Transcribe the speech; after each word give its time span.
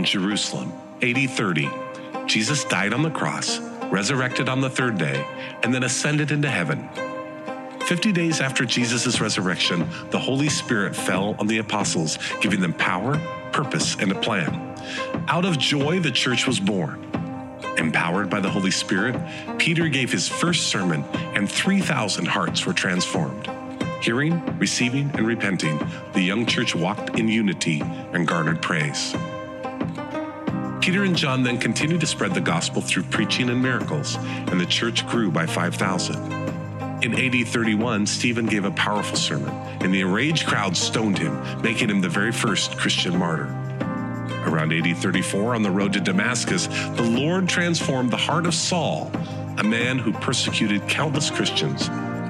in 0.00 0.06
Jerusalem, 0.06 0.72
AD 1.02 1.28
30, 1.28 1.68
Jesus 2.24 2.64
died 2.64 2.94
on 2.94 3.02
the 3.02 3.10
cross, 3.10 3.58
resurrected 3.90 4.48
on 4.48 4.62
the 4.62 4.70
third 4.70 4.96
day, 4.96 5.26
and 5.62 5.74
then 5.74 5.82
ascended 5.82 6.30
into 6.30 6.48
heaven. 6.48 6.88
50 7.84 8.10
days 8.10 8.40
after 8.40 8.64
Jesus' 8.64 9.20
resurrection, 9.20 9.86
the 10.08 10.18
Holy 10.18 10.48
Spirit 10.48 10.96
fell 10.96 11.36
on 11.38 11.46
the 11.46 11.58
apostles, 11.58 12.18
giving 12.40 12.62
them 12.62 12.72
power, 12.72 13.18
purpose, 13.52 13.94
and 13.96 14.10
a 14.10 14.14
plan. 14.14 14.74
Out 15.28 15.44
of 15.44 15.58
joy, 15.58 16.00
the 16.00 16.10
church 16.10 16.46
was 16.46 16.58
born. 16.58 17.06
Empowered 17.76 18.30
by 18.30 18.40
the 18.40 18.48
Holy 18.48 18.70
Spirit, 18.70 19.20
Peter 19.58 19.86
gave 19.88 20.10
his 20.10 20.26
first 20.26 20.68
sermon, 20.68 21.04
and 21.34 21.50
3,000 21.50 22.24
hearts 22.24 22.64
were 22.64 22.72
transformed. 22.72 23.50
Hearing, 24.00 24.42
receiving, 24.58 25.10
and 25.12 25.26
repenting, 25.26 25.78
the 26.14 26.22
young 26.22 26.46
church 26.46 26.74
walked 26.74 27.18
in 27.18 27.28
unity 27.28 27.82
and 28.14 28.26
garnered 28.26 28.62
praise. 28.62 29.14
Peter 30.80 31.04
and 31.04 31.14
John 31.14 31.42
then 31.42 31.58
continued 31.58 32.00
to 32.00 32.06
spread 32.06 32.32
the 32.32 32.40
gospel 32.40 32.80
through 32.80 33.02
preaching 33.04 33.50
and 33.50 33.62
miracles, 33.62 34.16
and 34.16 34.58
the 34.58 34.64
church 34.64 35.06
grew 35.06 35.30
by 35.30 35.44
5,000. 35.44 36.32
In 37.04 37.14
AD 37.14 37.48
31, 37.48 38.06
Stephen 38.06 38.46
gave 38.46 38.64
a 38.64 38.70
powerful 38.70 39.16
sermon, 39.16 39.50
and 39.82 39.92
the 39.92 40.00
enraged 40.00 40.46
crowd 40.46 40.74
stoned 40.74 41.18
him, 41.18 41.38
making 41.60 41.90
him 41.90 42.00
the 42.00 42.08
very 42.08 42.32
first 42.32 42.78
Christian 42.78 43.18
martyr. 43.18 43.44
Around 44.46 44.72
AD 44.72 44.96
34, 44.96 45.54
on 45.54 45.62
the 45.62 45.70
road 45.70 45.92
to 45.92 46.00
Damascus, 46.00 46.66
the 46.66 47.02
Lord 47.02 47.46
transformed 47.46 48.10
the 48.10 48.16
heart 48.16 48.46
of 48.46 48.54
Saul, 48.54 49.12
a 49.58 49.62
man 49.62 49.98
who 49.98 50.12
persecuted 50.14 50.88
countless 50.88 51.30
Christians, 51.30 51.88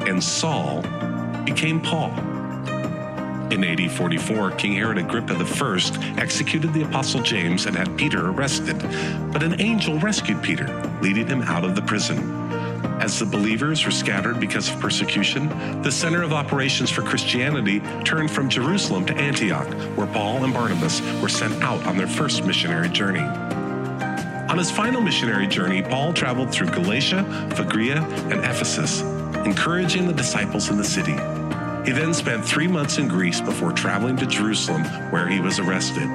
and 0.08 0.22
Saul 0.22 0.82
became 1.44 1.80
Paul. 1.80 2.12
In 3.50 3.64
AD 3.64 3.90
44, 3.90 4.52
King 4.52 4.74
Herod 4.74 4.98
Agrippa 4.98 5.34
I 5.34 6.20
executed 6.20 6.72
the 6.72 6.84
Apostle 6.84 7.20
James 7.20 7.66
and 7.66 7.74
had 7.74 7.98
Peter 7.98 8.28
arrested, 8.28 8.78
but 9.32 9.42
an 9.42 9.60
angel 9.60 9.98
rescued 9.98 10.40
Peter, 10.40 10.68
leading 11.02 11.26
him 11.26 11.42
out 11.42 11.64
of 11.64 11.74
the 11.74 11.82
prison. 11.82 12.18
As 13.00 13.18
the 13.18 13.26
believers 13.26 13.84
were 13.84 13.90
scattered 13.90 14.38
because 14.38 14.70
of 14.70 14.78
persecution, 14.78 15.48
the 15.82 15.90
center 15.90 16.22
of 16.22 16.32
operations 16.32 16.90
for 16.90 17.02
Christianity 17.02 17.80
turned 18.04 18.30
from 18.30 18.48
Jerusalem 18.48 19.04
to 19.06 19.16
Antioch, 19.16 19.66
where 19.96 20.06
Paul 20.06 20.44
and 20.44 20.54
Barnabas 20.54 21.00
were 21.20 21.28
sent 21.28 21.60
out 21.60 21.84
on 21.86 21.96
their 21.96 22.06
first 22.06 22.44
missionary 22.44 22.88
journey. 22.88 23.26
On 24.48 24.58
his 24.58 24.70
final 24.70 25.00
missionary 25.00 25.48
journey, 25.48 25.82
Paul 25.82 26.12
traveled 26.12 26.52
through 26.52 26.68
Galatia, 26.68 27.24
Phrygia, 27.56 28.00
and 28.30 28.44
Ephesus, 28.44 29.00
encouraging 29.44 30.06
the 30.06 30.12
disciples 30.12 30.70
in 30.70 30.76
the 30.76 30.84
city. 30.84 31.16
He 31.84 31.92
then 31.92 32.12
spent 32.12 32.44
three 32.44 32.68
months 32.68 32.98
in 32.98 33.08
Greece 33.08 33.40
before 33.40 33.72
traveling 33.72 34.16
to 34.18 34.26
Jerusalem, 34.26 34.84
where 35.10 35.26
he 35.26 35.40
was 35.40 35.58
arrested. 35.58 36.08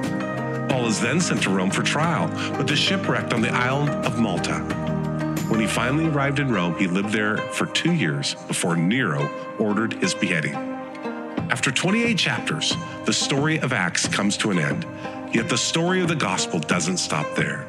Paul 0.68 0.86
is 0.86 1.00
then 1.00 1.20
sent 1.20 1.42
to 1.42 1.50
Rome 1.50 1.70
for 1.70 1.82
trial, 1.82 2.28
but 2.56 2.70
is 2.70 2.78
shipwrecked 2.78 3.32
on 3.32 3.42
the 3.42 3.50
island 3.50 3.90
of 4.06 4.18
Malta. 4.18 4.60
When 5.48 5.60
he 5.60 5.66
finally 5.66 6.06
arrived 6.06 6.38
in 6.38 6.52
Rome, 6.52 6.76
he 6.76 6.86
lived 6.86 7.10
there 7.10 7.38
for 7.38 7.66
two 7.66 7.92
years 7.92 8.34
before 8.46 8.76
Nero 8.76 9.28
ordered 9.58 9.94
his 9.94 10.14
beheading. 10.14 10.54
After 11.50 11.70
28 11.70 12.16
chapters, 12.16 12.76
the 13.04 13.12
story 13.12 13.58
of 13.58 13.72
Acts 13.72 14.06
comes 14.08 14.36
to 14.38 14.50
an 14.50 14.58
end, 14.58 14.86
yet 15.32 15.48
the 15.48 15.58
story 15.58 16.00
of 16.00 16.08
the 16.08 16.16
gospel 16.16 16.58
doesn't 16.58 16.98
stop 16.98 17.26
there. 17.34 17.66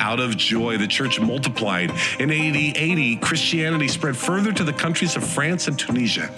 Out 0.00 0.20
of 0.20 0.36
joy, 0.36 0.76
the 0.76 0.86
church 0.86 1.20
multiplied. 1.20 1.90
In 2.18 2.30
AD 2.30 2.56
80, 2.56 3.16
Christianity 3.16 3.88
spread 3.88 4.16
further 4.16 4.52
to 4.52 4.64
the 4.64 4.72
countries 4.72 5.16
of 5.16 5.24
France 5.24 5.68
and 5.68 5.78
Tunisia. 5.78 6.30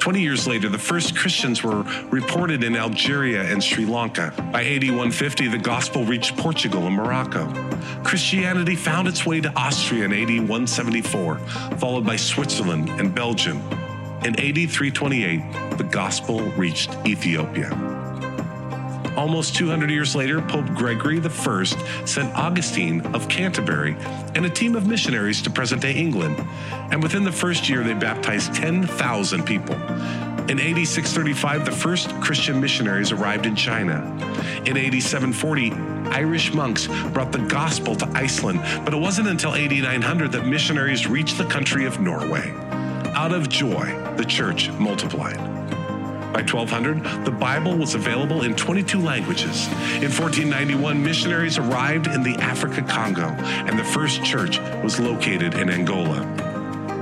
20 0.00 0.20
years 0.22 0.46
later, 0.46 0.70
the 0.70 0.78
first 0.78 1.14
Christians 1.14 1.62
were 1.62 1.82
reported 2.10 2.64
in 2.64 2.74
Algeria 2.74 3.42
and 3.42 3.62
Sri 3.62 3.84
Lanka. 3.84 4.32
By 4.50 4.64
AD 4.64 4.84
150, 4.84 5.48
the 5.48 5.58
gospel 5.58 6.04
reached 6.04 6.38
Portugal 6.38 6.86
and 6.86 6.96
Morocco. 6.96 7.46
Christianity 8.02 8.76
found 8.76 9.08
its 9.08 9.26
way 9.26 9.42
to 9.42 9.52
Austria 9.58 10.06
in 10.06 10.12
AD 10.12 10.48
174, 10.48 11.38
followed 11.76 12.06
by 12.06 12.16
Switzerland 12.16 12.88
and 12.88 13.14
Belgium. 13.14 13.58
In 14.24 14.34
AD 14.40 14.70
328, 14.70 15.76
the 15.76 15.84
gospel 15.84 16.40
reached 16.52 16.96
Ethiopia. 17.06 17.99
Almost 19.20 19.54
200 19.56 19.90
years 19.90 20.16
later, 20.16 20.40
Pope 20.40 20.64
Gregory 20.74 21.20
I 21.20 21.64
sent 22.06 22.34
Augustine 22.34 23.02
of 23.14 23.28
Canterbury 23.28 23.94
and 24.34 24.46
a 24.46 24.48
team 24.48 24.74
of 24.74 24.86
missionaries 24.86 25.42
to 25.42 25.50
present 25.50 25.82
day 25.82 25.92
England. 25.92 26.42
And 26.90 27.02
within 27.02 27.22
the 27.24 27.30
first 27.30 27.68
year, 27.68 27.84
they 27.84 27.92
baptized 27.92 28.54
10,000 28.54 29.44
people. 29.44 29.74
In 30.48 30.58
AD 30.58 30.88
635, 30.88 31.66
the 31.66 31.70
first 31.70 32.18
Christian 32.22 32.62
missionaries 32.62 33.12
arrived 33.12 33.44
in 33.44 33.54
China. 33.54 33.98
In 34.64 34.78
AD 34.78 35.02
740, 35.02 35.70
Irish 36.12 36.54
monks 36.54 36.86
brought 37.12 37.30
the 37.30 37.46
gospel 37.46 37.94
to 37.96 38.10
Iceland, 38.14 38.62
but 38.86 38.94
it 38.94 39.00
wasn't 39.00 39.28
until 39.28 39.54
AD 39.54 39.70
900 39.70 40.32
that 40.32 40.46
missionaries 40.46 41.06
reached 41.06 41.36
the 41.36 41.44
country 41.44 41.84
of 41.84 42.00
Norway. 42.00 42.54
Out 43.14 43.34
of 43.34 43.50
joy, 43.50 43.84
the 44.16 44.24
church 44.24 44.70
multiplied. 44.78 45.49
By 46.32 46.42
1200, 46.42 47.24
the 47.24 47.30
Bible 47.32 47.76
was 47.76 47.94
available 47.94 48.42
in 48.42 48.54
22 48.54 49.00
languages. 49.00 49.66
In 49.96 50.10
1491, 50.10 51.02
missionaries 51.02 51.58
arrived 51.58 52.06
in 52.06 52.22
the 52.22 52.36
Africa 52.36 52.82
Congo, 52.82 53.28
and 53.66 53.76
the 53.76 53.84
first 53.84 54.22
church 54.22 54.60
was 54.82 55.00
located 55.00 55.54
in 55.54 55.68
Angola. 55.68 56.22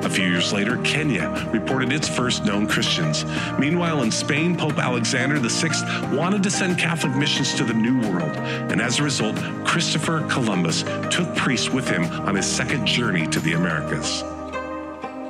A 0.02 0.08
few 0.08 0.24
years 0.24 0.52
later, 0.52 0.78
Kenya 0.78 1.28
reported 1.52 1.92
its 1.92 2.08
first 2.08 2.44
known 2.44 2.66
Christians. 2.66 3.26
Meanwhile, 3.58 4.02
in 4.02 4.10
Spain, 4.10 4.56
Pope 4.56 4.78
Alexander 4.78 5.38
VI 5.38 6.14
wanted 6.14 6.42
to 6.44 6.50
send 6.50 6.78
Catholic 6.78 7.14
missions 7.14 7.52
to 7.54 7.64
the 7.64 7.74
New 7.74 8.00
World, 8.08 8.34
and 8.70 8.80
as 8.80 8.98
a 8.98 9.02
result, 9.02 9.36
Christopher 9.66 10.26
Columbus 10.28 10.84
took 11.10 11.34
priests 11.36 11.68
with 11.68 11.86
him 11.86 12.04
on 12.26 12.36
his 12.36 12.46
second 12.46 12.86
journey 12.86 13.26
to 13.26 13.40
the 13.40 13.52
Americas. 13.52 14.24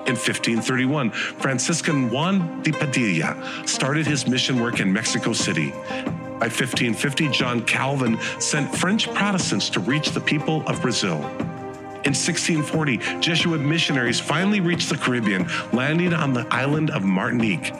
In 0.09 0.15
1531, 0.15 1.11
Franciscan 1.11 2.09
Juan 2.09 2.63
de 2.63 2.73
Padilla 2.73 3.37
started 3.67 4.07
his 4.07 4.27
mission 4.27 4.59
work 4.59 4.81
in 4.81 4.91
Mexico 4.91 5.35
City. 5.35 5.71
By 5.71 6.49
1550, 6.49 7.29
John 7.29 7.63
Calvin 7.67 8.19
sent 8.41 8.75
French 8.75 9.13
Protestants 9.13 9.69
to 9.69 9.81
reach 9.81 10.13
the 10.13 10.21
people 10.23 10.67
of 10.67 10.81
Brazil. 10.81 11.19
In 12.07 12.15
1640, 12.15 13.21
Jesuit 13.21 13.61
missionaries 13.61 14.19
finally 14.19 14.61
reached 14.61 14.89
the 14.89 14.97
Caribbean, 14.97 15.47
landing 15.75 16.15
on 16.15 16.33
the 16.33 16.47
island 16.51 16.89
of 16.89 17.05
Martinique. 17.05 17.75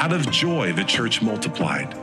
Out 0.00 0.12
of 0.12 0.28
joy, 0.32 0.72
the 0.72 0.82
church 0.82 1.22
multiplied. 1.22 1.94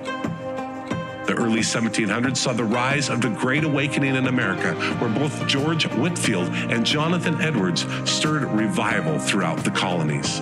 The 1.30 1.36
early 1.36 1.60
1700s 1.60 2.38
saw 2.38 2.54
the 2.54 2.64
rise 2.64 3.08
of 3.08 3.22
the 3.22 3.30
Great 3.30 3.64
Awakening 3.64 4.16
in 4.16 4.26
America, 4.26 4.74
where 4.96 5.12
both 5.12 5.46
George 5.48 5.86
Whitefield 5.86 6.48
and 6.72 6.84
Jonathan 6.84 7.40
Edwards 7.40 7.86
stirred 8.10 8.46
revival 8.46 9.20
throughout 9.20 9.64
the 9.64 9.70
colonies. 9.70 10.40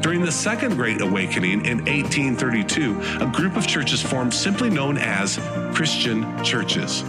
During 0.00 0.22
the 0.22 0.32
Second 0.32 0.76
Great 0.76 1.02
Awakening 1.02 1.66
in 1.66 1.84
1832, 1.84 3.20
a 3.20 3.26
group 3.26 3.54
of 3.54 3.66
churches 3.66 4.00
formed 4.00 4.32
simply 4.32 4.70
known 4.70 4.96
as 4.96 5.38
Christian 5.74 6.42
churches. 6.42 7.04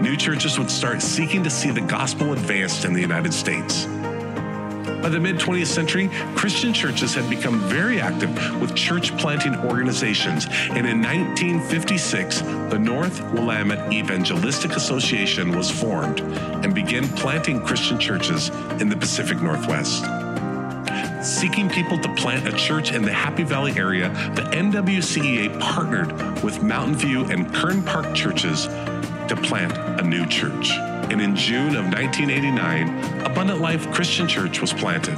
New 0.00 0.16
churches 0.16 0.58
would 0.58 0.70
start 0.70 1.02
seeking 1.02 1.44
to 1.44 1.50
see 1.50 1.70
the 1.70 1.82
gospel 1.82 2.32
advanced 2.32 2.86
in 2.86 2.94
the 2.94 3.02
United 3.02 3.34
States. 3.34 3.86
By 5.02 5.08
the 5.10 5.20
mid 5.20 5.36
20th 5.36 5.66
century, 5.68 6.10
Christian 6.34 6.72
churches 6.72 7.14
had 7.14 7.30
become 7.30 7.60
very 7.68 8.00
active 8.00 8.30
with 8.60 8.74
church 8.74 9.16
planting 9.16 9.54
organizations, 9.56 10.46
and 10.46 10.86
in 10.86 11.00
1956, 11.00 12.40
the 12.40 12.78
North 12.78 13.20
Willamette 13.32 13.92
Evangelistic 13.92 14.72
Association 14.72 15.56
was 15.56 15.70
formed 15.70 16.20
and 16.20 16.74
began 16.74 17.06
planting 17.10 17.64
Christian 17.64 17.98
churches 17.98 18.48
in 18.80 18.88
the 18.88 18.96
Pacific 18.96 19.40
Northwest. 19.40 20.04
Seeking 21.24 21.68
people 21.68 21.98
to 21.98 22.12
plant 22.14 22.48
a 22.48 22.56
church 22.56 22.92
in 22.92 23.02
the 23.02 23.12
Happy 23.12 23.44
Valley 23.44 23.72
area, 23.78 24.08
the 24.34 24.42
NWCEA 24.42 25.60
partnered 25.60 26.42
with 26.42 26.62
Mountain 26.62 26.96
View 26.96 27.24
and 27.26 27.54
Kern 27.54 27.82
Park 27.84 28.14
churches 28.14 28.66
to 28.66 29.38
plant 29.42 29.76
a 30.00 30.02
new 30.02 30.26
church 30.26 30.72
and 31.10 31.20
in 31.20 31.34
June 31.34 31.74
of 31.74 31.86
1989, 31.86 33.24
Abundant 33.24 33.60
Life 33.60 33.90
Christian 33.92 34.28
Church 34.28 34.60
was 34.60 34.72
planted. 34.72 35.16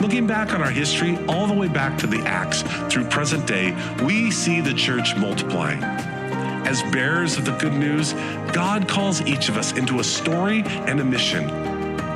Looking 0.00 0.26
back 0.26 0.54
on 0.54 0.62
our 0.62 0.70
history, 0.70 1.18
all 1.26 1.46
the 1.46 1.54
way 1.54 1.68
back 1.68 1.98
to 1.98 2.06
the 2.06 2.18
Acts 2.20 2.62
through 2.92 3.04
present 3.04 3.46
day, 3.46 3.76
we 4.04 4.30
see 4.30 4.60
the 4.60 4.72
church 4.72 5.16
multiplying. 5.16 5.82
As 5.82 6.82
bearers 6.84 7.36
of 7.36 7.44
the 7.44 7.56
good 7.58 7.72
news, 7.72 8.12
God 8.52 8.88
calls 8.88 9.20
each 9.22 9.48
of 9.48 9.56
us 9.56 9.72
into 9.72 9.98
a 9.98 10.04
story 10.04 10.62
and 10.64 11.00
a 11.00 11.04
mission. 11.04 11.48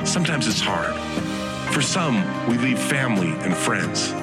Sometimes 0.05 0.47
it's 0.47 0.61
hard. 0.61 0.95
For 1.73 1.81
some, 1.81 2.23
we 2.47 2.57
leave 2.57 2.79
family 2.79 3.33
and 3.45 3.55
friends. 3.55 4.13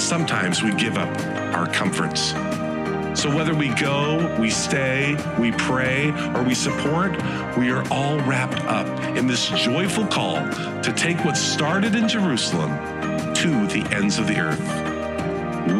Sometimes 0.00 0.62
we 0.62 0.72
give 0.74 0.96
up 0.96 1.08
our 1.54 1.66
comforts. 1.66 2.32
So 3.20 3.28
whether 3.36 3.54
we 3.54 3.68
go, 3.74 4.34
we 4.40 4.48
stay, 4.48 5.14
we 5.38 5.52
pray, 5.52 6.08
or 6.34 6.42
we 6.42 6.54
support, 6.54 7.12
we 7.58 7.70
are 7.70 7.86
all 7.92 8.18
wrapped 8.20 8.64
up 8.64 8.86
in 9.14 9.26
this 9.26 9.50
joyful 9.50 10.06
call 10.06 10.36
to 10.80 10.92
take 10.96 11.22
what 11.22 11.36
started 11.36 11.94
in 11.94 12.08
Jerusalem 12.08 12.70
to 13.34 13.66
the 13.66 13.86
ends 13.94 14.16
of 14.18 14.26
the 14.26 14.38
earth. 14.38 14.58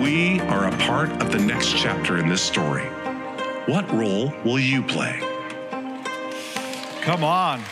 We 0.03 0.39
are 0.41 0.69
a 0.69 0.77
part 0.81 1.11
of 1.23 1.33
the 1.33 1.39
next 1.39 1.75
chapter 1.79 2.19
in 2.19 2.29
this 2.29 2.43
story. 2.43 2.85
What 3.65 3.91
role 3.91 4.35
will 4.45 4.61
you 4.61 4.83
play? 4.83 5.19
Come 7.01 7.25
on. 7.25 7.63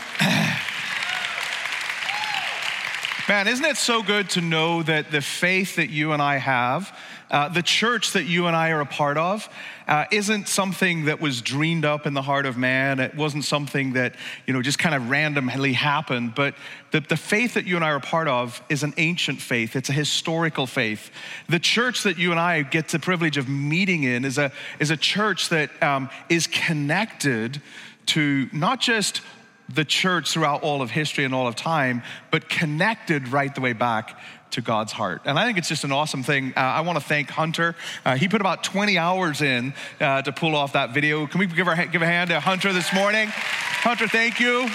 Man, 3.29 3.47
isn't 3.47 3.67
it 3.67 3.77
so 3.77 4.03
good 4.03 4.31
to 4.31 4.41
know 4.41 4.83
that 4.85 5.11
the 5.11 5.21
faith 5.21 5.77
that 5.77 5.91
you 5.91 6.13
and 6.13 6.23
I 6.23 6.39
have, 6.39 6.91
uh, 7.31 7.49
the 7.49 7.63
church 7.63 8.13
that 8.13 8.25
you 8.25 8.47
and 8.47 8.57
I 8.57 8.71
are 8.71 8.81
a 8.81 8.87
part 8.87 9.19
of, 9.19 9.49
uh, 9.87 10.07
isn't 10.11 10.49
something 10.49 11.07
that 11.07 11.21
was 11.21 11.43
dreamed 11.43 11.85
up 11.85 12.07
in 12.07 12.15
the 12.15 12.23
heart 12.23 12.47
of 12.47 12.57
man. 12.57 13.01
It 13.01 13.15
wasn't 13.15 13.45
something 13.45 13.95
that, 13.95 14.15
you 14.47 14.53
know, 14.53 14.63
just 14.63 14.79
kind 14.79 14.95
of 14.95 15.11
randomly 15.11 15.73
happened. 15.73 16.35
But 16.35 16.55
the, 16.91 17.01
the 17.01 17.17
faith 17.17 17.55
that 17.55 17.67
you 17.67 17.77
and 17.77 17.85
I 17.85 17.91
are 17.91 17.97
a 17.97 18.01
part 18.01 18.29
of 18.29 18.63
is 18.69 18.83
an 18.83 18.95
ancient 18.97 19.41
faith, 19.41 19.77
it's 19.77 19.91
a 19.91 19.95
historical 19.95 20.67
faith. 20.67 21.11
The 21.49 21.59
church 21.59 22.03
that 22.05 22.19
you 22.19 22.31
and 22.31 22.41
I 22.41 22.63
get 22.63 22.89
the 22.89 22.99
privilege 22.99 23.37
of 23.37 23.49
meeting 23.49 24.05
in 24.05 24.25
is 24.25 24.39
a, 24.39 24.53
is 24.79 24.91
a 24.91 24.97
church 24.97 25.51
that 25.51 25.71
um, 25.83 26.09
is 26.29 26.47
connected 26.47 27.61
to 28.07 28.49
not 28.53 28.81
just 28.81 29.21
the 29.69 29.85
church 29.85 30.33
throughout 30.33 30.63
all 30.63 30.81
of 30.81 30.91
history 30.91 31.25
and 31.25 31.35
all 31.35 31.47
of 31.47 31.55
time, 31.55 32.03
but 32.31 32.49
connected 32.49 33.29
right 33.29 33.55
the 33.55 33.61
way 33.61 33.75
back 33.75 34.19
to 34.53 34.61
God's 34.61 34.93
heart. 34.93 35.23
And 35.25 35.39
I 35.39 35.45
think 35.45 35.59
it's 35.59 35.69
just 35.69 35.85
an 35.85 35.93
awesome 35.93 36.23
thing. 36.23 36.53
Uh, 36.57 36.61
I 36.61 36.81
want 36.81 36.99
to 36.99 37.05
thank 37.05 37.31
Hunter. 37.31 37.75
Uh, 38.05 38.17
he 38.17 38.29
put 38.29 38.41
about 38.41 38.65
20 38.65 38.99
hours 38.99 39.43
in 39.43 39.75
uh, 40.01 40.23
to 40.23 40.33
pull 40.33 40.55
off 40.57 40.73
that 40.73 40.95
video. 40.95 41.27
Can 41.27 41.41
we 41.41 41.47
give, 41.47 41.69
our, 41.69 41.87
give 41.87 42.03
a 42.03 42.07
hand 42.07 42.31
to 42.31 42.41
Hunter 42.41 42.73
this 42.73 42.93
morning? 42.93 43.29
Hunter, 43.29 44.09
thank 44.09 44.41
you. 44.41 44.69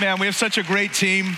Man, 0.00 0.18
we 0.18 0.26
have 0.26 0.34
such 0.34 0.58
a 0.58 0.62
great 0.62 0.92
team 0.92 1.36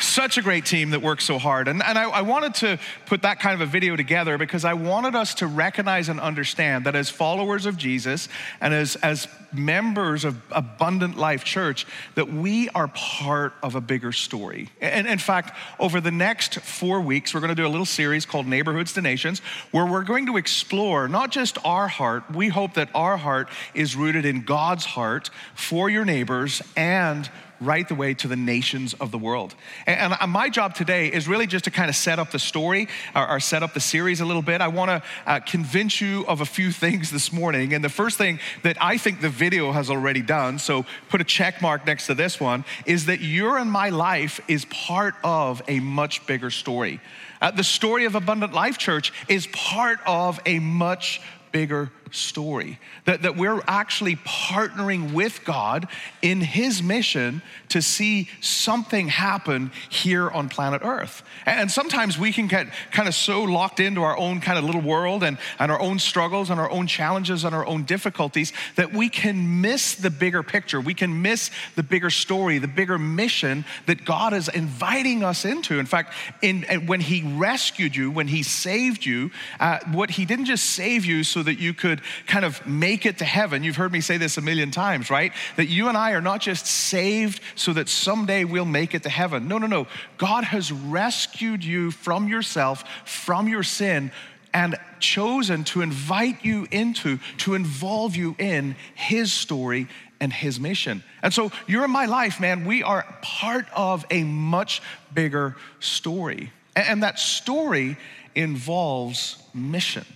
such 0.00 0.38
a 0.38 0.42
great 0.42 0.64
team 0.64 0.90
that 0.90 1.02
works 1.02 1.24
so 1.24 1.38
hard. 1.38 1.68
And, 1.68 1.82
and 1.82 1.98
I, 1.98 2.04
I, 2.10 2.22
wanted 2.22 2.54
to 2.54 2.78
put 3.06 3.22
that 3.22 3.40
kind 3.40 3.54
of 3.54 3.66
a 3.66 3.70
video 3.70 3.96
together 3.96 4.38
because 4.38 4.64
I 4.64 4.74
wanted 4.74 5.14
us 5.14 5.34
to 5.34 5.46
recognize 5.46 6.08
and 6.08 6.20
understand 6.20 6.86
that 6.86 6.94
as 6.94 7.08
followers 7.08 7.66
of 7.66 7.76
Jesus 7.76 8.28
and 8.60 8.74
as, 8.74 8.96
as 8.96 9.28
members 9.52 10.24
of 10.24 10.40
Abundant 10.50 11.16
Life 11.16 11.44
Church, 11.44 11.86
that 12.14 12.32
we 12.32 12.68
are 12.70 12.88
part 12.88 13.54
of 13.62 13.74
a 13.74 13.80
bigger 13.80 14.12
story. 14.12 14.70
And 14.80 15.06
in 15.06 15.18
fact, 15.18 15.56
over 15.78 16.00
the 16.00 16.10
next 16.10 16.56
four 16.56 17.00
weeks, 17.00 17.34
we're 17.34 17.40
going 17.40 17.48
to 17.48 17.54
do 17.54 17.66
a 17.66 17.68
little 17.68 17.86
series 17.86 18.26
called 18.26 18.46
Neighborhoods 18.46 18.92
to 18.94 19.02
Nations, 19.02 19.40
where 19.70 19.86
we're 19.86 20.04
going 20.04 20.26
to 20.26 20.36
explore 20.36 21.08
not 21.08 21.30
just 21.30 21.58
our 21.64 21.88
heart, 21.88 22.30
we 22.32 22.48
hope 22.48 22.74
that 22.74 22.90
our 22.94 23.16
heart 23.16 23.48
is 23.74 23.96
rooted 23.96 24.24
in 24.24 24.42
God's 24.42 24.84
heart 24.84 25.30
for 25.54 25.88
your 25.88 26.04
neighbors 26.04 26.62
and 26.76 27.30
right 27.60 27.86
the 27.88 27.94
way 27.94 28.14
to 28.14 28.28
the 28.28 28.36
nations 28.36 28.94
of 28.94 29.10
the 29.10 29.18
world. 29.18 29.54
And, 29.86 30.14
and 30.20 30.30
my 30.30 30.48
job 30.48 30.74
today 30.74 31.08
is 31.08 31.28
really 31.28 31.46
just 31.46 31.64
to 31.64 31.70
kind 31.70 31.88
of 31.88 31.96
set 31.96 32.18
up 32.18 32.30
the 32.30 32.38
story 32.38 32.88
or, 33.14 33.28
or 33.28 33.40
set 33.40 33.62
up 33.62 33.74
the 33.74 33.80
series 33.80 34.20
a 34.20 34.24
little 34.24 34.42
bit. 34.42 34.60
I 34.60 34.68
want 34.68 34.90
to 34.90 35.02
uh, 35.26 35.40
convince 35.40 36.00
you 36.00 36.24
of 36.26 36.40
a 36.40 36.46
few 36.46 36.72
things 36.86 37.10
this 37.10 37.32
morning. 37.32 37.72
And 37.74 37.84
the 37.84 37.88
first 37.88 38.18
thing 38.18 38.38
that 38.62 38.76
I 38.80 38.98
think 38.98 39.20
the 39.20 39.28
video 39.28 39.72
has 39.72 39.90
already 39.90 40.22
done, 40.22 40.58
so 40.58 40.84
put 41.08 41.20
a 41.20 41.24
check 41.24 41.62
mark 41.62 41.86
next 41.86 42.06
to 42.06 42.14
this 42.14 42.40
one, 42.40 42.64
is 42.84 43.06
that 43.06 43.20
your 43.20 43.58
and 43.58 43.70
my 43.70 43.90
life 43.90 44.40
is 44.48 44.64
part 44.66 45.14
of 45.24 45.62
a 45.68 45.80
much 45.80 46.26
bigger 46.26 46.50
story. 46.50 47.00
Uh, 47.40 47.50
the 47.50 47.64
story 47.64 48.04
of 48.04 48.14
Abundant 48.14 48.52
Life 48.52 48.78
Church 48.78 49.12
is 49.28 49.46
part 49.48 49.98
of 50.06 50.40
a 50.46 50.58
much 50.58 51.20
bigger 51.52 51.90
story. 52.10 52.78
That, 53.04 53.22
that 53.22 53.36
we're 53.36 53.62
actually 53.66 54.16
partnering 54.16 55.12
with 55.12 55.44
God 55.44 55.88
in 56.22 56.40
His 56.40 56.82
mission 56.82 57.42
to 57.68 57.82
see 57.82 58.28
something 58.40 59.08
happen 59.08 59.70
here 59.88 60.30
on 60.30 60.48
planet 60.48 60.82
Earth. 60.84 61.22
And 61.44 61.70
sometimes 61.70 62.18
we 62.18 62.32
can 62.32 62.46
get 62.46 62.68
kind 62.90 63.08
of 63.08 63.14
so 63.14 63.42
locked 63.42 63.80
into 63.80 64.02
our 64.02 64.16
own 64.16 64.40
kind 64.40 64.58
of 64.58 64.64
little 64.64 64.80
world 64.80 65.22
and, 65.22 65.38
and 65.58 65.70
our 65.70 65.80
own 65.80 65.98
struggles 65.98 66.50
and 66.50 66.60
our 66.60 66.70
own 66.70 66.86
challenges 66.86 67.44
and 67.44 67.54
our 67.54 67.66
own 67.66 67.84
difficulties 67.84 68.52
that 68.76 68.92
we 68.92 69.08
can 69.08 69.60
miss 69.60 69.94
the 69.94 70.10
bigger 70.10 70.42
picture. 70.42 70.80
We 70.80 70.94
can 70.94 71.22
miss 71.22 71.50
the 71.74 71.82
bigger 71.82 72.10
story, 72.10 72.58
the 72.58 72.68
bigger 72.68 72.98
mission 72.98 73.64
that 73.86 74.04
God 74.04 74.32
is 74.32 74.48
inviting 74.48 75.22
us 75.22 75.44
into. 75.44 75.78
In 75.78 75.86
fact, 75.86 76.14
in, 76.42 76.62
when 76.86 77.00
He 77.00 77.22
rescued 77.22 77.96
you, 77.96 78.10
when 78.10 78.28
He 78.28 78.42
saved 78.42 79.04
you, 79.04 79.30
uh, 79.60 79.78
what 79.92 80.10
He 80.10 80.24
didn't 80.24 80.46
just 80.46 80.70
save 80.70 81.04
you 81.04 81.24
so 81.24 81.42
that 81.42 81.58
you 81.58 81.74
could 81.74 81.95
kind 82.26 82.44
of 82.44 82.66
make 82.66 83.06
it 83.06 83.18
to 83.18 83.24
heaven. 83.24 83.62
You've 83.62 83.76
heard 83.76 83.92
me 83.92 84.00
say 84.00 84.16
this 84.16 84.36
a 84.36 84.40
million 84.40 84.70
times, 84.70 85.10
right? 85.10 85.32
That 85.56 85.66
you 85.66 85.88
and 85.88 85.96
I 85.96 86.12
are 86.12 86.20
not 86.20 86.40
just 86.40 86.66
saved 86.66 87.40
so 87.54 87.72
that 87.72 87.88
someday 87.88 88.44
we'll 88.44 88.64
make 88.64 88.94
it 88.94 89.02
to 89.04 89.08
heaven. 89.08 89.48
No, 89.48 89.58
no, 89.58 89.66
no. 89.66 89.86
God 90.18 90.44
has 90.44 90.72
rescued 90.72 91.64
you 91.64 91.90
from 91.90 92.28
yourself, 92.28 92.84
from 93.04 93.48
your 93.48 93.62
sin, 93.62 94.10
and 94.52 94.76
chosen 95.00 95.64
to 95.64 95.82
invite 95.82 96.44
you 96.44 96.66
into, 96.70 97.18
to 97.38 97.54
involve 97.54 98.16
you 98.16 98.34
in 98.38 98.74
His 98.94 99.32
story 99.32 99.88
and 100.20 100.32
His 100.32 100.58
mission. 100.58 101.04
And 101.22 101.32
so 101.32 101.52
you're 101.66 101.84
in 101.84 101.90
my 101.90 102.06
life, 102.06 102.40
man. 102.40 102.64
We 102.64 102.82
are 102.82 103.04
part 103.20 103.66
of 103.74 104.06
a 104.10 104.24
much 104.24 104.80
bigger 105.12 105.56
story. 105.80 106.52
And 106.74 107.02
that 107.02 107.18
story 107.18 107.96
involves 108.34 109.42
mission. 109.54 110.06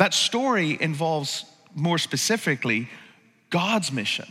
That 0.00 0.14
story 0.14 0.78
involves, 0.80 1.44
more 1.74 1.98
specifically, 1.98 2.88
God's 3.50 3.92
mission. 3.92 4.24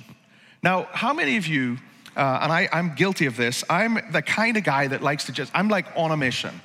Now, 0.64 0.88
how 0.92 1.14
many 1.14 1.38
of 1.38 1.46
you, 1.46 1.78
uh, 2.18 2.40
and 2.42 2.52
I, 2.52 2.68
I'm 2.74 2.96
guilty 2.96 3.28
of 3.28 3.38
this, 3.38 3.64
I'm 3.70 4.00
the 4.12 4.24
kind 4.24 4.58
of 4.58 4.64
guy 4.64 4.88
that 4.88 5.04
likes 5.04 5.26
to 5.26 5.32
just, 5.32 5.52
I'm 5.54 5.70
like 5.70 5.86
on 5.96 6.10
a 6.10 6.18
mission. 6.18 6.60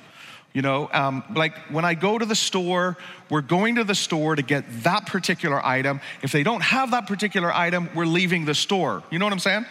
You 0.53 0.63
know, 0.63 0.89
um, 0.91 1.23
like 1.35 1.55
when 1.69 1.85
I 1.85 1.93
go 1.93 2.17
to 2.17 2.25
the 2.25 2.33
store, 2.33 2.97
we're 3.29 3.41
going 3.41 3.75
to 3.75 3.83
the 3.83 3.93
store 3.93 4.35
to 4.35 4.41
get 4.41 4.65
that 4.81 5.05
particular 5.05 5.63
item. 5.63 6.01
If 6.23 6.31
they 6.31 6.41
don't 6.41 6.63
have 6.63 6.89
that 6.89 7.05
particular 7.05 7.53
item, 7.53 7.91
we're 7.93 8.07
leaving 8.07 8.45
the 8.45 8.55
store. 8.55 9.03
You 9.11 9.19
know 9.19 9.27
what 9.27 9.33
I'm 9.33 9.39
saying? 9.39 9.67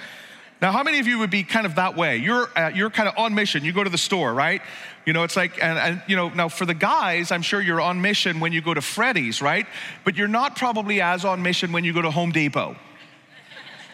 Now, 0.63 0.71
how 0.71 0.85
many 0.85 1.01
of 1.01 1.09
you 1.09 1.19
would 1.19 1.31
be 1.31 1.43
kind 1.43 1.67
of 1.67 1.75
that 1.75 1.97
way? 1.97 2.19
You're, 2.19 2.49
uh, 2.57 2.71
you're 2.73 2.89
kind 2.89 3.09
of 3.09 3.19
on 3.19 3.35
mission. 3.35 3.65
You 3.65 3.73
go 3.73 3.83
to 3.83 3.91
the 3.91 3.99
store, 3.99 4.33
right? 4.33 4.63
You 5.07 5.13
know, 5.13 5.23
it's 5.23 5.37
like, 5.37 5.63
and, 5.63 5.79
and, 5.79 6.03
you 6.07 6.17
know, 6.17 6.31
now 6.31 6.49
for 6.49 6.65
the 6.65 6.75
guys, 6.75 7.31
I'm 7.31 7.43
sure 7.43 7.61
you're 7.61 7.81
on 7.81 8.01
mission 8.01 8.41
when 8.41 8.53
you 8.53 8.63
go 8.63 8.73
to 8.73 8.81
Freddy's, 8.81 9.43
right? 9.43 9.67
But 10.05 10.17
you're 10.17 10.29
not 10.29 10.57
probably 10.57 11.01
as 11.01 11.25
on 11.25 11.43
mission 11.43 11.73
when 11.73 11.85
you 11.85 11.93
go 11.93 12.03
to 12.03 12.11
Home 12.11 12.33
Depot. 12.33 12.77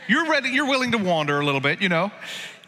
You're 0.08 0.28
ready, 0.28 0.50
you're 0.50 0.68
willing 0.68 0.92
to 0.92 0.98
wander 0.98 1.40
a 1.40 1.44
little 1.44 1.60
bit, 1.60 1.80
you 1.80 1.88
know? 1.88 2.10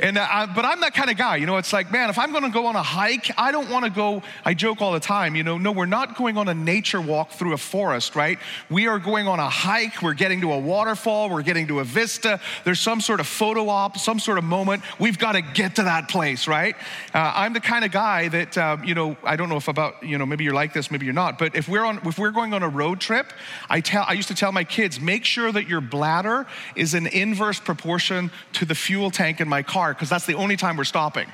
And 0.02 0.18
I, 0.18 0.46
but 0.46 0.64
I'm 0.64 0.80
that 0.80 0.94
kind 0.94 1.10
of 1.10 1.16
guy, 1.16 1.36
you 1.36 1.46
know. 1.46 1.58
It's 1.58 1.72
like, 1.72 1.92
man, 1.92 2.10
if 2.10 2.18
I'm 2.18 2.32
going 2.32 2.42
to 2.42 2.50
go 2.50 2.66
on 2.66 2.74
a 2.74 2.82
hike, 2.82 3.30
I 3.38 3.52
don't 3.52 3.70
want 3.70 3.84
to 3.84 3.90
go. 3.90 4.24
I 4.44 4.52
joke 4.52 4.82
all 4.82 4.92
the 4.92 4.98
time, 4.98 5.36
you 5.36 5.44
know. 5.44 5.58
No, 5.58 5.70
we're 5.70 5.86
not 5.86 6.16
going 6.16 6.36
on 6.36 6.48
a 6.48 6.54
nature 6.54 7.00
walk 7.00 7.30
through 7.30 7.52
a 7.52 7.56
forest, 7.56 8.16
right? 8.16 8.40
We 8.68 8.88
are 8.88 8.98
going 8.98 9.28
on 9.28 9.38
a 9.38 9.48
hike. 9.48 10.02
We're 10.02 10.14
getting 10.14 10.40
to 10.40 10.52
a 10.54 10.58
waterfall. 10.58 11.30
We're 11.30 11.42
getting 11.42 11.68
to 11.68 11.78
a 11.78 11.84
vista. 11.84 12.40
There's 12.64 12.80
some 12.80 13.00
sort 13.00 13.20
of 13.20 13.28
photo 13.28 13.68
op, 13.68 13.96
some 13.96 14.18
sort 14.18 14.38
of 14.38 14.44
moment. 14.44 14.82
We've 14.98 15.20
got 15.20 15.32
to 15.32 15.40
get 15.40 15.76
to 15.76 15.84
that 15.84 16.08
place, 16.08 16.48
right? 16.48 16.74
Uh, 17.14 17.32
I'm 17.36 17.52
the 17.52 17.60
kind 17.60 17.84
of 17.84 17.92
guy 17.92 18.26
that, 18.26 18.58
um, 18.58 18.82
you 18.82 18.96
know, 18.96 19.16
I 19.22 19.36
don't 19.36 19.48
know 19.48 19.56
if 19.56 19.68
about, 19.68 20.02
you 20.02 20.18
know, 20.18 20.26
maybe 20.26 20.42
you're 20.42 20.52
like 20.52 20.72
this, 20.72 20.90
maybe 20.90 21.04
you're 21.04 21.14
not. 21.14 21.38
But 21.38 21.54
if 21.54 21.68
we're 21.68 21.84
on, 21.84 22.00
if 22.04 22.18
we're 22.18 22.32
going 22.32 22.54
on 22.54 22.64
a 22.64 22.68
road 22.68 22.98
trip, 22.98 23.32
I 23.70 23.80
tell, 23.80 24.04
I 24.08 24.14
used 24.14 24.28
to 24.28 24.34
tell 24.34 24.50
my 24.50 24.64
kids, 24.64 25.00
make 25.00 25.24
sure 25.24 25.52
that 25.52 25.68
your 25.68 25.80
bladder 25.80 26.48
is 26.74 26.94
in 26.94 27.06
inverse 27.06 27.60
proportion 27.60 28.32
to 28.54 28.64
the 28.64 28.74
fuel 28.74 29.12
tank 29.12 29.40
in 29.40 29.48
my 29.48 29.62
car 29.62 29.91
because 29.92 30.08
that's 30.08 30.26
the 30.26 30.34
only 30.34 30.56
time 30.56 30.76
we're 30.76 30.84
stopping. 30.84 31.26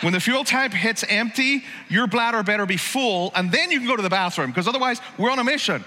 When 0.00 0.12
the 0.12 0.20
fuel 0.20 0.44
tank 0.44 0.74
hits 0.74 1.04
empty, 1.08 1.64
your 1.88 2.06
bladder 2.06 2.42
better 2.42 2.66
be 2.66 2.76
full, 2.76 3.32
and 3.34 3.50
then 3.50 3.70
you 3.70 3.78
can 3.78 3.88
go 3.88 3.96
to 3.96 4.02
the 4.02 4.10
bathroom, 4.10 4.50
because 4.50 4.68
otherwise, 4.68 5.00
we're 5.18 5.30
on 5.30 5.38
a 5.38 5.44
mission. 5.44 5.84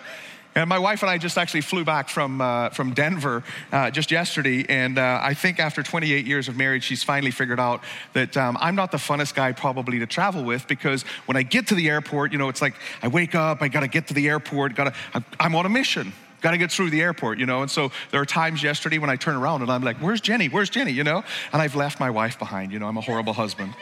And 0.58 0.68
my 0.68 0.80
wife 0.80 1.04
and 1.04 1.12
I 1.12 1.20
just 1.20 1.38
actually 1.38 1.62
flew 1.62 1.86
back 1.86 2.10
from, 2.10 2.42
uh, 2.42 2.70
from 2.70 2.96
Denver 2.96 3.44
uh, 3.72 3.92
just 3.92 4.10
yesterday. 4.10 4.66
And 4.68 4.98
uh, 4.98 5.20
I 5.22 5.36
think 5.36 5.60
after 5.60 5.84
28 5.84 6.26
years 6.26 6.48
of 6.48 6.58
marriage, 6.58 6.84
she's 6.84 7.04
finally 7.04 7.30
figured 7.30 7.60
out 7.60 7.84
that 8.14 8.36
um, 8.36 8.58
I'm 8.60 8.74
not 8.74 8.92
the 8.92 8.98
funnest 8.98 9.36
guy 9.36 9.52
probably 9.52 10.00
to 10.00 10.08
travel 10.08 10.44
with 10.44 10.68
because 10.68 11.04
when 11.28 11.38
I 11.38 11.44
get 11.44 11.68
to 11.68 11.76
the 11.76 11.88
airport, 11.90 12.32
you 12.32 12.40
know, 12.40 12.50
it's 12.50 12.62
like 12.62 12.74
I 13.04 13.08
wake 13.08 13.36
up, 13.36 13.62
I 13.62 13.68
got 13.68 13.82
to 13.82 13.88
get 13.88 14.08
to 14.08 14.16
the 14.16 14.28
airport, 14.28 14.74
got 14.74 14.96
to, 15.14 15.24
I'm 15.40 15.54
on 15.54 15.68
a 15.68 15.70
mission. 15.70 16.12
Got 16.42 16.52
to 16.52 16.58
get 16.58 16.72
through 16.72 16.92
the 16.92 17.02
airport, 17.02 17.40
you 17.40 17.46
know. 17.46 17.62
And 17.62 17.72
so 17.72 17.92
there 18.12 18.22
are 18.22 18.26
times 18.26 18.62
yesterday 18.62 19.00
when 19.00 19.10
I 19.10 19.16
turn 19.16 19.36
around 19.36 19.64
and 19.64 19.72
I'm 19.72 19.84
like, 19.84 19.98
where's 19.98 20.22
Jenny? 20.22 20.50
Where's 20.50 20.70
Jenny? 20.70 20.92
You 20.92 21.04
know? 21.04 21.24
And 21.52 21.62
I've 21.62 21.76
left 21.76 22.00
my 22.00 22.10
wife 22.10 22.38
behind, 22.38 22.72
you 22.72 22.80
know. 22.80 22.88
I'm 22.88 22.98
a 22.98 23.02
horrible 23.02 23.34
husband. 23.34 23.74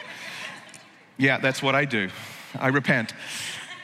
Yeah, 1.18 1.38
that's 1.38 1.62
what 1.62 1.74
I 1.74 1.84
do. 1.84 2.08
I 2.58 2.68
repent. 2.68 3.12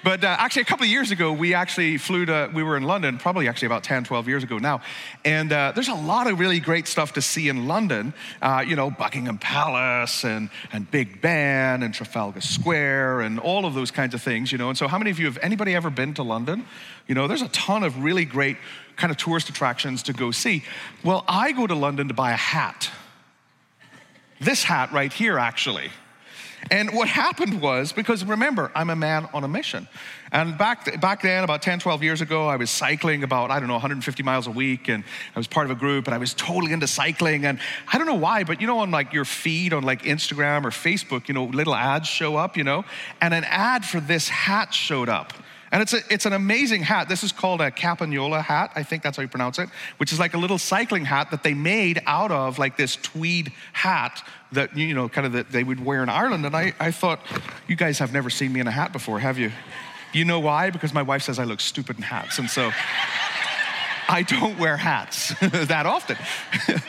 But 0.05 0.25
uh, 0.25 0.37
actually, 0.39 0.63
a 0.63 0.65
couple 0.65 0.85
of 0.85 0.91
years 0.91 1.13
ago, 1.13 1.33
we 1.33 1.55
actually 1.55 1.97
flew 1.97 2.27
to, 2.27 2.51
we 2.53 2.65
were 2.65 2.77
in 2.77 2.83
London, 2.83 3.19
probably 3.19 3.47
actually 3.47 3.67
about 3.67 3.85
10, 3.85 4.03
12 4.03 4.27
years 4.27 4.43
ago 4.43 4.59
now. 4.59 4.81
And 5.25 5.53
uh, 5.53 5.73
there's 5.75 5.89
a 5.89 5.95
lot 5.95 6.27
of 6.27 6.41
really 6.41 6.59
great 6.59 6.89
stuff 6.89 7.13
to 7.13 7.23
see 7.23 7.49
in 7.49 7.69
London. 7.69 8.13
Uh, 8.41 8.65
you 8.67 8.75
know, 8.75 8.91
Buckingham 8.91 9.39
Palace 9.39 10.25
and, 10.25 10.51
and 10.73 10.91
Big 10.91 11.21
Ben 11.21 11.85
and 11.85 11.95
Trafalgar 11.95 12.41
Square 12.41 13.21
and 13.21 13.39
all 13.39 13.65
of 13.65 13.75
those 13.75 13.93
kinds 13.93 14.13
of 14.13 14.21
things, 14.21 14.51
you 14.51 14.59
know. 14.59 14.71
And 14.71 14.77
so, 14.77 14.89
how 14.89 14.99
many 14.99 15.13
of 15.13 15.21
you 15.21 15.27
have 15.27 15.39
anybody 15.41 15.73
ever 15.73 15.89
been 15.89 16.15
to 16.15 16.25
London? 16.25 16.67
You 17.07 17.15
know, 17.15 17.29
there's 17.29 17.43
a 17.43 17.49
ton 17.49 17.85
of 17.85 18.03
really 18.03 18.25
great 18.25 18.57
kind 18.97 19.13
of 19.13 19.17
tourist 19.17 19.49
attractions 19.49 20.03
to 20.05 20.13
go 20.13 20.33
see. 20.33 20.65
Well, 21.05 21.25
I 21.29 21.53
go 21.53 21.67
to 21.67 21.75
London 21.75 22.09
to 22.09 22.15
buy 22.15 22.33
a 22.33 22.37
hat. 22.37 22.91
This 24.41 24.65
hat 24.65 24.91
right 24.91 25.13
here, 25.13 25.39
actually. 25.39 25.91
And 26.71 26.95
what 26.95 27.09
happened 27.09 27.61
was, 27.61 27.93
because 27.93 28.25
remember, 28.25 28.71
I'm 28.75 28.91
a 28.91 28.97
man 28.97 29.29
on 29.35 29.45
a 29.45 29.49
mission. 29.49 29.89
And 30.31 30.57
back, 30.57 31.01
back 31.01 31.23
then, 31.23 31.45
about 31.45 31.61
10, 31.61 31.81
12 31.81 32.03
years 32.03 32.21
ago, 32.21 32.47
I 32.47 32.57
was 32.57 32.71
cycling 32.71 33.23
about, 33.23 33.51
I 33.51 33.59
don't 33.59 33.69
know, 33.69 33.75
150 33.75 34.23
miles 34.23 34.47
a 34.47 34.51
week. 34.51 34.89
And 34.89 35.05
I 35.35 35.39
was 35.39 35.47
part 35.47 35.67
of 35.67 35.71
a 35.71 35.79
group 35.79 36.07
and 36.07 36.15
I 36.15 36.19
was 36.19 36.33
totally 36.33 36.73
into 36.73 36.87
cycling. 36.87 37.45
And 37.45 37.59
I 37.93 37.99
don't 37.99 38.07
know 38.07 38.15
why, 38.15 38.45
but 38.45 38.61
you 38.61 38.67
know, 38.67 38.79
on 38.79 38.91
like 38.91 39.13
your 39.13 39.25
feed 39.25 39.73
on 39.73 39.83
like 39.83 40.03
Instagram 40.03 40.65
or 40.65 40.71
Facebook, 40.71 41.29
you 41.29 41.35
know, 41.35 41.45
little 41.45 41.75
ads 41.75 42.09
show 42.09 42.37
up, 42.37 42.57
you 42.57 42.65
know, 42.65 42.85
and 43.21 43.35
an 43.35 43.45
ad 43.45 43.85
for 43.85 44.01
this 44.01 44.29
hat 44.29 44.73
showed 44.73 45.09
up. 45.09 45.33
And 45.73 45.81
it's, 45.81 45.95
a, 45.95 46.01
it's 46.11 46.27
an 46.27 46.35
amazing 46.35 46.83
hat. 46.83 47.09
This 47.09 47.25
is 47.25 47.33
called 47.33 47.63
a 47.63 47.71
Campagnola 47.71 48.43
hat. 48.43 48.73
I 48.77 48.83
think 48.83 49.03
that's 49.03 49.17
how 49.17 49.23
you 49.23 49.29
pronounce 49.29 49.59
it, 49.59 49.71
which 49.97 50.13
is 50.13 50.21
like 50.21 50.35
a 50.35 50.39
little 50.39 50.59
cycling 50.59 51.07
hat 51.07 51.31
that 51.31 51.43
they 51.43 51.55
made 51.55 52.03
out 52.07 52.31
of 52.31 52.59
like 52.59 52.77
this 52.77 52.95
tweed 52.97 53.53
hat 53.73 54.23
that, 54.53 54.77
you 54.77 54.93
know, 54.93 55.09
kind 55.09 55.27
of 55.27 55.33
that 55.33 55.51
they 55.51 55.65
would 55.65 55.83
wear 55.83 56.03
in 56.03 56.11
Ireland. 56.11 56.45
And 56.45 56.55
I, 56.55 56.75
I 56.79 56.91
thought, 56.91 57.21
you 57.69 57.75
guys 57.75 57.99
have 58.01 58.13
never 58.13 58.29
seen 58.29 58.53
me 58.53 58.61
in 58.61 58.67
a 58.67 58.71
hat 58.71 58.93
before, 58.93 59.19
have 59.19 59.39
you? 59.39 59.51
You 60.13 60.27
know 60.27 60.41
why? 60.41 60.69
Because 60.69 60.93
my 60.93 61.01
wife 61.01 61.23
says 61.23 61.39
I 61.39 61.45
look 61.45 61.61
stupid 61.61 61.97
in 61.97 62.03
hats. 62.03 62.39
And 62.39 62.51
so 62.51 62.71
I 64.11 64.25
don't 64.25 64.59
wear 64.59 64.77
hats 64.77 65.33
that 65.41 65.87
often. 65.87 66.19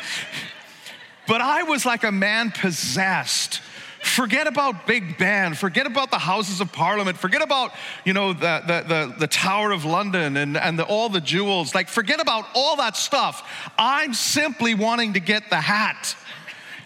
but 1.28 1.40
I 1.40 1.63
was 1.63 1.86
like 1.86 2.04
a 2.04 2.12
man 2.12 2.52
possessed 2.52 3.62
Forget 4.04 4.48
about 4.48 4.86
Big 4.86 5.18
Ben. 5.18 5.54
Forget 5.54 5.88
about 5.88 6.12
the 6.12 6.20
Houses 6.20 6.60
of 6.60 6.74
Parliament. 6.74 7.18
Forget 7.18 7.42
about, 7.42 7.72
you 8.04 8.12
know, 8.12 8.34
the, 8.34 8.62
the, 8.68 8.84
the, 8.86 9.16
the 9.20 9.28
Tower 9.28 9.72
of 9.72 9.86
London 9.86 10.36
and, 10.36 10.58
and 10.58 10.78
the, 10.78 10.84
all 10.84 11.08
the 11.08 11.22
jewels. 11.22 11.74
Like, 11.74 11.88
forget 11.88 12.20
about 12.20 12.46
all 12.54 12.76
that 12.76 12.98
stuff. 12.98 13.72
I'm 13.78 14.14
simply 14.14 14.76
wanting 14.76 15.14
to 15.14 15.22
get 15.22 15.50
the 15.50 15.62
hat. 15.62 16.18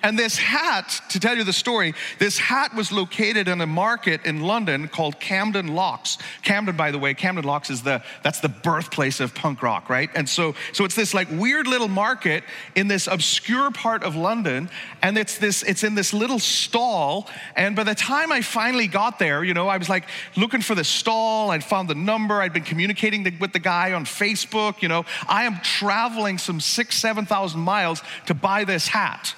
And 0.07 0.17
this 0.17 0.37
hat, 0.37 1.01
to 1.09 1.19
tell 1.19 1.35
you 1.35 1.43
the 1.43 1.51
story, 1.51 1.93
this 2.17 2.37
hat 2.37 2.73
was 2.73 2.93
located 2.93 3.49
in 3.49 3.59
a 3.59 3.67
market 3.67 4.25
in 4.25 4.39
London 4.39 4.87
called 4.87 5.19
Camden 5.19 5.75
Locks. 5.75 6.17
Camden, 6.43 6.77
by 6.77 6.91
the 6.91 6.97
way, 6.97 7.13
Camden 7.13 7.43
Locks 7.43 7.69
is 7.69 7.81
the 7.81 8.01
that's 8.23 8.39
the 8.39 8.47
birthplace 8.47 9.19
of 9.19 9.35
punk 9.35 9.61
rock, 9.61 9.89
right? 9.89 10.09
And 10.15 10.29
so, 10.29 10.55
so 10.71 10.85
it's 10.85 10.95
this 10.95 11.13
like 11.13 11.27
weird 11.29 11.67
little 11.67 11.89
market 11.89 12.45
in 12.73 12.87
this 12.87 13.07
obscure 13.07 13.69
part 13.69 14.01
of 14.01 14.15
London, 14.15 14.69
and 15.01 15.17
it's 15.17 15.39
this 15.39 15.61
it's 15.63 15.83
in 15.83 15.93
this 15.93 16.13
little 16.13 16.39
stall. 16.39 17.27
And 17.57 17.75
by 17.75 17.83
the 17.83 17.93
time 17.93 18.31
I 18.31 18.39
finally 18.39 18.87
got 18.87 19.19
there, 19.19 19.43
you 19.43 19.53
know, 19.53 19.67
I 19.67 19.75
was 19.75 19.89
like 19.89 20.05
looking 20.37 20.61
for 20.61 20.73
the 20.73 20.85
stall. 20.85 21.51
I'd 21.51 21.65
found 21.65 21.89
the 21.89 21.95
number. 21.95 22.35
I'd 22.41 22.53
been 22.53 22.63
communicating 22.63 23.25
with 23.41 23.51
the 23.51 23.59
guy 23.59 23.91
on 23.91 24.05
Facebook. 24.05 24.81
You 24.81 24.87
know, 24.87 25.03
I 25.27 25.43
am 25.43 25.59
traveling 25.59 26.37
some 26.37 26.61
six, 26.61 26.95
seven 26.95 27.25
thousand 27.25 27.59
miles 27.59 28.01
to 28.27 28.33
buy 28.33 28.63
this 28.63 28.87
hat 28.87 29.35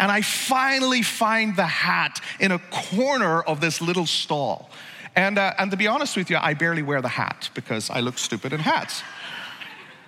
and 0.00 0.10
I 0.10 0.22
finally 0.22 1.02
find 1.02 1.54
the 1.54 1.66
hat 1.66 2.22
in 2.40 2.52
a 2.52 2.58
corner 2.70 3.42
of 3.42 3.60
this 3.60 3.82
little 3.82 4.06
stall. 4.06 4.70
And, 5.14 5.38
uh, 5.38 5.52
and 5.58 5.70
to 5.70 5.76
be 5.76 5.86
honest 5.86 6.16
with 6.16 6.30
you, 6.30 6.38
I 6.40 6.54
barely 6.54 6.82
wear 6.82 7.02
the 7.02 7.08
hat 7.08 7.50
because 7.52 7.90
I 7.90 8.00
look 8.00 8.16
stupid 8.16 8.54
in 8.54 8.60
hats. 8.60 9.02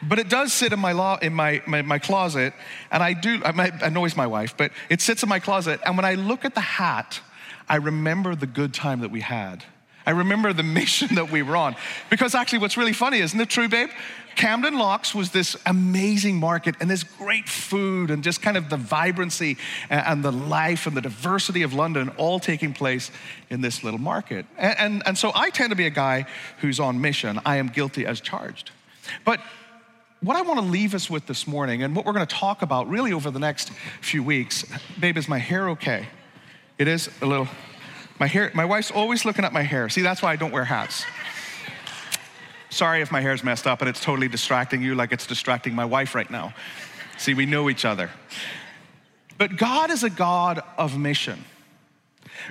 But 0.02 0.18
it 0.18 0.30
does 0.30 0.52
sit 0.52 0.72
in 0.72 0.80
my, 0.80 0.92
law, 0.92 1.18
in 1.18 1.34
my, 1.34 1.62
my, 1.66 1.82
my 1.82 1.98
closet, 1.98 2.54
and 2.90 3.02
I 3.02 3.12
do, 3.12 3.42
I 3.44 3.70
annoys 3.82 4.16
my 4.16 4.26
wife, 4.26 4.56
but 4.56 4.72
it 4.88 5.02
sits 5.02 5.22
in 5.22 5.28
my 5.28 5.38
closet. 5.38 5.78
And 5.84 5.96
when 5.96 6.06
I 6.06 6.14
look 6.14 6.46
at 6.46 6.54
the 6.54 6.60
hat, 6.60 7.20
I 7.68 7.76
remember 7.76 8.34
the 8.34 8.46
good 8.46 8.72
time 8.72 9.00
that 9.00 9.10
we 9.10 9.20
had. 9.20 9.62
I 10.06 10.12
remember 10.12 10.54
the 10.54 10.62
mission 10.80 11.16
that 11.16 11.30
we 11.30 11.42
were 11.42 11.56
on. 11.56 11.76
Because 12.08 12.34
actually, 12.34 12.60
what's 12.60 12.78
really 12.78 12.94
funny, 12.94 13.18
isn't 13.18 13.40
it 13.40 13.50
true, 13.50 13.68
babe? 13.68 13.90
Camden 14.36 14.78
Locks 14.78 15.14
was 15.14 15.30
this 15.30 15.56
amazing 15.66 16.36
market 16.36 16.74
and 16.80 16.90
this 16.90 17.04
great 17.04 17.48
food 17.48 18.10
and 18.10 18.24
just 18.24 18.42
kind 18.42 18.56
of 18.56 18.70
the 18.70 18.76
vibrancy 18.76 19.56
and 19.90 20.24
the 20.24 20.32
life 20.32 20.86
and 20.86 20.96
the 20.96 21.00
diversity 21.00 21.62
of 21.62 21.74
London 21.74 22.10
all 22.16 22.40
taking 22.40 22.72
place 22.72 23.10
in 23.50 23.60
this 23.60 23.84
little 23.84 24.00
market. 24.00 24.46
And, 24.56 24.78
and, 24.78 25.02
and 25.06 25.18
so 25.18 25.32
I 25.34 25.50
tend 25.50 25.70
to 25.70 25.76
be 25.76 25.86
a 25.86 25.90
guy 25.90 26.26
who's 26.58 26.80
on 26.80 27.00
mission. 27.00 27.40
I 27.44 27.56
am 27.56 27.68
guilty 27.68 28.06
as 28.06 28.20
charged. 28.20 28.70
But 29.24 29.40
what 30.20 30.36
I 30.36 30.42
want 30.42 30.60
to 30.60 30.66
leave 30.66 30.94
us 30.94 31.10
with 31.10 31.26
this 31.26 31.46
morning 31.46 31.82
and 31.82 31.96
what 31.96 32.06
we're 32.06 32.12
going 32.12 32.26
to 32.26 32.34
talk 32.34 32.62
about 32.62 32.88
really 32.88 33.12
over 33.12 33.30
the 33.30 33.40
next 33.40 33.70
few 34.00 34.22
weeks, 34.22 34.64
babe, 34.98 35.16
is 35.16 35.28
my 35.28 35.38
hair 35.38 35.70
okay? 35.70 36.06
It 36.78 36.88
is 36.88 37.10
a 37.20 37.26
little, 37.26 37.48
my 38.20 38.28
hair, 38.28 38.50
my 38.54 38.64
wife's 38.64 38.90
always 38.90 39.24
looking 39.24 39.44
at 39.44 39.52
my 39.52 39.62
hair. 39.62 39.88
See, 39.88 40.02
that's 40.02 40.22
why 40.22 40.32
I 40.32 40.36
don't 40.36 40.52
wear 40.52 40.64
hats. 40.64 41.04
Sorry 42.72 43.02
if 43.02 43.12
my 43.12 43.20
hair's 43.20 43.44
messed 43.44 43.66
up 43.66 43.82
and 43.82 43.88
it's 43.90 44.00
totally 44.00 44.28
distracting 44.28 44.80
you 44.80 44.94
like 44.94 45.12
it's 45.12 45.26
distracting 45.26 45.74
my 45.74 45.84
wife 45.84 46.14
right 46.14 46.30
now. 46.30 46.54
See, 47.18 47.34
we 47.34 47.44
know 47.44 47.68
each 47.68 47.84
other. 47.84 48.08
But 49.36 49.58
God 49.58 49.90
is 49.90 50.04
a 50.04 50.08
God 50.08 50.62
of 50.78 50.96
mission. 50.96 51.44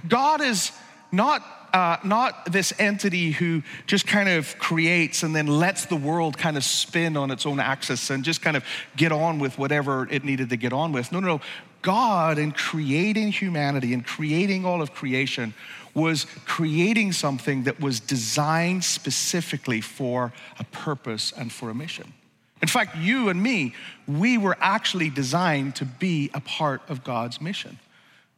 God 0.07 0.41
is 0.41 0.71
not, 1.11 1.41
uh, 1.73 1.97
not 2.03 2.51
this 2.51 2.71
entity 2.77 3.31
who 3.31 3.63
just 3.87 4.05
kind 4.05 4.29
of 4.29 4.59
creates 4.59 5.23
and 5.23 5.35
then 5.35 5.47
lets 5.47 5.85
the 5.85 5.95
world 5.95 6.37
kind 6.37 6.55
of 6.55 6.63
spin 6.63 7.17
on 7.17 7.31
its 7.31 7.47
own 7.47 7.59
axis 7.59 8.11
and 8.11 8.23
just 8.23 8.43
kind 8.43 8.55
of 8.55 8.63
get 8.95 9.11
on 9.11 9.39
with 9.39 9.57
whatever 9.57 10.07
it 10.11 10.23
needed 10.23 10.49
to 10.51 10.55
get 10.55 10.71
on 10.71 10.91
with. 10.91 11.11
No, 11.11 11.19
no, 11.19 11.37
no. 11.37 11.41
God, 11.81 12.37
in 12.37 12.51
creating 12.51 13.31
humanity 13.31 13.91
and 13.91 14.05
creating 14.05 14.65
all 14.65 14.83
of 14.83 14.93
creation, 14.93 15.55
was 15.93 16.25
creating 16.45 17.11
something 17.11 17.63
that 17.63 17.79
was 17.79 17.99
designed 17.99 18.83
specifically 18.83 19.81
for 19.81 20.31
a 20.59 20.63
purpose 20.65 21.33
and 21.35 21.51
for 21.51 21.69
a 21.69 21.73
mission. 21.73 22.13
In 22.61 22.67
fact, 22.67 22.95
you 22.97 23.29
and 23.29 23.41
me, 23.41 23.73
we 24.07 24.37
were 24.37 24.55
actually 24.59 25.09
designed 25.09 25.75
to 25.77 25.85
be 25.85 26.29
a 26.33 26.39
part 26.39 26.81
of 26.89 27.03
God's 27.03 27.41
mission. 27.41 27.79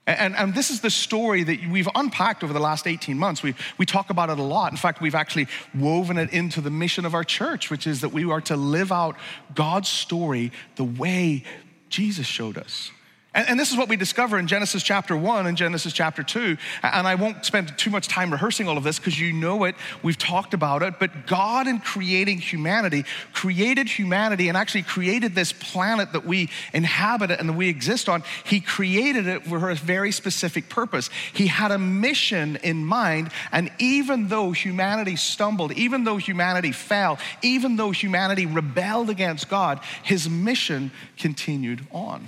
And, 0.06 0.36
and, 0.36 0.54
this 0.54 0.70
is 0.70 0.82
the 0.82 0.90
story 0.90 1.44
that 1.44 1.66
we've 1.70 1.88
unpacked 1.96 2.44
over 2.44 2.52
the 2.52 2.60
last 2.60 2.88
18 2.88 3.18
months. 3.18 3.42
We, 3.42 3.56
we 3.78 3.86
talk 3.86 4.10
about 4.10 4.30
it 4.30 4.38
a 4.38 4.44
lot. 4.44 4.72
In 4.72 4.78
fact, 4.78 5.00
we've 5.00 5.16
actually 5.16 5.48
woven 5.74 6.18
it 6.18 6.34
into 6.34 6.60
the 6.60 6.70
mission 6.70 7.06
of 7.06 7.14
our 7.14 7.24
church, 7.24 7.70
which 7.70 7.88
is 7.88 8.02
that 8.02 8.10
we 8.10 8.30
are 8.30 8.42
to 8.42 8.58
live 8.58 8.92
out 8.92 9.16
God's 9.56 9.88
story 9.88 10.52
the 10.76 10.84
way 10.84 11.46
Jesus 11.88 12.28
showed 12.28 12.58
us. 12.58 12.92
And, 13.36 13.50
and, 13.50 13.60
this 13.60 13.72
is 13.72 13.78
what 13.78 13.90
we 13.90 13.96
discover 13.96 14.38
in 14.38 14.46
Genesis 14.46 14.84
chapter 14.84 15.18
1 15.18 15.48
and 15.48 15.58
Genesis 15.58 15.92
chapter 15.92 16.22
2. 16.22 16.56
And 16.84 17.08
I 17.08 17.16
won't 17.16 17.44
spend 17.44 17.76
too 17.80 17.90
much 17.90 18.08
time 18.08 18.32
rehearsing 18.32 18.68
all 18.68 18.78
of 18.78 18.84
this 18.84 19.00
because 19.00 19.20
you 19.20 19.34
know 19.34 19.64
it, 19.64 19.76
we've 20.04 20.18
talked 20.18 20.54
about 20.54 20.84
it. 20.84 21.00
But 21.00 21.26
God, 21.26 21.68
in 21.68 21.80
creating 21.80 22.38
humanity, 22.38 23.06
created 23.34 23.90
humanity 23.90 24.50
and 24.50 24.58
actually 24.58 24.84
created 24.84 25.34
this 25.34 25.52
planet 25.52 26.14
that 26.14 26.26
we 26.26 26.50
inhabit 26.74 27.32
and 27.32 27.50
that 27.50 27.54
we 27.54 27.70
exist 27.70 28.08
on. 28.08 28.24
He 28.44 28.60
created 28.60 29.26
it 29.26 29.46
for 29.46 29.72
a 29.72 29.76
very 29.76 30.12
specific 30.12 30.70
purpose. 30.70 31.10
He 31.34 31.48
had 31.48 31.72
a 31.72 31.80
mission 31.80 32.58
in 32.58 32.86
mind. 32.86 33.32
And 33.52 33.72
even 33.80 34.28
though 34.28 34.52
humanity 34.52 35.16
stumbled, 35.16 35.72
even 35.72 36.04
though 36.04 36.18
humanity 36.18 36.72
fell, 36.72 37.18
even 37.42 37.78
though 37.78 37.90
humanity 37.90 38.46
rebelled 38.46 39.10
against 39.10 39.50
God, 39.50 39.80
his 40.04 40.30
mission 40.30 40.92
continued 41.18 41.88
on. 41.92 42.28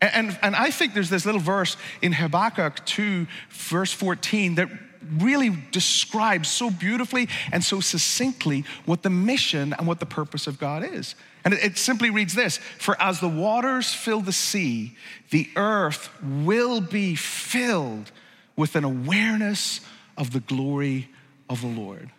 And, 0.00 0.38
and 0.42 0.56
I 0.56 0.70
think 0.70 0.94
there's 0.94 1.10
this 1.10 1.26
little 1.26 1.40
verse 1.40 1.76
in 2.00 2.12
Habakkuk 2.12 2.84
2, 2.86 3.26
verse 3.50 3.92
14, 3.92 4.54
that 4.54 4.70
really 5.18 5.56
describes 5.72 6.48
so 6.48 6.70
beautifully 6.70 7.28
and 7.52 7.62
so 7.62 7.80
succinctly 7.80 8.64
what 8.84 9.02
the 9.02 9.10
mission 9.10 9.74
and 9.74 9.86
what 9.86 10.00
the 10.00 10.06
purpose 10.06 10.46
of 10.46 10.58
God 10.58 10.84
is. 10.84 11.14
And 11.44 11.54
it, 11.54 11.64
it 11.64 11.78
simply 11.78 12.10
reads 12.10 12.34
this 12.34 12.58
For 12.78 13.00
as 13.00 13.20
the 13.20 13.28
waters 13.28 13.92
fill 13.92 14.20
the 14.20 14.32
sea, 14.32 14.96
the 15.30 15.48
earth 15.56 16.10
will 16.22 16.80
be 16.80 17.14
filled 17.14 18.10
with 18.56 18.76
an 18.76 18.84
awareness 18.84 19.80
of 20.16 20.32
the 20.32 20.40
glory 20.40 21.08
of 21.48 21.60
the 21.60 21.66
Lord. 21.66 22.10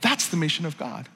That's 0.00 0.28
the 0.28 0.36
mission 0.36 0.64
of 0.64 0.78
God. 0.78 1.08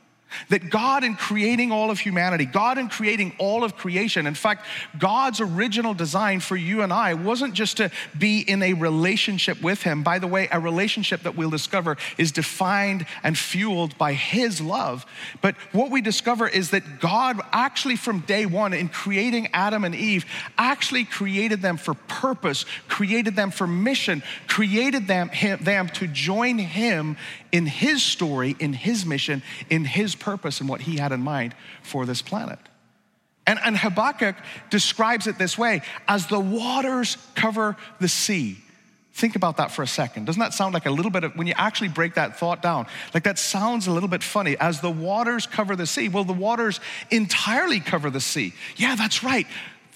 That 0.48 0.70
God, 0.70 1.04
in 1.04 1.14
creating 1.14 1.72
all 1.72 1.90
of 1.90 2.00
humanity, 2.00 2.44
God, 2.44 2.78
in 2.78 2.88
creating 2.88 3.34
all 3.38 3.64
of 3.64 3.76
creation, 3.76 4.26
in 4.26 4.34
fact, 4.34 4.66
God's 4.98 5.40
original 5.40 5.94
design 5.94 6.40
for 6.40 6.56
you 6.56 6.82
and 6.82 6.92
I 6.92 7.14
wasn't 7.14 7.54
just 7.54 7.76
to 7.78 7.90
be 8.16 8.40
in 8.40 8.62
a 8.62 8.74
relationship 8.74 9.62
with 9.62 9.82
Him. 9.82 10.02
By 10.02 10.18
the 10.18 10.26
way, 10.26 10.48
a 10.50 10.60
relationship 10.60 11.22
that 11.22 11.36
we'll 11.36 11.50
discover 11.50 11.96
is 12.18 12.32
defined 12.32 13.06
and 13.22 13.36
fueled 13.36 13.96
by 13.98 14.12
His 14.12 14.60
love. 14.60 15.06
But 15.40 15.56
what 15.72 15.90
we 15.90 16.00
discover 16.00 16.48
is 16.48 16.70
that 16.70 17.00
God, 17.00 17.40
actually, 17.52 17.96
from 17.96 18.20
day 18.20 18.46
one, 18.46 18.72
in 18.72 18.88
creating 18.88 19.48
Adam 19.52 19.84
and 19.84 19.94
Eve, 19.94 20.24
actually 20.58 21.04
created 21.04 21.62
them 21.62 21.76
for 21.76 21.94
purpose, 21.94 22.64
created 22.88 23.36
them 23.36 23.50
for 23.50 23.66
mission, 23.66 24.22
created 24.46 25.06
them, 25.06 25.28
him, 25.28 25.62
them 25.62 25.88
to 25.88 26.06
join 26.06 26.58
Him 26.58 27.16
in 27.52 27.66
His 27.66 28.02
story, 28.02 28.56
in 28.58 28.72
His 28.72 29.06
mission, 29.06 29.42
in 29.70 29.84
His 29.84 30.14
purpose 30.14 30.60
and 30.60 30.68
what 30.68 30.80
he 30.80 30.96
had 30.96 31.12
in 31.12 31.20
mind 31.20 31.54
for 31.82 32.04
this 32.06 32.22
planet. 32.22 32.58
And, 33.46 33.58
and 33.64 33.76
Habakkuk 33.76 34.36
describes 34.70 35.26
it 35.26 35.38
this 35.38 35.58
way 35.58 35.82
as 36.08 36.26
the 36.26 36.40
waters 36.40 37.16
cover 37.34 37.76
the 38.00 38.08
sea. 38.08 38.58
Think 39.14 39.36
about 39.36 39.58
that 39.58 39.70
for 39.70 39.82
a 39.82 39.86
second. 39.86 40.24
Doesn't 40.24 40.40
that 40.40 40.54
sound 40.54 40.72
like 40.72 40.86
a 40.86 40.90
little 40.90 41.10
bit 41.10 41.24
of, 41.24 41.36
when 41.36 41.46
you 41.46 41.52
actually 41.56 41.88
break 41.88 42.14
that 42.14 42.38
thought 42.38 42.62
down, 42.62 42.86
like 43.12 43.24
that 43.24 43.38
sounds 43.38 43.86
a 43.86 43.92
little 43.92 44.08
bit 44.08 44.22
funny. 44.22 44.56
As 44.58 44.80
the 44.80 44.90
waters 44.90 45.46
cover 45.46 45.76
the 45.76 45.86
sea, 45.86 46.08
well, 46.08 46.24
the 46.24 46.32
waters 46.32 46.80
entirely 47.10 47.78
cover 47.78 48.08
the 48.08 48.20
sea. 48.20 48.54
Yeah, 48.76 48.94
that's 48.94 49.22
right. 49.22 49.46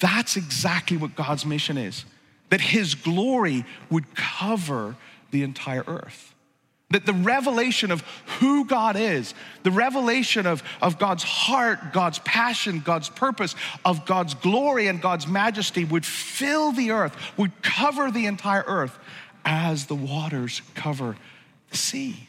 That's 0.00 0.36
exactly 0.36 0.98
what 0.98 1.14
God's 1.14 1.46
mission 1.46 1.78
is 1.78 2.04
that 2.50 2.60
his 2.60 2.94
glory 2.94 3.64
would 3.90 4.14
cover 4.14 4.94
the 5.30 5.42
entire 5.42 5.82
earth. 5.86 6.34
That 6.90 7.04
the 7.04 7.12
revelation 7.12 7.90
of 7.90 8.02
who 8.38 8.64
God 8.64 8.96
is, 8.96 9.34
the 9.64 9.72
revelation 9.72 10.46
of, 10.46 10.62
of 10.80 10.98
God's 10.98 11.24
heart, 11.24 11.92
God's 11.92 12.20
passion, 12.20 12.80
God's 12.80 13.08
purpose, 13.08 13.56
of 13.84 14.06
God's 14.06 14.34
glory 14.34 14.86
and 14.86 15.02
God's 15.02 15.26
majesty 15.26 15.84
would 15.84 16.06
fill 16.06 16.70
the 16.70 16.92
earth, 16.92 17.16
would 17.36 17.60
cover 17.62 18.10
the 18.10 18.26
entire 18.26 18.64
earth 18.66 18.96
as 19.44 19.86
the 19.86 19.96
waters 19.96 20.62
cover 20.74 21.16
the 21.70 21.76
sea. 21.76 22.28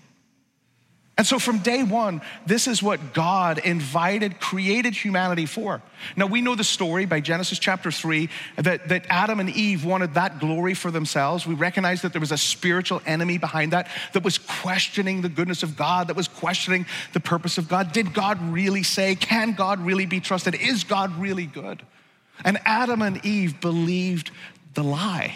And 1.17 1.25
so 1.25 1.39
from 1.39 1.59
day 1.59 1.81
one, 1.81 2.21
this 2.45 2.67
is 2.67 2.83
what 2.83 3.13
God 3.13 3.57
invited, 3.57 4.39
created 4.39 4.93
humanity 4.93 5.47
for. 5.47 5.81
Now 6.15 6.27
we 6.27 6.41
know 6.41 6.53
the 6.53 6.63
story 6.63 7.05
by 7.07 7.21
Genesis 7.21 7.57
chapter 7.57 7.89
3 7.91 8.29
that, 8.57 8.89
that 8.89 9.05
Adam 9.09 9.39
and 9.39 9.49
Eve 9.49 9.83
wanted 9.83 10.13
that 10.13 10.39
glory 10.39 10.75
for 10.75 10.91
themselves. 10.91 11.47
We 11.47 11.55
recognize 11.55 12.03
that 12.03 12.13
there 12.13 12.19
was 12.19 12.31
a 12.31 12.37
spiritual 12.37 13.01
enemy 13.07 13.39
behind 13.39 13.73
that 13.73 13.89
that 14.13 14.23
was 14.23 14.37
questioning 14.37 15.21
the 15.21 15.29
goodness 15.29 15.63
of 15.63 15.75
God, 15.75 16.07
that 16.09 16.15
was 16.15 16.27
questioning 16.27 16.85
the 17.13 17.19
purpose 17.19 17.57
of 17.57 17.67
God. 17.67 17.91
Did 17.91 18.13
God 18.13 18.39
really 18.51 18.83
say? 18.83 19.15
Can 19.15 19.53
God 19.53 19.79
really 19.79 20.05
be 20.05 20.19
trusted? 20.19 20.53
Is 20.53 20.83
God 20.83 21.17
really 21.17 21.47
good? 21.47 21.81
And 22.45 22.59
Adam 22.63 23.01
and 23.01 23.25
Eve 23.25 23.59
believed 23.59 24.29
the 24.75 24.83
lie. 24.83 25.33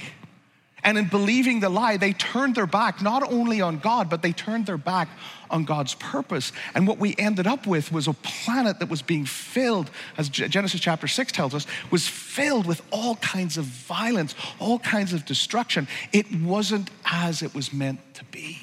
And 0.83 0.97
in 0.97 1.07
believing 1.07 1.59
the 1.59 1.69
lie, 1.69 1.97
they 1.97 2.13
turned 2.13 2.55
their 2.55 2.65
back 2.65 3.01
not 3.01 3.21
only 3.31 3.61
on 3.61 3.77
God, 3.77 4.09
but 4.09 4.23
they 4.23 4.33
turned 4.33 4.65
their 4.65 4.77
back 4.77 5.09
on 5.51 5.63
God's 5.63 5.93
purpose. 5.95 6.51
And 6.73 6.87
what 6.87 6.97
we 6.97 7.15
ended 7.19 7.45
up 7.45 7.67
with 7.67 7.91
was 7.91 8.07
a 8.07 8.13
planet 8.13 8.79
that 8.79 8.89
was 8.89 9.03
being 9.03 9.25
filled, 9.25 9.91
as 10.17 10.29
Genesis 10.29 10.79
chapter 10.79 11.07
6 11.07 11.31
tells 11.31 11.53
us, 11.53 11.67
was 11.91 12.07
filled 12.07 12.65
with 12.65 12.81
all 12.91 13.15
kinds 13.17 13.57
of 13.57 13.65
violence, 13.65 14.33
all 14.59 14.79
kinds 14.79 15.13
of 15.13 15.25
destruction. 15.25 15.87
It 16.11 16.25
wasn't 16.41 16.89
as 17.05 17.43
it 17.43 17.53
was 17.53 17.71
meant 17.71 17.99
to 18.15 18.23
be. 18.25 18.57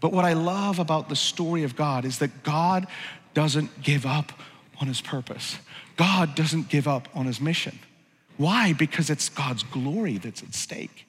But 0.00 0.12
what 0.12 0.26
I 0.26 0.34
love 0.34 0.78
about 0.78 1.08
the 1.08 1.16
story 1.16 1.62
of 1.62 1.76
God 1.76 2.04
is 2.04 2.18
that 2.18 2.42
God 2.42 2.86
doesn't 3.32 3.82
give 3.82 4.04
up 4.04 4.32
on 4.80 4.88
his 4.88 5.00
purpose, 5.00 5.56
God 5.96 6.34
doesn't 6.34 6.68
give 6.68 6.86
up 6.86 7.08
on 7.14 7.24
his 7.24 7.40
mission. 7.40 7.78
Why? 8.36 8.72
Because 8.72 9.10
it's 9.10 9.28
God's 9.28 9.62
glory 9.62 10.18
that's 10.18 10.42
at 10.42 10.54
stake. 10.54 11.06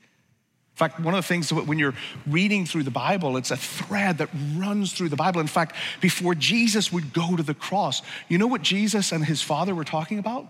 In 0.78 0.80
fact, 0.80 1.00
one 1.00 1.16
of 1.16 1.24
the 1.24 1.28
things 1.28 1.52
when 1.52 1.80
you're 1.80 1.96
reading 2.28 2.66
through 2.66 2.84
the 2.84 2.92
Bible, 2.92 3.36
it's 3.36 3.50
a 3.50 3.58
thread 3.58 4.20
that 4.20 4.30
runs 4.56 4.94
through 4.94 5.10
the 5.10 5.16
Bible. 5.16 5.42
In 5.42 5.48
fact, 5.48 5.76
before 6.02 6.36
Jesus 6.36 6.94
would 6.94 7.14
go 7.14 7.36
to 7.36 7.42
the 7.42 7.56
cross, 7.56 8.04
you 8.30 8.38
know 8.38 8.46
what 8.46 8.62
Jesus 8.62 9.12
and 9.12 9.26
his 9.26 9.42
Father 9.42 9.74
were 9.74 9.84
talking 9.84 10.20
about? 10.20 10.48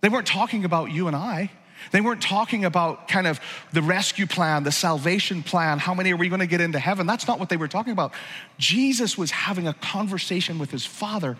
They 0.00 0.08
weren't 0.08 0.26
talking 0.26 0.64
about 0.64 0.92
you 0.92 1.08
and 1.08 1.14
I. 1.14 1.50
They 1.92 2.00
weren't 2.00 2.22
talking 2.22 2.64
about 2.64 3.06
kind 3.06 3.26
of 3.26 3.38
the 3.72 3.82
rescue 3.82 4.26
plan, 4.26 4.64
the 4.64 4.72
salvation 4.72 5.42
plan, 5.42 5.78
how 5.78 5.92
many 5.92 6.12
are 6.12 6.16
we 6.16 6.28
going 6.28 6.40
to 6.40 6.46
get 6.46 6.60
into 6.62 6.78
heaven? 6.78 7.06
That's 7.06 7.28
not 7.28 7.38
what 7.38 7.48
they 7.48 7.58
were 7.58 7.68
talking 7.68 7.92
about. 7.92 8.12
Jesus 8.58 9.18
was 9.18 9.30
having 9.30 9.68
a 9.68 9.74
conversation 9.74 10.58
with 10.58 10.70
his 10.70 10.86
Father 10.86 11.36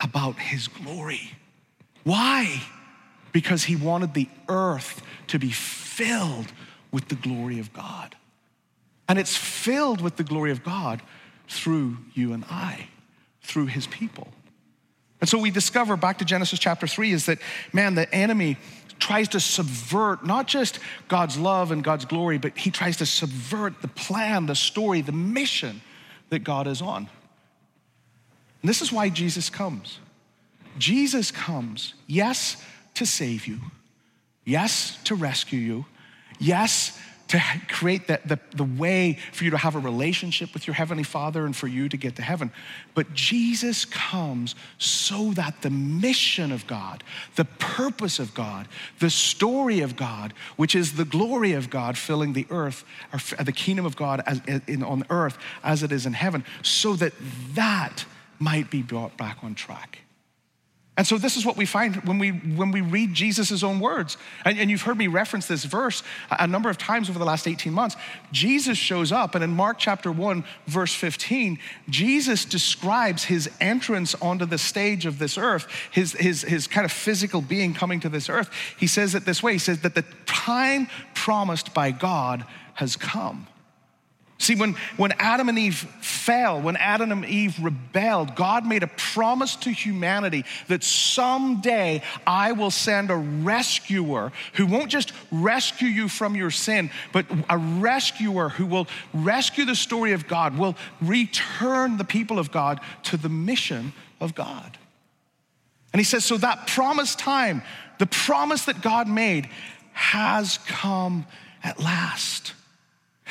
about 0.00 0.38
his 0.38 0.68
glory. 0.68 1.32
Why? 2.02 2.62
Because 3.34 3.64
he 3.64 3.74
wanted 3.74 4.14
the 4.14 4.28
earth 4.48 5.02
to 5.26 5.40
be 5.40 5.50
filled 5.50 6.52
with 6.92 7.08
the 7.08 7.16
glory 7.16 7.58
of 7.58 7.72
God. 7.72 8.14
And 9.08 9.18
it's 9.18 9.36
filled 9.36 10.00
with 10.00 10.16
the 10.16 10.22
glory 10.22 10.52
of 10.52 10.62
God 10.62 11.02
through 11.48 11.98
you 12.14 12.32
and 12.32 12.44
I, 12.48 12.88
through 13.42 13.66
his 13.66 13.88
people. 13.88 14.28
And 15.20 15.28
so 15.28 15.38
we 15.38 15.50
discover 15.50 15.96
back 15.96 16.18
to 16.18 16.24
Genesis 16.24 16.60
chapter 16.60 16.86
3 16.86 17.10
is 17.10 17.26
that, 17.26 17.38
man, 17.72 17.96
the 17.96 18.12
enemy 18.14 18.56
tries 19.00 19.26
to 19.30 19.40
subvert 19.40 20.24
not 20.24 20.46
just 20.46 20.78
God's 21.08 21.36
love 21.36 21.72
and 21.72 21.82
God's 21.82 22.04
glory, 22.04 22.38
but 22.38 22.56
he 22.56 22.70
tries 22.70 22.98
to 22.98 23.06
subvert 23.06 23.82
the 23.82 23.88
plan, 23.88 24.46
the 24.46 24.54
story, 24.54 25.00
the 25.00 25.12
mission 25.12 25.82
that 26.28 26.44
God 26.44 26.68
is 26.68 26.80
on. 26.80 27.08
And 28.62 28.68
this 28.68 28.80
is 28.80 28.92
why 28.92 29.08
Jesus 29.08 29.50
comes. 29.50 29.98
Jesus 30.78 31.32
comes, 31.32 31.94
yes, 32.06 32.62
to 32.94 33.06
save 33.06 33.46
you, 33.46 33.58
yes, 34.44 34.98
to 35.04 35.14
rescue 35.14 35.58
you, 35.58 35.84
yes, 36.38 36.98
to 37.28 37.42
create 37.68 38.06
the, 38.06 38.20
the, 38.24 38.38
the, 38.54 38.64
way 38.64 39.18
for 39.32 39.44
you 39.44 39.50
to 39.50 39.56
have 39.56 39.74
a 39.74 39.78
relationship 39.78 40.52
with 40.52 40.66
your 40.66 40.74
Heavenly 40.74 41.02
Father 41.02 41.46
and 41.46 41.56
for 41.56 41.66
you 41.66 41.88
to 41.88 41.96
get 41.96 42.16
to 42.16 42.22
heaven. 42.22 42.52
But 42.94 43.14
Jesus 43.14 43.84
comes 43.84 44.54
so 44.78 45.32
that 45.32 45.62
the 45.62 45.70
mission 45.70 46.52
of 46.52 46.66
God, 46.66 47.02
the 47.36 47.46
purpose 47.46 48.18
of 48.18 48.34
God, 48.34 48.68
the 49.00 49.10
story 49.10 49.80
of 49.80 49.96
God, 49.96 50.34
which 50.56 50.74
is 50.74 50.92
the 50.92 51.04
glory 51.04 51.52
of 51.52 51.70
God 51.70 51.96
filling 51.96 52.34
the 52.34 52.46
earth, 52.50 52.84
or 53.12 53.42
the 53.42 53.52
kingdom 53.52 53.86
of 53.86 53.96
God 53.96 54.22
as, 54.26 54.40
in, 54.66 54.82
on 54.82 55.04
earth 55.08 55.38
as 55.62 55.82
it 55.82 55.92
is 55.92 56.06
in 56.06 56.12
heaven, 56.12 56.44
so 56.62 56.94
that 56.94 57.14
that 57.54 58.04
might 58.38 58.70
be 58.70 58.82
brought 58.82 59.16
back 59.16 59.38
on 59.42 59.54
track. 59.54 60.03
And 60.96 61.04
so 61.04 61.18
this 61.18 61.36
is 61.36 61.44
what 61.44 61.56
we 61.56 61.66
find 61.66 61.96
when 62.04 62.20
we 62.20 62.30
when 62.30 62.70
we 62.70 62.80
read 62.80 63.14
Jesus' 63.14 63.64
own 63.64 63.80
words. 63.80 64.16
And, 64.44 64.56
and, 64.58 64.70
you've 64.70 64.82
heard 64.82 64.96
me 64.96 65.08
reference 65.08 65.48
this 65.48 65.64
verse 65.64 66.04
a 66.30 66.46
number 66.46 66.70
of 66.70 66.78
times 66.78 67.10
over 67.10 67.18
the 67.18 67.24
last 67.24 67.48
18 67.48 67.72
months. 67.72 67.96
Jesus 68.30 68.78
shows 68.78 69.10
up, 69.10 69.34
and 69.34 69.42
in 69.42 69.50
Mark 69.50 69.78
chapter 69.78 70.12
1, 70.12 70.44
verse 70.68 70.94
15, 70.94 71.58
Jesus 71.88 72.44
describes 72.44 73.24
his 73.24 73.50
entrance 73.60 74.14
onto 74.16 74.46
the 74.46 74.58
stage 74.58 75.04
of 75.04 75.18
this 75.18 75.36
earth, 75.36 75.66
his, 75.90 76.12
his, 76.12 76.42
his 76.42 76.68
kind 76.68 76.84
of 76.84 76.92
physical 76.92 77.40
being 77.40 77.74
coming 77.74 77.98
to 77.98 78.08
this 78.08 78.28
earth. 78.28 78.48
He 78.78 78.86
says 78.86 79.16
it 79.16 79.24
this 79.24 79.42
way: 79.42 79.54
he 79.54 79.58
says 79.58 79.80
that 79.80 79.96
the 79.96 80.04
time 80.26 80.86
promised 81.14 81.74
by 81.74 81.90
God 81.90 82.44
has 82.74 82.94
come. 82.94 83.48
See, 84.44 84.56
when, 84.56 84.74
when 84.98 85.12
Adam 85.12 85.48
and 85.48 85.58
Eve 85.58 85.76
fell, 86.02 86.60
when 86.60 86.76
Adam 86.76 87.10
and 87.10 87.24
Eve 87.24 87.58
rebelled, 87.62 88.36
God 88.36 88.66
made 88.66 88.82
a 88.82 88.86
promise 88.86 89.56
to 89.56 89.70
humanity 89.70 90.44
that 90.68 90.84
someday 90.84 92.02
I 92.26 92.52
will 92.52 92.70
send 92.70 93.10
a 93.10 93.16
rescuer 93.16 94.32
who 94.52 94.66
won't 94.66 94.90
just 94.90 95.12
rescue 95.32 95.88
you 95.88 96.08
from 96.08 96.36
your 96.36 96.50
sin, 96.50 96.90
but 97.10 97.24
a 97.48 97.56
rescuer 97.56 98.50
who 98.50 98.66
will 98.66 98.86
rescue 99.14 99.64
the 99.64 99.74
story 99.74 100.12
of 100.12 100.28
God, 100.28 100.58
will 100.58 100.76
return 101.00 101.96
the 101.96 102.04
people 102.04 102.38
of 102.38 102.52
God 102.52 102.80
to 103.04 103.16
the 103.16 103.30
mission 103.30 103.94
of 104.20 104.34
God. 104.34 104.76
And 105.94 106.00
he 106.00 106.04
says, 106.04 106.22
so 106.22 106.36
that 106.36 106.66
promised 106.66 107.18
time, 107.18 107.62
the 107.98 108.06
promise 108.06 108.66
that 108.66 108.82
God 108.82 109.08
made, 109.08 109.48
has 109.94 110.58
come 110.66 111.24
at 111.62 111.80
last. 111.80 112.52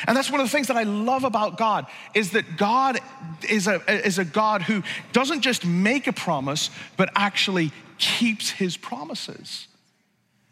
And 0.08 0.16
that's 0.18 0.30
one 0.30 0.40
of 0.40 0.48
the 0.48 0.52
things 0.52 0.68
that 0.68 0.78
I 0.78 0.84
love 0.84 1.24
about 1.24 1.58
God 1.58 1.86
is 2.14 2.32
that 2.32 2.58
God 2.58 3.00
is 3.48 3.68
a, 3.68 3.82
is 4.06 4.20
a 4.20 4.26
God 4.26 4.62
who 4.62 4.84
doesn't 5.12 5.42
just 5.42 5.66
make 5.66 6.08
a 6.08 6.14
promise, 6.14 6.70
but 6.98 7.10
actually 7.16 7.72
keeps 7.98 8.50
his 8.50 8.78
promises. 8.78 9.68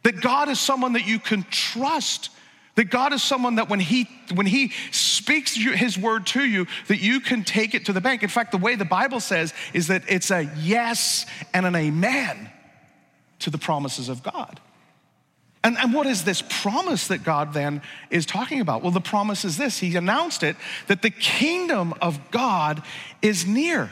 That 0.04 0.22
God 0.22 0.50
is 0.50 0.60
someone 0.60 0.94
that 0.94 1.06
you 1.06 1.20
can 1.20 1.44
trust. 1.50 2.30
That 2.76 2.86
God 2.86 3.14
is 3.14 3.22
someone 3.22 3.56
that 3.56 3.70
when 3.70 3.80
he 3.80 4.10
when 4.34 4.46
he 4.46 4.72
speaks 4.92 5.56
his 5.56 5.98
word 5.98 6.26
to 6.28 6.44
you, 6.44 6.68
that 6.88 7.02
you 7.02 7.20
can 7.20 7.44
take 7.44 7.76
it 7.76 7.86
to 7.86 7.94
the 7.94 8.02
bank. 8.02 8.24
In 8.24 8.30
fact, 8.30 8.52
the 8.52 8.58
way 8.58 8.76
the 8.76 8.86
Bible 8.86 9.20
says 9.20 9.54
is 9.74 9.88
that 9.88 10.04
it's 10.08 10.32
a 10.32 10.50
yes 10.58 11.26
and 11.54 11.66
an 11.66 11.76
amen 11.76 12.50
to 13.40 13.50
the 13.50 13.58
promises 13.58 14.08
of 14.10 14.24
God. 14.24 14.60
And, 15.64 15.78
and 15.78 15.94
what 15.94 16.08
is 16.08 16.24
this 16.24 16.42
promise 16.42 17.08
that 17.08 17.24
God 17.24 17.54
then 17.54 17.82
is 18.10 18.26
talking 18.26 18.62
about? 18.62 18.82
Well, 18.82 18.92
the 18.92 19.00
promise 19.00 19.46
is 19.46 19.58
this 19.58 19.80
He 19.80 19.96
announced 19.96 20.44
it 20.44 20.56
that 20.88 21.02
the 21.02 21.12
kingdom 21.12 21.94
of 22.02 22.32
God 22.32 22.82
is 23.22 23.46
near. 23.46 23.92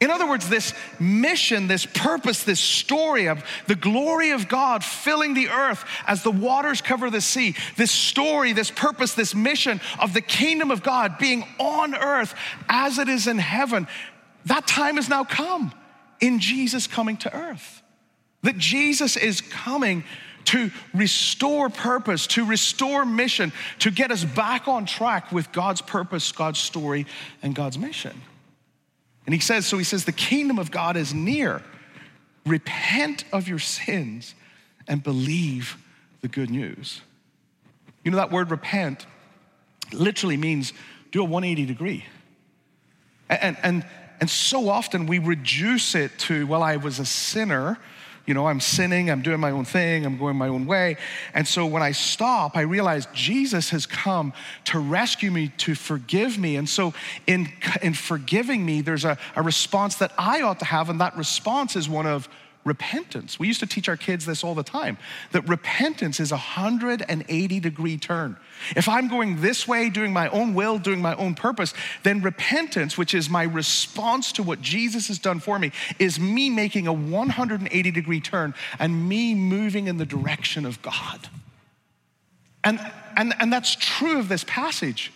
In 0.00 0.12
other 0.12 0.28
words, 0.28 0.48
this 0.48 0.74
mission, 1.00 1.66
this 1.66 1.84
purpose, 1.84 2.44
this 2.44 2.60
story 2.60 3.26
of 3.26 3.42
the 3.66 3.74
glory 3.74 4.30
of 4.30 4.48
God 4.48 4.84
filling 4.84 5.34
the 5.34 5.48
earth 5.48 5.84
as 6.06 6.22
the 6.22 6.30
waters 6.30 6.80
cover 6.80 7.10
the 7.10 7.20
sea, 7.20 7.56
this 7.76 7.90
story, 7.90 8.52
this 8.52 8.70
purpose, 8.70 9.14
this 9.14 9.34
mission 9.34 9.80
of 9.98 10.14
the 10.14 10.20
kingdom 10.20 10.70
of 10.70 10.84
God 10.84 11.18
being 11.18 11.44
on 11.58 11.96
earth 11.96 12.34
as 12.68 12.98
it 12.98 13.08
is 13.08 13.26
in 13.26 13.38
heaven, 13.38 13.88
that 14.46 14.68
time 14.68 14.96
has 14.96 15.08
now 15.08 15.24
come 15.24 15.72
in 16.20 16.38
Jesus 16.38 16.86
coming 16.86 17.16
to 17.18 17.34
earth. 17.34 17.82
That 18.42 18.56
Jesus 18.56 19.16
is 19.16 19.40
coming 19.40 20.04
to 20.46 20.70
restore 20.94 21.68
purpose, 21.68 22.26
to 22.28 22.44
restore 22.44 23.04
mission, 23.04 23.52
to 23.80 23.90
get 23.90 24.10
us 24.10 24.24
back 24.24 24.68
on 24.68 24.86
track 24.86 25.30
with 25.32 25.52
God's 25.52 25.80
purpose, 25.80 26.32
God's 26.32 26.58
story, 26.58 27.06
and 27.42 27.54
God's 27.54 27.78
mission. 27.78 28.20
And 29.26 29.34
he 29.34 29.40
says, 29.40 29.66
so 29.66 29.76
he 29.76 29.84
says, 29.84 30.04
the 30.04 30.12
kingdom 30.12 30.58
of 30.58 30.70
God 30.70 30.96
is 30.96 31.12
near. 31.12 31.62
Repent 32.46 33.24
of 33.32 33.46
your 33.46 33.58
sins 33.58 34.34
and 34.86 35.02
believe 35.02 35.76
the 36.22 36.28
good 36.28 36.48
news. 36.48 37.02
You 38.04 38.10
know, 38.10 38.16
that 38.16 38.30
word 38.30 38.50
repent 38.50 39.06
literally 39.92 40.36
means 40.36 40.72
do 41.12 41.20
a 41.20 41.24
180 41.24 41.66
degree. 41.66 42.04
And, 43.28 43.58
and, 43.62 43.86
and 44.20 44.30
so 44.30 44.68
often 44.68 45.06
we 45.06 45.18
reduce 45.18 45.94
it 45.94 46.18
to, 46.20 46.46
well, 46.46 46.62
I 46.62 46.76
was 46.76 46.98
a 46.98 47.04
sinner 47.04 47.78
you 48.28 48.34
know, 48.34 48.46
I'm 48.46 48.60
sinning, 48.60 49.10
I'm 49.10 49.22
doing 49.22 49.40
my 49.40 49.50
own 49.50 49.64
thing, 49.64 50.04
I'm 50.04 50.18
going 50.18 50.36
my 50.36 50.48
own 50.48 50.66
way. 50.66 50.98
And 51.32 51.48
so 51.48 51.64
when 51.66 51.82
I 51.82 51.92
stop, 51.92 52.56
I 52.56 52.60
realize 52.60 53.08
Jesus 53.14 53.70
has 53.70 53.86
come 53.86 54.34
to 54.66 54.78
rescue 54.78 55.30
me, 55.30 55.48
to 55.58 55.74
forgive 55.74 56.38
me. 56.38 56.56
And 56.56 56.68
so 56.68 56.92
in, 57.26 57.48
in 57.80 57.94
forgiving 57.94 58.64
me, 58.66 58.82
there's 58.82 59.06
a, 59.06 59.16
a 59.34 59.42
response 59.42 59.96
that 59.96 60.12
I 60.18 60.42
ought 60.42 60.58
to 60.58 60.66
have, 60.66 60.90
and 60.90 61.00
that 61.00 61.16
response 61.16 61.74
is 61.74 61.88
one 61.88 62.06
of 62.06 62.28
repentance. 62.68 63.38
We 63.38 63.48
used 63.48 63.60
to 63.60 63.66
teach 63.66 63.88
our 63.88 63.96
kids 63.96 64.26
this 64.26 64.44
all 64.44 64.54
the 64.54 64.62
time 64.62 64.98
that 65.32 65.48
repentance 65.48 66.20
is 66.20 66.30
a 66.30 66.36
180 66.36 67.60
degree 67.60 67.96
turn. 67.96 68.36
If 68.76 68.88
I'm 68.88 69.08
going 69.08 69.40
this 69.40 69.66
way, 69.66 69.90
doing 69.90 70.12
my 70.12 70.28
own 70.28 70.54
will, 70.54 70.78
doing 70.78 71.02
my 71.02 71.16
own 71.16 71.34
purpose, 71.34 71.74
then 72.02 72.20
repentance, 72.22 72.96
which 72.96 73.14
is 73.14 73.28
my 73.28 73.42
response 73.42 74.32
to 74.32 74.42
what 74.42 74.60
Jesus 74.60 75.08
has 75.08 75.18
done 75.18 75.40
for 75.40 75.58
me, 75.58 75.72
is 75.98 76.20
me 76.20 76.50
making 76.50 76.86
a 76.86 76.92
180 76.92 77.90
degree 77.90 78.20
turn 78.20 78.54
and 78.78 79.08
me 79.08 79.34
moving 79.34 79.88
in 79.88 79.96
the 79.96 80.06
direction 80.06 80.64
of 80.66 80.80
God. 80.82 81.28
And, 82.64 82.78
and, 83.16 83.34
and 83.40 83.52
that's 83.52 83.74
true 83.74 84.18
of 84.18 84.28
this 84.28 84.44
passage. 84.44 85.12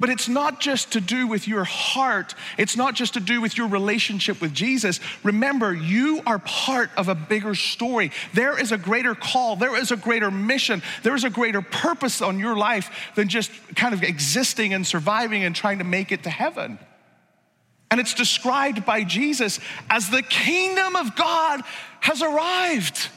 But 0.00 0.10
it's 0.10 0.28
not 0.28 0.60
just 0.60 0.92
to 0.92 1.00
do 1.00 1.26
with 1.26 1.48
your 1.48 1.64
heart, 1.64 2.34
it's 2.56 2.76
not 2.76 2.94
just 2.94 3.14
to 3.14 3.20
do 3.20 3.40
with 3.40 3.58
your 3.58 3.66
relationship 3.66 4.40
with 4.40 4.54
Jesus. 4.54 5.00
Remember, 5.24 5.74
you 5.74 6.22
are 6.24 6.38
part 6.38 6.90
of 6.96 7.08
a 7.08 7.14
bigger 7.16 7.56
story. 7.56 8.12
There 8.32 8.58
is 8.58 8.70
a 8.70 8.78
greater 8.78 9.14
call, 9.16 9.56
there 9.56 9.76
is 9.76 9.90
a 9.90 9.96
greater 9.96 10.30
mission, 10.30 10.82
there 11.02 11.16
is 11.16 11.24
a 11.24 11.30
greater 11.30 11.62
purpose 11.62 12.22
on 12.22 12.38
your 12.38 12.56
life 12.56 13.12
than 13.16 13.28
just 13.28 13.50
kind 13.74 13.92
of 13.92 14.04
existing 14.04 14.72
and 14.72 14.86
surviving 14.86 15.42
and 15.42 15.54
trying 15.54 15.78
to 15.78 15.84
make 15.84 16.12
it 16.12 16.22
to 16.22 16.30
heaven. 16.30 16.78
And 17.90 17.98
it's 17.98 18.14
described 18.14 18.84
by 18.84 19.02
Jesus 19.02 19.58
as 19.90 20.10
the 20.10 20.22
kingdom 20.22 20.94
of 20.94 21.16
God 21.16 21.62
has 22.00 22.22
arrived. 22.22 23.08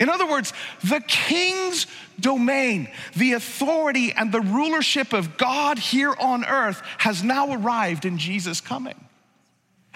In 0.00 0.08
other 0.08 0.26
words, 0.26 0.54
the 0.82 1.00
king's 1.06 1.86
domain, 2.18 2.88
the 3.14 3.34
authority 3.34 4.12
and 4.12 4.32
the 4.32 4.40
rulership 4.40 5.12
of 5.12 5.36
God 5.36 5.78
here 5.78 6.14
on 6.18 6.44
earth 6.44 6.82
has 6.98 7.22
now 7.22 7.52
arrived 7.52 8.06
in 8.06 8.16
Jesus' 8.16 8.62
coming. 8.62 8.94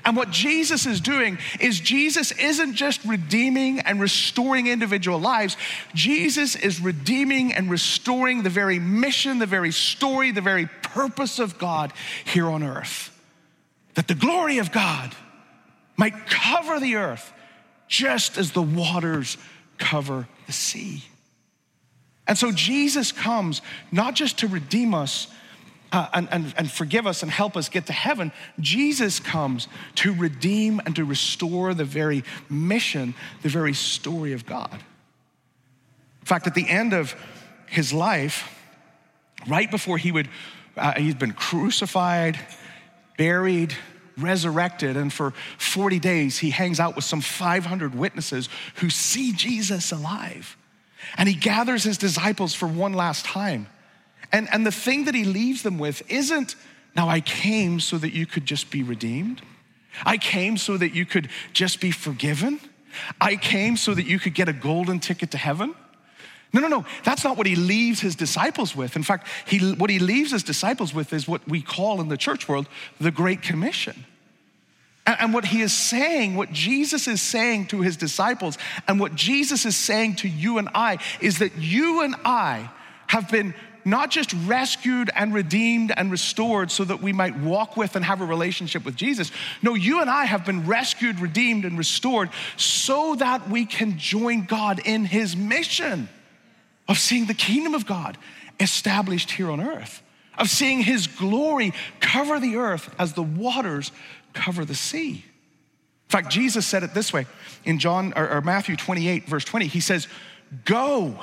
And 0.05 0.15
what 0.15 0.31
Jesus 0.31 0.85
is 0.85 1.01
doing 1.01 1.39
is 1.59 1.81
Jesus 1.81 2.31
isn't 2.33 2.75
just 2.75 3.03
redeeming 3.07 3.81
and 3.81 3.99
restoring 3.99 4.67
individual 4.67 5.19
lives, 5.19 5.57
Jesus 5.95 6.55
is 6.55 6.83
redeeming 6.83 7.55
and 7.55 7.71
restoring 7.71 8.43
the 8.43 8.51
very 8.51 8.79
mission, 8.79 9.39
the 9.39 9.47
very 9.47 9.73
story, 9.73 10.31
the 10.31 10.43
very 10.43 10.67
purpose 10.83 11.39
of 11.39 11.59
God 11.59 11.95
here 12.27 12.49
on 12.49 12.63
earth. 12.63 13.11
That 13.95 14.09
the 14.09 14.15
glory 14.15 14.59
of 14.59 14.71
God 14.71 15.15
might 15.97 16.27
cover 16.27 16.79
the 16.79 16.97
earth 16.97 17.33
just 17.89 18.37
as 18.37 18.53
the 18.53 18.63
waters 18.63 19.39
cover 19.79 20.29
the 20.47 20.53
sea. 20.53 21.05
And 22.27 22.39
so 22.39 22.53
Jesus 22.53 23.13
comes 23.13 23.61
not 23.93 24.15
just 24.15 24.39
to 24.39 24.49
redeem 24.49 24.95
us 24.95 25.29
uh, 25.93 26.09
and, 26.13 26.29
and, 26.33 26.55
and 26.57 26.71
forgive 26.71 27.07
us 27.07 27.23
and 27.23 27.31
help 27.31 27.57
us 27.57 27.69
get 27.69 27.87
to 27.87 27.93
heaven, 27.93 28.33
Jesus 28.59 29.21
comes 29.21 29.69
to 29.97 30.13
redeem 30.13 30.81
and 30.87 30.97
to 30.97 31.05
restore 31.05 31.73
the 31.73 31.85
very 31.85 32.25
mission, 32.51 33.15
the 33.43 33.49
very 33.49 33.75
story 33.75 34.33
of 34.33 34.45
God. 34.45 34.73
In 34.73 36.27
fact, 36.27 36.47
at 36.47 36.55
the 36.55 36.69
end 36.69 36.95
of 36.95 37.15
his 37.67 37.93
life, 37.93 38.51
right 39.47 39.71
before 39.71 39.99
he 39.99 40.11
would, 40.11 40.29
uh, 40.77 40.95
he's 40.95 41.15
been 41.15 41.33
crucified, 41.33 42.39
buried, 43.17 43.75
resurrected, 44.17 44.97
and 44.97 45.13
for 45.13 45.33
40 45.59 45.99
days 45.99 46.39
he 46.39 46.51
hangs 46.51 46.81
out 46.81 46.97
with 46.97 47.05
some 47.05 47.21
500 47.21 47.95
witnesses 47.95 48.49
who 48.77 48.91
see 48.91 49.33
Jesus 49.33 49.93
alive. 49.93 50.57
And 51.17 51.29
he 51.29 51.35
gathers 51.35 51.85
his 51.85 51.99
disciples 51.99 52.55
for 52.55 52.67
one 52.67 52.93
last 52.93 53.25
time. 53.25 53.67
And, 54.33 54.49
and 54.53 54.67
the 54.67 54.73
thing 54.73 55.05
that 55.05 55.15
he 55.15 55.25
leaves 55.25 55.63
them 55.63 55.79
with 55.79 56.03
isn't, 56.11 56.57
now 56.97 57.09
I 57.09 57.21
came 57.21 57.81
so 57.81 57.99
that 57.99 58.13
you 58.13 58.27
could 58.27 58.47
just 58.47 58.71
be 58.71 58.83
redeemed. 58.83 59.43
I 60.05 60.17
came 60.17 60.57
so 60.57 60.77
that 60.77 60.95
you 60.95 61.07
could 61.07 61.29
just 61.53 61.81
be 61.81 61.91
forgiven. 61.91 62.61
I 63.21 63.37
came 63.37 63.77
so 63.77 63.95
that 63.95 64.07
you 64.07 64.19
could 64.19 64.35
get 64.35 64.49
a 64.49 64.53
golden 64.53 65.01
ticket 65.01 65.31
to 65.33 65.39
heaven. 65.39 65.75
No, 66.55 66.61
no, 66.61 66.69
no. 66.69 66.85
That's 67.03 67.25
not 67.25 67.37
what 67.37 67.49
he 67.49 67.57
leaves 67.57 68.01
his 68.01 68.15
disciples 68.15 68.77
with. 68.77 68.95
In 68.95 69.03
fact, 69.03 69.27
he, 69.45 69.73
what 69.75 69.91
he 69.91 69.99
leaves 69.99 70.31
his 70.31 70.45
disciples 70.45 70.95
with 70.95 71.13
is 71.13 71.27
what 71.27 71.47
we 71.49 71.61
call 71.61 72.01
in 72.01 72.09
the 72.09 72.17
church 72.17 72.49
world 72.49 72.69
the 73.01 73.11
Great 73.11 73.43
Commission. 73.43 74.07
And, 75.05 75.17
and 75.19 75.35
what 75.35 75.47
he 75.47 75.63
is 75.63 75.73
saying, 75.73 76.37
what 76.37 76.53
Jesus 76.53 77.09
is 77.09 77.21
saying 77.21 77.67
to 77.67 77.81
his 77.81 77.97
disciples, 77.97 78.57
and 78.87 79.01
what 79.01 79.17
Jesus 79.17 79.67
is 79.67 79.77
saying 79.77 80.15
to 80.17 80.29
you 80.29 80.59
and 80.59 80.69
I 80.77 80.99
is 81.21 81.41
that 81.41 81.59
you 81.59 82.03
and 82.03 82.15
I 82.25 82.71
have 83.09 83.29
been 83.33 83.53
not 83.85 84.13
just 84.13 84.33
rescued 84.47 85.11
and 85.15 85.35
redeemed 85.35 85.93
and 85.95 86.09
restored 86.11 86.71
so 86.71 86.85
that 86.85 87.03
we 87.03 87.13
might 87.13 87.37
walk 87.37 87.77
with 87.77 87.97
and 87.97 88.05
have 88.05 88.21
a 88.21 88.25
relationship 88.25 88.85
with 88.85 88.95
Jesus. 88.95 89.33
No, 89.61 89.75
you 89.75 90.01
and 90.01 90.09
I 90.09 90.25
have 90.25 90.47
been 90.47 90.67
rescued, 90.67 91.19
redeemed, 91.19 91.65
and 91.65 91.77
restored 91.77 92.31
so 92.57 93.17
that 93.17 93.51
we 93.51 93.67
can 93.67 93.99
join 93.99 94.45
God 94.45 94.81
in 94.85 95.05
his 95.05 95.37
mission 95.37 96.09
of 96.89 96.99
seeing 96.99 97.27
the 97.27 97.35
kingdom 97.35 97.75
of 97.75 97.87
God 97.87 98.19
established 98.61 99.33
here 99.33 99.51
on 99.51 99.61
earth, 99.61 100.03
of 100.39 100.49
seeing 100.49 100.81
his 100.81 101.07
glory 101.07 101.73
cover 102.01 102.39
the 102.39 102.57
earth 102.57 102.95
as 102.99 103.15
the 103.15 103.23
waters 103.23 103.93
cover 104.33 104.65
the 104.65 104.75
sea. 104.75 105.25
In 106.09 106.11
fact, 106.11 106.31
Jesus 106.31 106.67
said 106.67 106.83
it 106.83 106.95
this 106.95 107.13
way 107.13 107.27
in 107.65 107.79
John 107.79 108.13
or, 108.15 108.29
or 108.29 108.41
Matthew 108.41 108.77
28, 108.77 109.25
verse 109.25 109.45
20. 109.45 109.67
He 109.67 109.81
says, 109.81 110.07
Go, 110.65 111.19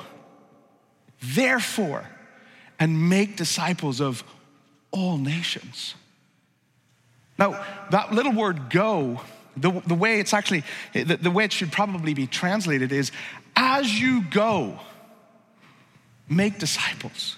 therefore, 1.22 2.04
and 2.78 3.08
make 3.08 3.36
disciples 3.36 4.00
of 4.00 4.24
all 4.90 5.16
nations. 5.16 5.94
Now, 7.38 7.64
that 7.90 8.12
little 8.12 8.32
word 8.32 8.70
go, 8.70 9.20
the, 9.56 9.70
the 9.86 9.94
way 9.94 10.20
it's 10.20 10.34
actually, 10.34 10.64
the, 10.92 11.16
the 11.16 11.30
way 11.30 11.44
it 11.44 11.52
should 11.52 11.72
probably 11.72 12.14
be 12.14 12.26
translated 12.26 12.92
is 12.92 13.12
as 13.56 14.00
you 14.00 14.24
go, 14.24 14.78
make 16.28 16.58
disciples. 16.58 17.36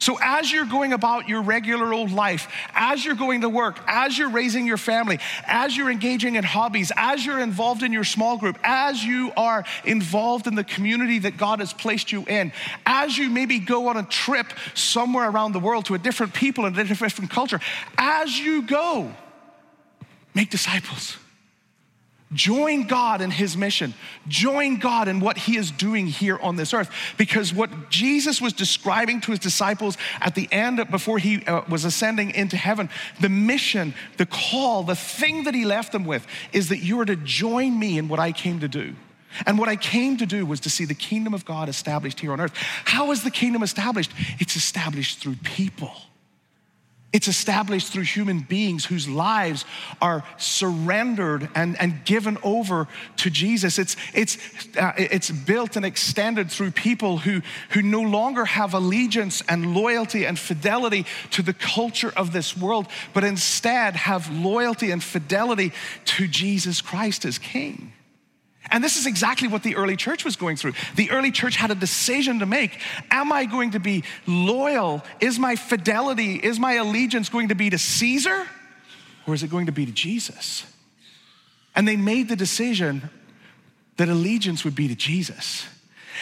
So, 0.00 0.18
as 0.22 0.50
you're 0.50 0.64
going 0.64 0.94
about 0.94 1.28
your 1.28 1.42
regular 1.42 1.92
old 1.92 2.10
life, 2.10 2.50
as 2.72 3.04
you're 3.04 3.14
going 3.14 3.42
to 3.42 3.50
work, 3.50 3.78
as 3.86 4.16
you're 4.16 4.30
raising 4.30 4.66
your 4.66 4.78
family, 4.78 5.18
as 5.46 5.76
you're 5.76 5.90
engaging 5.90 6.36
in 6.36 6.42
hobbies, 6.42 6.90
as 6.96 7.24
you're 7.24 7.38
involved 7.38 7.82
in 7.82 7.92
your 7.92 8.04
small 8.04 8.38
group, 8.38 8.58
as 8.64 9.04
you 9.04 9.30
are 9.36 9.62
involved 9.84 10.46
in 10.46 10.54
the 10.54 10.64
community 10.64 11.18
that 11.18 11.36
God 11.36 11.60
has 11.60 11.74
placed 11.74 12.12
you 12.12 12.24
in, 12.24 12.50
as 12.86 13.18
you 13.18 13.28
maybe 13.28 13.58
go 13.58 13.88
on 13.88 13.98
a 13.98 14.02
trip 14.04 14.46
somewhere 14.72 15.28
around 15.28 15.52
the 15.52 15.60
world 15.60 15.84
to 15.86 15.94
a 15.94 15.98
different 15.98 16.32
people 16.32 16.64
and 16.64 16.78
a 16.78 16.84
different 16.84 17.28
culture, 17.28 17.60
as 17.98 18.38
you 18.38 18.62
go, 18.62 19.12
make 20.34 20.48
disciples. 20.48 21.18
Join 22.32 22.86
God 22.86 23.20
in 23.20 23.32
his 23.32 23.56
mission. 23.56 23.92
Join 24.28 24.76
God 24.78 25.08
in 25.08 25.18
what 25.18 25.36
he 25.36 25.56
is 25.56 25.72
doing 25.72 26.06
here 26.06 26.38
on 26.38 26.54
this 26.54 26.72
earth. 26.72 26.90
Because 27.16 27.52
what 27.52 27.90
Jesus 27.90 28.40
was 28.40 28.52
describing 28.52 29.20
to 29.22 29.32
his 29.32 29.40
disciples 29.40 29.98
at 30.20 30.36
the 30.36 30.48
end, 30.52 30.88
before 30.90 31.18
he 31.18 31.44
uh, 31.44 31.62
was 31.68 31.84
ascending 31.84 32.30
into 32.30 32.56
heaven, 32.56 32.88
the 33.20 33.28
mission, 33.28 33.94
the 34.16 34.26
call, 34.26 34.84
the 34.84 34.94
thing 34.94 35.42
that 35.44 35.54
he 35.54 35.64
left 35.64 35.90
them 35.90 36.04
with 36.04 36.24
is 36.52 36.68
that 36.68 36.78
you 36.78 37.00
are 37.00 37.04
to 37.04 37.16
join 37.16 37.76
me 37.76 37.98
in 37.98 38.06
what 38.06 38.20
I 38.20 38.30
came 38.30 38.60
to 38.60 38.68
do. 38.68 38.94
And 39.44 39.58
what 39.58 39.68
I 39.68 39.76
came 39.76 40.16
to 40.18 40.26
do 40.26 40.46
was 40.46 40.60
to 40.60 40.70
see 40.70 40.84
the 40.84 40.94
kingdom 40.94 41.34
of 41.34 41.44
God 41.44 41.68
established 41.68 42.20
here 42.20 42.32
on 42.32 42.40
earth. 42.40 42.52
How 42.84 43.10
is 43.10 43.24
the 43.24 43.30
kingdom 43.30 43.62
established? 43.62 44.12
It's 44.38 44.54
established 44.54 45.18
through 45.18 45.36
people. 45.42 45.92
It's 47.12 47.26
established 47.26 47.92
through 47.92 48.04
human 48.04 48.40
beings 48.40 48.84
whose 48.84 49.08
lives 49.08 49.64
are 50.00 50.22
surrendered 50.36 51.48
and, 51.56 51.76
and 51.80 52.04
given 52.04 52.38
over 52.44 52.86
to 53.16 53.30
Jesus. 53.30 53.80
It's, 53.80 53.96
it's, 54.14 54.38
uh, 54.76 54.92
it's 54.96 55.28
built 55.28 55.74
and 55.74 55.84
extended 55.84 56.52
through 56.52 56.70
people 56.70 57.18
who, 57.18 57.42
who 57.70 57.82
no 57.82 58.00
longer 58.00 58.44
have 58.44 58.74
allegiance 58.74 59.42
and 59.48 59.74
loyalty 59.74 60.24
and 60.24 60.38
fidelity 60.38 61.04
to 61.32 61.42
the 61.42 61.52
culture 61.52 62.12
of 62.16 62.32
this 62.32 62.56
world, 62.56 62.86
but 63.12 63.24
instead 63.24 63.96
have 63.96 64.30
loyalty 64.30 64.92
and 64.92 65.02
fidelity 65.02 65.72
to 66.04 66.28
Jesus 66.28 66.80
Christ 66.80 67.24
as 67.24 67.38
King. 67.38 67.92
And 68.70 68.84
this 68.84 68.96
is 68.96 69.06
exactly 69.06 69.48
what 69.48 69.62
the 69.62 69.76
early 69.76 69.96
church 69.96 70.24
was 70.24 70.36
going 70.36 70.56
through. 70.56 70.74
The 70.94 71.10
early 71.10 71.32
church 71.32 71.56
had 71.56 71.70
a 71.70 71.74
decision 71.74 72.38
to 72.38 72.46
make. 72.46 72.80
Am 73.10 73.32
I 73.32 73.44
going 73.46 73.72
to 73.72 73.80
be 73.80 74.04
loyal? 74.26 75.02
Is 75.20 75.38
my 75.38 75.56
fidelity, 75.56 76.36
is 76.36 76.60
my 76.60 76.74
allegiance 76.74 77.28
going 77.28 77.48
to 77.48 77.54
be 77.54 77.70
to 77.70 77.78
Caesar 77.78 78.46
or 79.26 79.34
is 79.34 79.42
it 79.42 79.50
going 79.50 79.66
to 79.66 79.72
be 79.72 79.86
to 79.86 79.92
Jesus? 79.92 80.64
And 81.74 81.86
they 81.86 81.96
made 81.96 82.28
the 82.28 82.36
decision 82.36 83.10
that 83.96 84.08
allegiance 84.08 84.64
would 84.64 84.74
be 84.74 84.88
to 84.88 84.94
Jesus. 84.94 85.66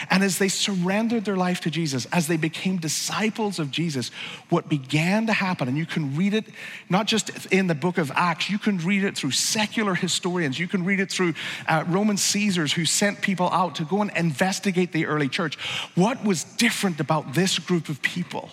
And 0.09 0.23
as 0.23 0.37
they 0.37 0.47
surrendered 0.47 1.25
their 1.25 1.35
life 1.35 1.61
to 1.61 1.71
Jesus, 1.71 2.05
as 2.07 2.27
they 2.27 2.37
became 2.37 2.77
disciples 2.77 3.59
of 3.59 3.71
Jesus, 3.71 4.11
what 4.49 4.69
began 4.69 5.27
to 5.27 5.33
happen, 5.33 5.67
and 5.67 5.77
you 5.77 5.85
can 5.85 6.15
read 6.15 6.33
it 6.33 6.45
not 6.89 7.07
just 7.07 7.45
in 7.47 7.67
the 7.67 7.75
book 7.75 7.97
of 7.97 8.11
Acts, 8.15 8.49
you 8.49 8.59
can 8.59 8.77
read 8.77 9.03
it 9.03 9.17
through 9.17 9.31
secular 9.31 9.95
historians, 9.95 10.59
you 10.59 10.67
can 10.67 10.85
read 10.85 10.99
it 10.99 11.11
through 11.11 11.33
uh, 11.67 11.83
Roman 11.87 12.17
Caesars 12.17 12.73
who 12.73 12.85
sent 12.85 13.21
people 13.21 13.49
out 13.49 13.75
to 13.75 13.83
go 13.83 14.01
and 14.01 14.11
investigate 14.15 14.91
the 14.91 15.05
early 15.05 15.27
church. 15.27 15.57
What 15.95 16.23
was 16.23 16.43
different 16.43 16.99
about 16.99 17.33
this 17.33 17.59
group 17.59 17.89
of 17.89 18.01
people? 18.01 18.49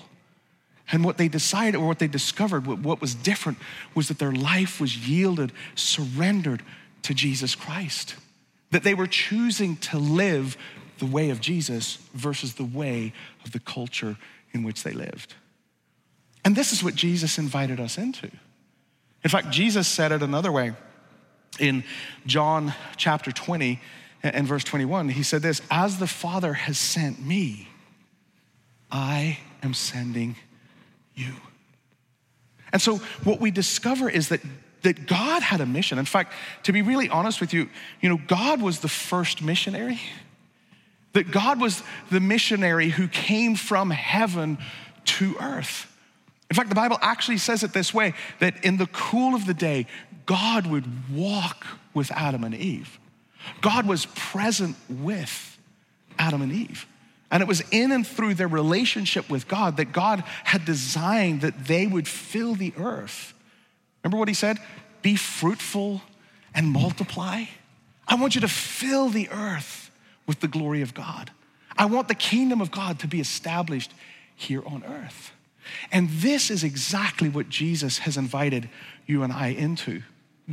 And 0.92 1.04
what 1.04 1.18
they 1.18 1.28
decided 1.28 1.76
or 1.76 1.86
what 1.86 1.98
they 1.98 2.06
discovered, 2.06 2.66
what 2.66 3.00
was 3.00 3.14
different, 3.14 3.58
was 3.94 4.08
that 4.08 4.18
their 4.18 4.32
life 4.32 4.80
was 4.80 5.08
yielded, 5.08 5.52
surrendered 5.74 6.62
to 7.02 7.14
Jesus 7.14 7.54
Christ. 7.54 8.14
That 8.70 8.84
they 8.84 8.94
were 8.94 9.08
choosing 9.08 9.76
to 9.78 9.98
live 9.98 10.56
the 10.98 11.06
way 11.06 11.30
of 11.30 11.40
Jesus 11.40 11.98
versus 12.14 12.54
the 12.54 12.64
way 12.64 13.12
of 13.44 13.52
the 13.52 13.60
culture 13.60 14.16
in 14.52 14.62
which 14.62 14.82
they 14.82 14.92
lived. 14.92 15.34
And 16.44 16.54
this 16.54 16.72
is 16.72 16.82
what 16.82 16.94
Jesus 16.94 17.38
invited 17.38 17.80
us 17.80 17.98
into. 17.98 18.30
In 19.24 19.30
fact, 19.30 19.50
Jesus 19.50 19.88
said 19.88 20.12
it 20.12 20.22
another 20.22 20.52
way 20.52 20.72
in 21.58 21.84
John 22.26 22.74
chapter 22.96 23.32
20 23.32 23.80
and 24.22 24.46
verse 24.46 24.64
21. 24.64 25.08
He 25.08 25.22
said 25.22 25.42
this 25.42 25.60
As 25.70 25.98
the 25.98 26.06
Father 26.06 26.52
has 26.52 26.78
sent 26.78 27.24
me, 27.24 27.68
I 28.90 29.38
am 29.62 29.74
sending 29.74 30.36
you. 31.14 31.32
And 32.72 32.80
so, 32.80 32.96
what 33.24 33.40
we 33.40 33.50
discover 33.50 34.08
is 34.08 34.28
that, 34.28 34.40
that 34.82 35.06
God 35.06 35.42
had 35.42 35.60
a 35.60 35.66
mission. 35.66 35.98
In 35.98 36.04
fact, 36.04 36.32
to 36.64 36.72
be 36.72 36.82
really 36.82 37.08
honest 37.08 37.40
with 37.40 37.52
you, 37.52 37.68
you 38.00 38.08
know, 38.08 38.20
God 38.26 38.60
was 38.60 38.80
the 38.80 38.88
first 38.88 39.42
missionary. 39.42 40.00
That 41.16 41.30
God 41.30 41.58
was 41.62 41.82
the 42.10 42.20
missionary 42.20 42.90
who 42.90 43.08
came 43.08 43.56
from 43.56 43.88
heaven 43.88 44.58
to 45.06 45.34
earth. 45.40 45.90
In 46.50 46.56
fact, 46.56 46.68
the 46.68 46.74
Bible 46.74 46.98
actually 47.00 47.38
says 47.38 47.62
it 47.62 47.72
this 47.72 47.94
way 47.94 48.12
that 48.38 48.62
in 48.62 48.76
the 48.76 48.86
cool 48.88 49.34
of 49.34 49.46
the 49.46 49.54
day, 49.54 49.86
God 50.26 50.66
would 50.66 50.84
walk 51.10 51.66
with 51.94 52.12
Adam 52.12 52.44
and 52.44 52.54
Eve. 52.54 53.00
God 53.62 53.86
was 53.86 54.04
present 54.14 54.76
with 54.90 55.58
Adam 56.18 56.42
and 56.42 56.52
Eve. 56.52 56.86
And 57.30 57.42
it 57.42 57.48
was 57.48 57.62
in 57.70 57.92
and 57.92 58.06
through 58.06 58.34
their 58.34 58.46
relationship 58.46 59.30
with 59.30 59.48
God 59.48 59.78
that 59.78 59.92
God 59.92 60.22
had 60.44 60.66
designed 60.66 61.40
that 61.40 61.64
they 61.64 61.86
would 61.86 62.06
fill 62.06 62.54
the 62.54 62.74
earth. 62.76 63.32
Remember 64.04 64.18
what 64.18 64.28
he 64.28 64.34
said? 64.34 64.58
Be 65.00 65.16
fruitful 65.16 66.02
and 66.54 66.68
multiply. 66.68 67.44
I 68.06 68.16
want 68.16 68.34
you 68.34 68.42
to 68.42 68.48
fill 68.48 69.08
the 69.08 69.30
earth 69.30 69.85
with 70.26 70.40
the 70.40 70.48
glory 70.48 70.82
of 70.82 70.94
God. 70.94 71.30
I 71.76 71.86
want 71.86 72.08
the 72.08 72.14
kingdom 72.14 72.60
of 72.60 72.70
God 72.70 72.98
to 73.00 73.08
be 73.08 73.20
established 73.20 73.92
here 74.34 74.62
on 74.66 74.84
earth. 74.84 75.32
And 75.90 76.08
this 76.08 76.50
is 76.50 76.64
exactly 76.64 77.28
what 77.28 77.48
Jesus 77.48 77.98
has 77.98 78.16
invited 78.16 78.68
you 79.06 79.22
and 79.22 79.32
I 79.32 79.48
into. 79.48 80.02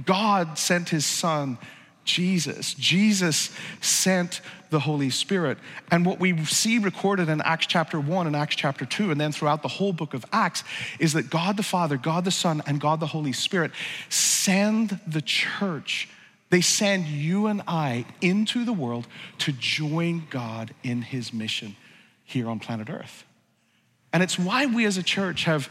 God 0.06 0.58
sent 0.58 0.90
his 0.90 1.06
son 1.06 1.58
Jesus. 2.06 2.74
Jesus 2.74 3.52
sent 3.80 4.42
the 4.70 4.80
Holy 4.80 5.10
Spirit. 5.10 5.58
And 5.90 6.06
what 6.06 6.20
we 6.20 6.44
see 6.46 6.78
recorded 6.78 7.30
in 7.30 7.42
Acts 7.42 7.68
chapter 7.68 8.00
1 8.00 8.28
and 8.28 8.36
Acts 8.36 8.56
chapter 8.56 8.86
2, 8.86 9.12
and 9.12 9.22
then 9.22 9.32
throughout 9.32 9.62
the 9.62 9.68
whole 9.68 9.94
book 9.94 10.14
of 10.14 10.26
Acts, 10.34 10.64
is 11.00 11.14
that 11.14 11.30
God 11.30 11.58
the 11.58 11.64
Father, 11.64 11.96
God 11.96 12.26
the 12.26 12.32
Son, 12.32 12.62
and 12.66 12.82
God 12.82 13.00
the 13.00 13.08
Holy 13.08 13.32
Spirit 13.32 13.72
send 14.10 15.00
the 15.08 15.22
church. 15.22 16.10
They 16.54 16.62
send 16.62 17.08
you 17.08 17.48
and 17.48 17.64
I 17.68 18.06
into 18.22 18.64
the 18.64 18.74
world 18.74 19.08
to 19.40 19.52
join 19.52 20.28
God 20.30 20.72
in 20.84 21.02
his 21.02 21.34
mission 21.34 21.76
here 22.26 22.48
on 22.48 22.60
planet 22.60 22.92
Earth. 22.92 23.26
And 24.14 24.22
it's 24.22 24.38
why 24.38 24.68
we 24.68 24.86
as 24.86 24.98
a 24.98 25.02
church 25.02 25.46
have, 25.46 25.68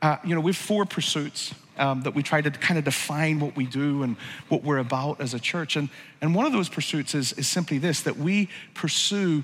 uh, 0.00 0.18
you 0.24 0.36
know, 0.36 0.40
we 0.40 0.50
have 0.50 0.56
four 0.56 0.84
pursuits 0.84 1.52
um, 1.78 2.02
that 2.02 2.14
we 2.14 2.22
try 2.22 2.40
to 2.42 2.48
kind 2.48 2.78
of 2.78 2.84
define 2.84 3.40
what 3.40 3.56
we 3.56 3.66
do 3.66 4.04
and 4.04 4.16
what 4.48 4.62
we're 4.62 4.78
about 4.78 5.20
as 5.20 5.34
a 5.34 5.40
church. 5.40 5.74
And, 5.74 5.88
and 6.20 6.32
one 6.32 6.46
of 6.46 6.52
those 6.52 6.68
pursuits 6.68 7.12
is, 7.12 7.32
is 7.32 7.48
simply 7.48 7.78
this 7.78 8.02
that 8.02 8.16
we 8.16 8.50
pursue 8.74 9.42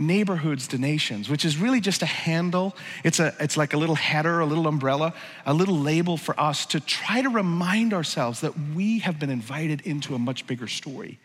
neighborhoods 0.00 0.66
to 0.68 0.78
nations, 0.78 1.28
which 1.28 1.44
is 1.44 1.56
really 1.58 1.80
just 1.80 2.02
a 2.02 2.06
handle. 2.06 2.74
It's, 3.04 3.20
a, 3.20 3.34
it's 3.38 3.56
like 3.56 3.74
a 3.74 3.76
little 3.76 3.94
header, 3.94 4.40
a 4.40 4.46
little 4.46 4.66
umbrella, 4.66 5.14
a 5.44 5.54
little 5.54 5.76
label 5.76 6.16
for 6.16 6.38
us 6.40 6.66
to 6.66 6.80
try 6.80 7.22
to 7.22 7.28
remind 7.28 7.92
ourselves 7.92 8.40
that 8.40 8.58
we 8.74 9.00
have 9.00 9.18
been 9.18 9.30
invited 9.30 9.82
into 9.82 10.14
a 10.14 10.18
much 10.18 10.46
bigger 10.46 10.66
story. 10.66 11.18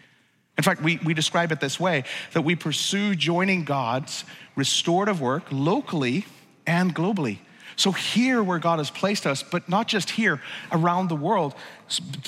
In 0.58 0.64
fact, 0.64 0.82
we, 0.82 1.00
we 1.04 1.14
describe 1.14 1.52
it 1.52 1.60
this 1.60 1.80
way 1.80 2.04
that 2.34 2.42
we 2.42 2.56
pursue 2.56 3.16
joining 3.16 3.64
God's 3.64 4.24
restorative 4.56 5.20
work 5.20 5.46
locally 5.52 6.26
and 6.68 6.94
globally. 6.94 7.40
So, 7.78 7.92
here 7.92 8.42
where 8.42 8.60
God 8.60 8.80
has 8.80 8.90
placed 8.90 9.28
us, 9.28 9.44
but 9.44 9.68
not 9.68 9.90
just 9.90 10.10
here, 10.10 10.42
around 10.72 11.10
the 11.10 11.16
world, 11.16 11.56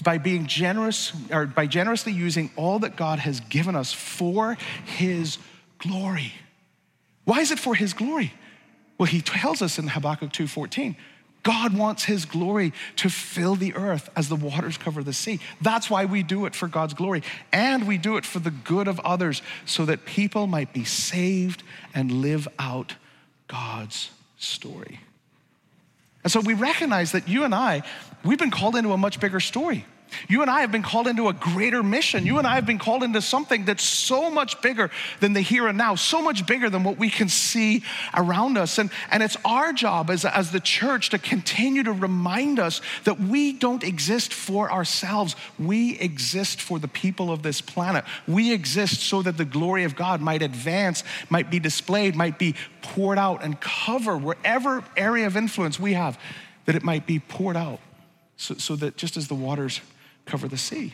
by 0.03 0.17
being 0.17 0.45
generous 0.45 1.13
or 1.31 1.45
by 1.45 1.67
generously 1.67 2.11
using 2.11 2.51
all 2.57 2.79
that 2.79 2.97
God 2.97 3.19
has 3.19 3.39
given 3.39 3.73
us 3.73 3.93
for 3.93 4.57
His 4.85 5.37
glory. 5.77 6.33
Why 7.25 7.39
is 7.39 7.51
it 7.51 7.59
for 7.59 7.75
His 7.75 7.93
glory? 7.93 8.33
Well, 8.97 9.07
He 9.07 9.21
tells 9.21 9.61
us 9.61 9.77
in 9.79 9.87
Habakkuk 9.87 10.31
2:14. 10.31 10.95
God 11.43 11.77
wants 11.77 12.03
His 12.03 12.25
glory 12.25 12.73
to 12.97 13.09
fill 13.09 13.55
the 13.55 13.73
earth 13.75 14.09
as 14.17 14.27
the 14.27 14.35
waters 14.35 14.77
cover 14.77 15.01
the 15.01 15.13
sea. 15.13 15.39
That's 15.61 15.89
why 15.89 16.03
we 16.03 16.21
do 16.21 16.45
it 16.45 16.55
for 16.55 16.67
God's 16.67 16.93
glory. 16.93 17.23
And 17.53 17.87
we 17.87 17.97
do 17.97 18.17
it 18.17 18.25
for 18.25 18.39
the 18.39 18.51
good 18.51 18.87
of 18.89 18.99
others 18.99 19.41
so 19.65 19.85
that 19.85 20.05
people 20.05 20.45
might 20.47 20.73
be 20.73 20.83
saved 20.83 21.63
and 21.93 22.11
live 22.11 22.49
out 22.59 22.95
God's 23.47 24.09
story. 24.37 24.99
And 26.23 26.31
so 26.31 26.41
we 26.41 26.53
recognize 26.53 27.13
that 27.13 27.29
you 27.29 27.45
and 27.45 27.55
I, 27.55 27.83
we've 28.25 28.37
been 28.37 28.51
called 28.51 28.75
into 28.75 28.91
a 28.91 28.97
much 28.97 29.21
bigger 29.21 29.39
story. 29.39 29.85
You 30.27 30.41
and 30.41 30.49
I 30.49 30.61
have 30.61 30.71
been 30.71 30.83
called 30.83 31.07
into 31.07 31.27
a 31.27 31.33
greater 31.33 31.83
mission. 31.83 32.25
You 32.25 32.37
and 32.37 32.47
I 32.47 32.55
have 32.55 32.65
been 32.65 32.79
called 32.79 33.03
into 33.03 33.21
something 33.21 33.65
that's 33.65 33.83
so 33.83 34.29
much 34.29 34.61
bigger 34.61 34.89
than 35.19 35.33
the 35.33 35.41
here 35.41 35.67
and 35.67 35.77
now, 35.77 35.95
so 35.95 36.21
much 36.21 36.45
bigger 36.45 36.69
than 36.69 36.83
what 36.83 36.97
we 36.97 37.09
can 37.09 37.29
see 37.29 37.83
around 38.15 38.57
us. 38.57 38.77
And, 38.77 38.89
and 39.11 39.21
it's 39.21 39.37
our 39.45 39.73
job 39.73 40.09
as, 40.09 40.25
as 40.25 40.51
the 40.51 40.59
church 40.59 41.09
to 41.09 41.19
continue 41.19 41.83
to 41.83 41.91
remind 41.91 42.59
us 42.59 42.81
that 43.03 43.19
we 43.19 43.53
don't 43.53 43.83
exist 43.83 44.33
for 44.33 44.71
ourselves. 44.71 45.35
We 45.59 45.99
exist 45.99 46.61
for 46.61 46.79
the 46.79 46.87
people 46.87 47.31
of 47.31 47.43
this 47.43 47.61
planet. 47.61 48.05
We 48.27 48.53
exist 48.53 49.01
so 49.01 49.21
that 49.21 49.37
the 49.37 49.45
glory 49.45 49.83
of 49.83 49.95
God 49.95 50.21
might 50.21 50.41
advance, 50.41 51.03
might 51.29 51.49
be 51.49 51.59
displayed, 51.59 52.15
might 52.15 52.39
be 52.39 52.55
poured 52.81 53.17
out 53.17 53.43
and 53.43 53.59
cover 53.59 54.17
wherever 54.17 54.83
area 54.95 55.27
of 55.27 55.35
influence 55.37 55.79
we 55.79 55.93
have, 55.93 56.17
that 56.65 56.75
it 56.75 56.83
might 56.83 57.05
be 57.05 57.19
poured 57.19 57.57
out. 57.57 57.79
So, 58.37 58.53
so 58.55 58.75
that 58.77 58.97
just 58.97 59.17
as 59.17 59.27
the 59.27 59.35
waters 59.35 59.81
cover 60.27 60.47
the 60.47 60.57
sea. 60.57 60.93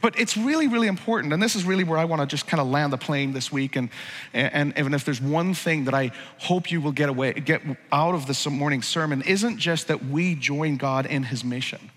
But 0.00 0.18
it's 0.18 0.36
really, 0.36 0.68
really 0.68 0.86
important, 0.86 1.32
and 1.32 1.42
this 1.42 1.56
is 1.56 1.64
really 1.64 1.84
where 1.84 1.98
I 1.98 2.04
want 2.04 2.20
to 2.20 2.26
just 2.26 2.46
kind 2.46 2.60
of 2.60 2.66
land 2.66 2.92
the 2.92 2.98
plane 2.98 3.32
this 3.32 3.50
week. 3.50 3.76
And, 3.76 3.88
and, 4.32 4.76
and 4.76 4.94
if 4.94 5.04
there's 5.04 5.20
one 5.20 5.54
thing 5.54 5.84
that 5.84 5.94
I 5.94 6.12
hope 6.38 6.70
you 6.70 6.80
will 6.80 6.92
get 6.92 7.08
away, 7.08 7.32
get 7.32 7.62
out 7.90 8.14
of 8.14 8.26
this 8.26 8.46
morning's 8.46 8.86
sermon, 8.86 9.22
isn't 9.22 9.58
just 9.58 9.88
that 9.88 10.04
we 10.06 10.34
join 10.34 10.76
God 10.76 11.06
in 11.06 11.22
His 11.22 11.44
mission. 11.44 11.90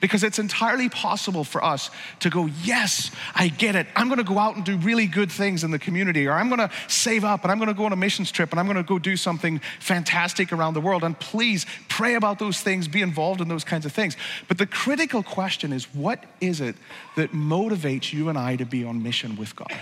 Because 0.00 0.22
it's 0.22 0.38
entirely 0.38 0.88
possible 0.88 1.44
for 1.44 1.64
us 1.64 1.90
to 2.20 2.30
go, 2.30 2.46
Yes, 2.62 3.10
I 3.34 3.48
get 3.48 3.76
it. 3.76 3.86
I'm 3.96 4.08
going 4.08 4.18
to 4.18 4.24
go 4.24 4.38
out 4.38 4.56
and 4.56 4.64
do 4.64 4.76
really 4.76 5.06
good 5.06 5.30
things 5.30 5.64
in 5.64 5.70
the 5.70 5.78
community, 5.78 6.26
or 6.26 6.32
I'm 6.32 6.48
going 6.48 6.60
to 6.60 6.70
save 6.88 7.24
up 7.24 7.42
and 7.42 7.52
I'm 7.52 7.58
going 7.58 7.68
to 7.68 7.74
go 7.74 7.84
on 7.84 7.92
a 7.92 7.96
missions 7.96 8.30
trip 8.30 8.50
and 8.50 8.60
I'm 8.60 8.66
going 8.66 8.76
to 8.76 8.82
go 8.82 8.98
do 8.98 9.16
something 9.16 9.60
fantastic 9.80 10.52
around 10.52 10.74
the 10.74 10.80
world. 10.80 11.04
And 11.04 11.18
please 11.18 11.66
pray 11.88 12.14
about 12.14 12.38
those 12.38 12.60
things, 12.60 12.88
be 12.88 13.02
involved 13.02 13.40
in 13.40 13.48
those 13.48 13.64
kinds 13.64 13.86
of 13.86 13.92
things. 13.92 14.16
But 14.48 14.58
the 14.58 14.66
critical 14.66 15.22
question 15.22 15.72
is 15.72 15.84
what 15.94 16.24
is 16.40 16.60
it 16.60 16.76
that 17.16 17.32
motivates 17.32 18.12
you 18.12 18.28
and 18.28 18.38
I 18.38 18.56
to 18.56 18.64
be 18.64 18.84
on 18.84 19.02
mission 19.02 19.36
with 19.36 19.54
God? 19.56 19.72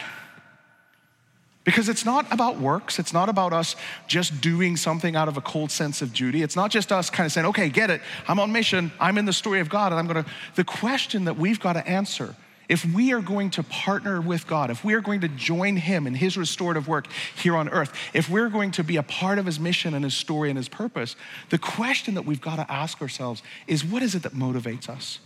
Because 1.65 1.89
it's 1.89 2.05
not 2.05 2.27
about 2.33 2.59
works. 2.59 2.99
It's 2.99 3.13
not 3.13 3.29
about 3.29 3.53
us 3.53 3.77
just 4.09 4.41
doing 4.41 4.77
something 4.77 5.15
out 5.15 5.29
of 5.29 5.37
a 5.37 5.41
cold 5.41 5.71
sense 5.71 6.03
of 6.03 6.13
duty. 6.13 6.43
It's 6.43 6.57
not 6.57 6.71
just 6.71 6.91
us 6.91 7.09
kind 7.09 7.25
of 7.25 7.33
saying, 7.33 7.47
okay, 7.49 7.69
get 7.69 7.89
it. 7.89 8.01
I'm 8.27 8.41
on 8.41 8.51
mission. 8.51 8.91
I'm 8.99 9.17
in 9.17 9.27
the 9.27 9.33
story 9.33 9.61
of 9.61 9.69
God. 9.69 9.93
And 9.93 9.99
I'm 10.01 10.07
going 10.09 10.25
to. 10.25 10.31
The 10.57 10.65
question 10.65 11.27
that 11.27 11.37
we've 11.37 11.61
got 11.61 11.75
to 11.75 11.87
answer 11.87 12.35
if 12.69 12.85
we 12.87 13.13
are 13.13 13.21
going 13.21 13.51
to 13.51 13.63
partner 13.65 14.21
with 14.21 14.47
God, 14.47 14.71
if 14.71 14.83
we 14.83 14.95
are 14.95 15.01
going 15.01 15.21
to 15.21 15.29
join 15.29 15.77
Him 15.77 16.07
in 16.07 16.15
His 16.15 16.39
restorative 16.39 16.89
work 16.89 17.07
here 17.37 17.55
on 17.55 17.69
earth, 17.69 17.93
if 18.15 18.31
we're 18.31 18.49
going 18.49 18.71
to 18.73 18.83
be 18.83 18.97
a 18.97 19.03
part 19.03 19.39
of 19.39 19.47
His 19.47 19.61
mission 19.61 19.93
and 19.95 20.05
His 20.05 20.15
story 20.15 20.49
and 20.49 20.57
His 20.57 20.71
purpose, 20.71 21.15
the 21.51 21.59
question 21.59 22.15
that 22.15 22.25
we've 22.25 22.41
got 22.41 22.57
to 22.57 22.73
ask 22.73 23.03
ourselves 23.03 23.43
is 23.67 23.85
what 23.85 24.03
is 24.03 24.15
it 24.15 24.23
that 24.23 24.33
motivates 24.33 24.89
us? 24.89 25.19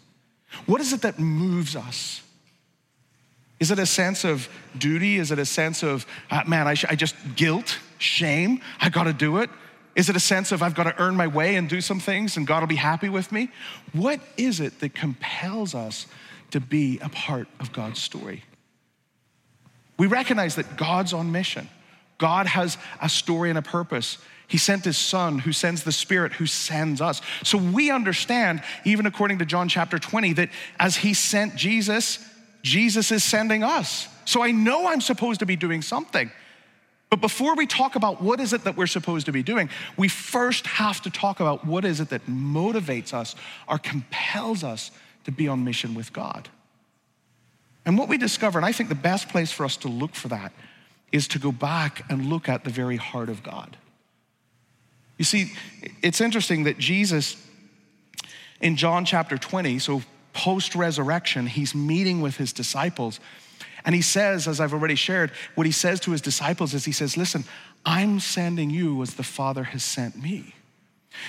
What 0.67 0.81
is 0.81 0.93
it 0.93 1.03
that 1.03 1.19
moves 1.19 1.77
us? 1.77 2.23
Is 3.59 3.71
it 3.71 3.79
a 3.79 3.87
sense 3.87 4.25
of 4.25 4.49
duty? 4.77 5.17
Is 5.17 5.31
it 5.31 5.39
a 5.39 5.47
sense 5.47 5.83
of, 5.83 6.07
uh, 6.31 6.43
man, 6.47 6.67
I, 6.67 6.75
sh- 6.75 6.85
I 6.89 6.95
just 6.95 7.15
guilt, 7.37 7.79
shame, 7.99 8.61
I 8.81 8.91
gotta 8.91 9.13
do 9.13 9.39
it? 9.39 9.51
Is 9.97 10.11
it 10.11 10.17
a 10.17 10.21
sense 10.21 10.53
of 10.53 10.63
I've 10.63 10.75
got 10.75 10.85
to 10.85 11.03
earn 11.03 11.17
my 11.17 11.27
way 11.27 11.57
and 11.57 11.69
do 11.69 11.81
some 11.81 12.01
things 12.01 12.37
and 12.37 12.47
God 12.47 12.61
will 12.61 12.69
be 12.69 12.77
happy 12.77 13.09
with 13.09 13.33
me? 13.33 13.49
What 13.95 14.21
is 14.37 14.61
it 14.61 14.79
that 14.81 14.95
compels 14.95 15.75
us 15.75 16.07
to 16.51 16.61
be 16.61 16.99
a 17.01 17.09
part 17.09 17.49
of 17.59 17.73
God's 17.73 18.01
story? 18.01 18.45
We 19.97 20.07
recognize 20.07 20.57
that 20.57 20.77
God's 20.77 21.15
on 21.15 21.33
mission. 21.33 21.71
God 22.19 22.47
has 22.47 22.77
a 23.01 23.09
story 23.09 23.49
and 23.49 23.59
a 23.59 23.63
purpose. 23.63 24.19
He 24.49 24.59
sent 24.59 24.85
his 24.85 24.99
son 24.99 25.39
who 25.39 25.53
sends 25.53 25.83
the 25.83 25.93
spirit 25.93 26.35
who 26.35 26.47
sends 26.47 27.01
us. 27.01 27.23
So 27.43 27.57
we 27.57 27.91
understand, 27.91 28.63
even 28.85 29.07
according 29.07 29.39
to 29.39 29.47
John 29.47 29.69
chapter 29.69 29.99
20, 29.99 30.35
that 30.35 30.51
as 30.79 30.97
he 30.97 31.15
sent 31.15 31.57
Jesus, 31.57 32.19
Jesus 32.67 33.13
is 33.13 33.23
sending 33.23 33.63
us. 33.63 34.09
So 34.25 34.43
I 34.43 34.51
know 34.51 34.89
I'm 34.89 35.01
supposed 35.01 35.39
to 35.39 35.47
be 35.47 35.55
doing 35.55 35.83
something. 35.83 36.33
But 37.11 37.21
before 37.21 37.55
we 37.55 37.65
talk 37.65 37.95
about 37.95 38.21
what 38.21 38.41
is 38.41 38.53
it 38.53 38.65
that 38.65 38.77
we're 38.77 38.89
supposed 38.89 39.27
to 39.27 39.33
be 39.33 39.45
doing, 39.45 39.71
we 39.97 40.09
first 40.09 40.67
have 40.67 41.01
to 41.03 41.11
talk 41.11 41.39
about 41.39 41.65
what 41.65 41.85
is 41.85 42.01
it 42.01 42.09
that 42.09 42.27
motivates 42.27 43.15
us 43.15 43.37
or 43.69 43.79
compels 43.79 44.65
us 44.65 44.91
to 45.23 45.31
be 45.31 45.47
on 45.47 45.63
mission 45.63 45.95
with 45.95 46.13
God. 46.13 46.49
And 47.85 47.97
what 47.97 48.09
we 48.09 48.19
discover, 48.19 48.59
and 48.59 48.67
I 48.67 48.73
think 48.73 48.89
the 48.89 48.97
best 48.97 49.29
place 49.29 49.53
for 49.53 49.65
us 49.65 49.77
to 49.79 49.89
look 49.89 50.17
for 50.17 50.27
that 50.29 50.53
is 51.13 51.29
to 51.29 51.39
go 51.39 51.53
back 51.53 52.05
and 52.11 52.27
look 52.27 52.49
at 52.49 52.65
the 52.65 52.71
very 52.71 52.97
heart 52.97 53.29
of 53.29 53.45
God. 53.45 53.77
You 55.19 55.25
see, 55.25 55.53
it's 56.03 56.21
interesting 56.21 56.65
that 56.65 56.79
Jesus, 56.79 57.37
in 58.61 58.75
John 58.75 59.05
chapter 59.05 59.39
20, 59.39 59.79
so 59.79 60.03
post 60.37 60.75
resurrection, 60.75 61.47
he's 61.47 61.75
meeting 61.75 62.21
with 62.21 62.37
his 62.37 62.53
disciples. 62.53 63.21
And 63.87 63.95
he 63.95 64.03
says, 64.03 64.47
as 64.47 64.61
I've 64.61 64.75
already 64.75 64.95
shared, 64.95 65.31
what 65.55 65.65
he 65.65 65.73
says 65.73 65.99
to 66.01 66.11
his 66.11 66.21
disciples 66.21 66.75
is 66.75 66.85
he 66.85 66.93
says, 66.93 67.17
Listen, 67.17 67.45
I'm 67.87 68.21
sending 68.21 68.69
you 68.69 69.01
as 69.01 69.15
the 69.15 69.23
Father 69.23 69.65
has 69.65 69.83
sent 69.83 70.21
me. 70.23 70.55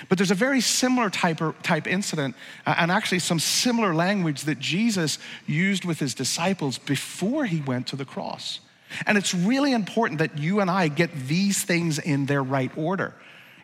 But 0.10 0.17
there's 0.17 0.32
a 0.32 0.36
very 0.36 0.60
similar 0.60 1.10
type, 1.10 1.39
type 1.63 1.88
incident, 1.88 2.36
uh, 2.65 2.76
and 2.78 2.91
actually 2.91 3.20
some 3.20 3.39
similar 3.39 3.96
language 3.96 4.41
that 4.41 4.60
Jesus 4.60 5.20
used 5.46 5.86
with 5.86 6.00
his 6.00 6.13
disciples 6.13 6.78
before 6.78 7.46
he 7.46 7.62
went 7.62 7.88
to 7.88 7.96
the 7.96 8.04
cross. 8.04 8.60
And 9.06 9.17
it's 9.17 9.34
really 9.34 9.72
important 9.72 10.20
that 10.20 10.38
you 10.38 10.60
and 10.60 10.70
I 10.70 10.89
get 10.89 11.12
these 11.28 11.63
things 11.63 12.00
in 12.00 12.26
their 12.26 12.43
right 12.43 12.72
order. 12.76 13.13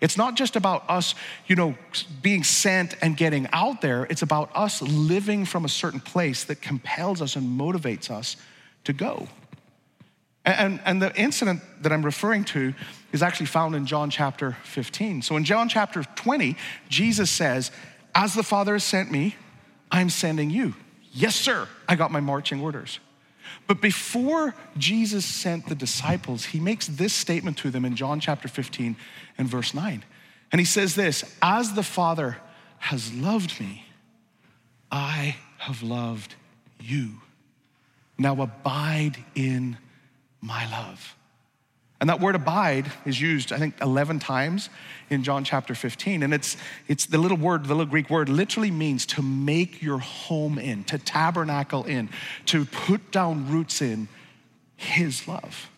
It's 0.03 0.17
not 0.17 0.35
just 0.35 0.57
about 0.57 0.83
us, 0.89 1.15
you 1.47 1.55
know, 1.55 1.75
being 2.21 2.43
sent 2.43 2.97
and 3.01 3.15
getting 3.15 3.47
out 3.53 3.79
there. 3.79 4.03
It's 4.09 4.21
about 4.21 4.51
us 4.53 4.81
living 4.81 5.45
from 5.45 5.63
a 5.63 5.69
certain 5.69 6.01
place 6.01 6.43
that 6.43 6.61
compels 6.61 7.21
us 7.21 7.37
and 7.37 7.57
motivates 7.57 8.11
us 8.11 8.35
to 8.83 8.91
go. 8.91 9.29
And, 10.43 10.81
and 10.83 11.01
the 11.01 11.15
incident 11.15 11.61
that 11.81 11.93
I'm 11.93 12.03
referring 12.03 12.43
to 12.45 12.73
is 13.13 13.23
actually 13.23 13.45
found 13.45 13.75
in 13.75 13.85
John 13.85 14.09
chapter 14.09 14.57
15. 14.65 15.21
So 15.21 15.37
in 15.37 15.45
John 15.45 15.69
chapter 15.69 16.03
20, 16.03 16.57
Jesus 16.89 17.31
says, 17.31 17.71
As 18.13 18.33
the 18.33 18.43
Father 18.43 18.73
has 18.73 18.83
sent 18.83 19.09
me, 19.09 19.37
I'm 19.89 20.09
sending 20.09 20.49
you. 20.49 20.75
Yes, 21.13 21.33
sir, 21.33 21.69
I 21.87 21.95
got 21.95 22.11
my 22.11 22.19
marching 22.19 22.59
orders. 22.59 22.99
But 23.67 23.81
before 23.81 24.55
Jesus 24.77 25.25
sent 25.25 25.67
the 25.67 25.75
disciples, 25.75 26.45
he 26.45 26.59
makes 26.59 26.87
this 26.87 27.13
statement 27.13 27.57
to 27.59 27.69
them 27.69 27.85
in 27.85 27.95
John 27.95 28.19
chapter 28.19 28.47
15 28.47 28.95
and 29.37 29.47
verse 29.47 29.73
9. 29.73 30.03
And 30.51 30.59
he 30.59 30.65
says 30.65 30.95
this 30.95 31.23
As 31.41 31.73
the 31.73 31.83
Father 31.83 32.37
has 32.79 33.13
loved 33.13 33.59
me, 33.59 33.85
I 34.91 35.37
have 35.57 35.81
loved 35.81 36.35
you. 36.79 37.21
Now 38.17 38.41
abide 38.41 39.17
in 39.35 39.77
my 40.41 40.69
love. 40.69 41.15
And 42.03 42.09
that 42.09 42.19
word 42.19 42.35
abide 42.35 42.91
is 43.05 43.21
used, 43.21 43.53
I 43.53 43.57
think, 43.57 43.75
11 43.79 44.19
times 44.19 44.69
in 45.09 45.23
John 45.23 45.45
chapter 45.45 45.73
15. 45.73 46.21
And 46.23 46.33
it's, 46.33 46.57
it's 46.89 47.05
the 47.05 47.17
little 47.17 47.37
word, 47.37 47.63
the 47.63 47.73
little 47.73 47.89
Greek 47.89 48.09
word 48.09 48.27
literally 48.27 48.71
means 48.71 49.05
to 49.05 49.21
make 49.21 49.81
your 49.81 49.99
home 49.99 50.59
in, 50.59 50.83
to 50.83 50.97
tabernacle 50.97 51.85
in, 51.85 52.09
to 52.47 52.65
put 52.65 53.13
down 53.13 53.49
roots 53.49 53.81
in 53.81 54.09
his 54.75 55.29
love. 55.29 55.69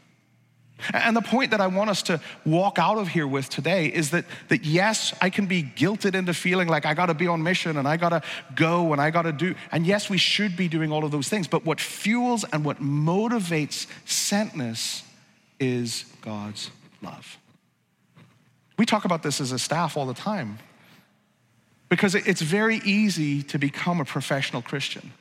And 0.91 1.15
the 1.15 1.21
point 1.21 1.51
that 1.51 1.61
I 1.61 1.67
want 1.67 1.91
us 1.91 2.01
to 2.01 2.19
walk 2.43 2.79
out 2.79 2.97
of 2.97 3.09
here 3.09 3.27
with 3.27 3.47
today 3.47 3.85
is 3.85 4.09
that, 4.09 4.25
that 4.47 4.65
yes, 4.65 5.13
I 5.21 5.29
can 5.29 5.45
be 5.45 5.61
guilted 5.61 6.15
into 6.15 6.33
feeling 6.33 6.67
like 6.67 6.87
I 6.87 6.95
gotta 6.95 7.13
be 7.13 7.27
on 7.27 7.43
mission 7.43 7.77
and 7.77 7.87
I 7.87 7.97
gotta 7.97 8.23
go 8.55 8.93
and 8.93 8.99
I 8.99 9.11
gotta 9.11 9.31
do. 9.31 9.53
And 9.71 9.85
yes, 9.85 10.09
we 10.09 10.17
should 10.17 10.57
be 10.57 10.69
doing 10.69 10.91
all 10.91 11.05
of 11.05 11.11
those 11.11 11.29
things. 11.29 11.47
But 11.47 11.65
what 11.65 11.79
fuels 11.79 12.45
and 12.51 12.65
what 12.65 12.81
motivates 12.81 13.85
sentness 14.07 15.03
is 15.59 16.05
God's 16.21 16.71
love. 17.01 17.37
We 18.77 18.85
talk 18.85 19.05
about 19.05 19.23
this 19.23 19.39
as 19.39 19.51
a 19.51 19.59
staff 19.59 19.95
all 19.95 20.05
the 20.05 20.13
time 20.13 20.59
because 21.89 22.15
it's 22.15 22.41
very 22.41 22.77
easy 22.77 23.43
to 23.43 23.57
become 23.57 24.01
a 24.01 24.05
professional 24.05 24.61
Christian. 24.61 25.13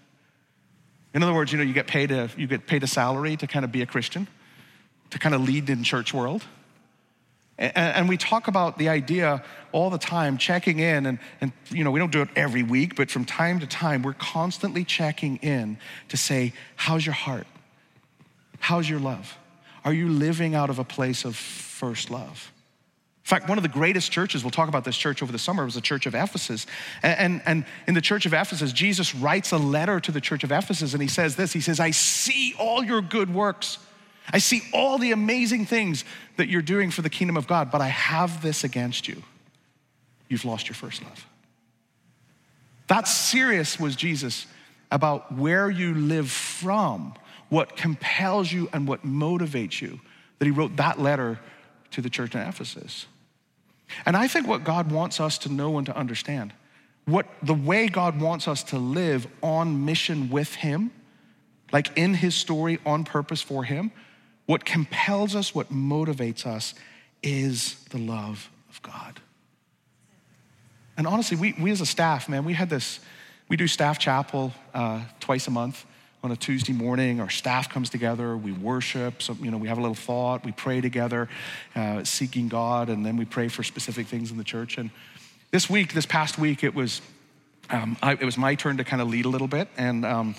In 1.12 1.22
other 1.22 1.32
words, 1.32 1.52
you 1.52 1.58
know, 1.58 1.64
you 1.64 1.72
get 1.72 1.86
paid 1.86 2.10
a, 2.10 2.28
you 2.36 2.46
get 2.46 2.66
paid 2.66 2.82
a 2.82 2.88
salary 2.88 3.36
to 3.36 3.46
kind 3.46 3.64
of 3.64 3.70
be 3.70 3.82
a 3.82 3.86
Christian, 3.86 4.26
to 5.10 5.18
kind 5.18 5.34
of 5.34 5.42
lead 5.42 5.70
in 5.70 5.84
church 5.84 6.12
world. 6.12 6.44
And, 7.56 7.76
and 7.76 8.08
we 8.08 8.16
talk 8.16 8.48
about 8.48 8.78
the 8.78 8.88
idea 8.88 9.44
all 9.70 9.90
the 9.90 9.98
time, 9.98 10.38
checking 10.38 10.80
in, 10.80 11.06
and, 11.06 11.18
and 11.40 11.52
you 11.70 11.84
know, 11.84 11.92
we 11.92 12.00
don't 12.00 12.10
do 12.10 12.22
it 12.22 12.28
every 12.34 12.64
week, 12.64 12.96
but 12.96 13.10
from 13.10 13.24
time 13.24 13.60
to 13.60 13.66
time, 13.66 14.02
we're 14.02 14.14
constantly 14.14 14.84
checking 14.84 15.36
in 15.36 15.78
to 16.08 16.16
say, 16.16 16.52
how's 16.74 17.06
your 17.06 17.14
heart? 17.14 17.46
How's 18.58 18.88
your 18.88 18.98
love? 18.98 19.38
Are 19.84 19.92
you 19.92 20.08
living 20.08 20.54
out 20.54 20.70
of 20.70 20.78
a 20.78 20.84
place 20.84 21.24
of 21.24 21.36
first 21.36 22.10
love? 22.10 22.50
In 23.24 23.28
fact, 23.28 23.48
one 23.48 23.56
of 23.56 23.62
the 23.62 23.70
greatest 23.70 24.12
churches, 24.12 24.44
we'll 24.44 24.50
talk 24.50 24.68
about 24.68 24.84
this 24.84 24.96
church 24.96 25.22
over 25.22 25.32
the 25.32 25.38
summer, 25.38 25.64
was 25.64 25.74
the 25.74 25.80
church 25.80 26.04
of 26.04 26.14
Ephesus. 26.14 26.66
And, 27.02 27.18
and, 27.18 27.42
and, 27.46 27.64
in 27.86 27.94
the 27.94 28.02
church 28.02 28.26
of 28.26 28.34
Ephesus, 28.34 28.70
Jesus 28.70 29.14
writes 29.14 29.50
a 29.52 29.56
letter 29.56 29.98
to 30.00 30.12
the 30.12 30.20
church 30.20 30.44
of 30.44 30.52
Ephesus 30.52 30.92
and 30.92 31.00
he 31.00 31.08
says 31.08 31.34
this 31.36 31.52
He 31.52 31.60
says, 31.60 31.80
I 31.80 31.90
see 31.90 32.54
all 32.58 32.84
your 32.84 33.00
good 33.00 33.32
works. 33.32 33.78
I 34.32 34.38
see 34.38 34.62
all 34.72 34.98
the 34.98 35.12
amazing 35.12 35.66
things 35.66 36.04
that 36.36 36.48
you're 36.48 36.62
doing 36.62 36.90
for 36.90 37.02
the 37.02 37.10
kingdom 37.10 37.36
of 37.36 37.46
God, 37.46 37.70
but 37.70 37.80
I 37.80 37.88
have 37.88 38.42
this 38.42 38.64
against 38.64 39.06
you. 39.06 39.22
You've 40.28 40.46
lost 40.46 40.68
your 40.68 40.74
first 40.74 41.02
love. 41.02 41.26
That 42.88 43.06
serious 43.06 43.78
was 43.78 43.96
Jesus 43.96 44.46
about 44.90 45.32
where 45.32 45.70
you 45.70 45.94
live 45.94 46.30
from 46.30 47.14
what 47.54 47.76
compels 47.76 48.50
you 48.50 48.68
and 48.72 48.88
what 48.88 49.06
motivates 49.06 49.80
you, 49.80 50.00
that 50.40 50.44
he 50.44 50.50
wrote 50.50 50.74
that 50.74 51.00
letter 51.00 51.38
to 51.92 52.00
the 52.00 52.10
church 52.10 52.34
in 52.34 52.40
Ephesus. 52.40 53.06
And 54.04 54.16
I 54.16 54.26
think 54.26 54.48
what 54.48 54.64
God 54.64 54.90
wants 54.90 55.20
us 55.20 55.38
to 55.38 55.48
know 55.48 55.78
and 55.78 55.86
to 55.86 55.96
understand, 55.96 56.52
what 57.04 57.26
the 57.44 57.54
way 57.54 57.86
God 57.86 58.20
wants 58.20 58.48
us 58.48 58.64
to 58.64 58.78
live 58.78 59.28
on 59.40 59.84
mission 59.84 60.30
with 60.30 60.52
him, 60.56 60.90
like 61.72 61.96
in 61.96 62.14
his 62.14 62.34
story 62.34 62.80
on 62.84 63.04
purpose 63.04 63.40
for 63.40 63.62
him, 63.62 63.92
what 64.46 64.64
compels 64.64 65.36
us, 65.36 65.54
what 65.54 65.72
motivates 65.72 66.46
us 66.46 66.74
is 67.22 67.76
the 67.90 67.98
love 67.98 68.50
of 68.68 68.82
God. 68.82 69.20
And 70.96 71.06
honestly, 71.06 71.36
we, 71.36 71.54
we 71.56 71.70
as 71.70 71.80
a 71.80 71.86
staff, 71.86 72.28
man, 72.28 72.44
we 72.44 72.54
had 72.54 72.68
this, 72.68 72.98
we 73.48 73.56
do 73.56 73.68
staff 73.68 74.00
chapel 74.00 74.52
uh, 74.74 75.02
twice 75.20 75.46
a 75.46 75.52
month 75.52 75.86
on 76.24 76.32
a 76.32 76.36
Tuesday 76.36 76.72
morning. 76.72 77.20
Our 77.20 77.28
staff 77.28 77.68
comes 77.68 77.90
together, 77.90 78.34
we 78.34 78.50
worship, 78.50 79.20
so, 79.20 79.36
you 79.42 79.50
know, 79.50 79.58
we 79.58 79.68
have 79.68 79.76
a 79.76 79.80
little 79.82 79.94
thought, 79.94 80.42
we 80.42 80.52
pray 80.52 80.80
together, 80.80 81.28
uh, 81.76 82.02
seeking 82.02 82.48
God, 82.48 82.88
and 82.88 83.04
then 83.04 83.18
we 83.18 83.26
pray 83.26 83.48
for 83.48 83.62
specific 83.62 84.06
things 84.06 84.30
in 84.30 84.38
the 84.38 84.44
church. 84.44 84.78
And 84.78 84.90
this 85.50 85.68
week, 85.68 85.92
this 85.92 86.06
past 86.06 86.38
week, 86.38 86.64
it 86.64 86.74
was, 86.74 87.02
um, 87.68 87.98
I, 88.02 88.12
it 88.12 88.24
was 88.24 88.38
my 88.38 88.54
turn 88.54 88.78
to 88.78 88.84
kind 88.84 89.02
of 89.02 89.08
lead 89.08 89.26
a 89.26 89.28
little 89.28 89.48
bit, 89.48 89.68
and 89.76 90.06
um, 90.06 90.34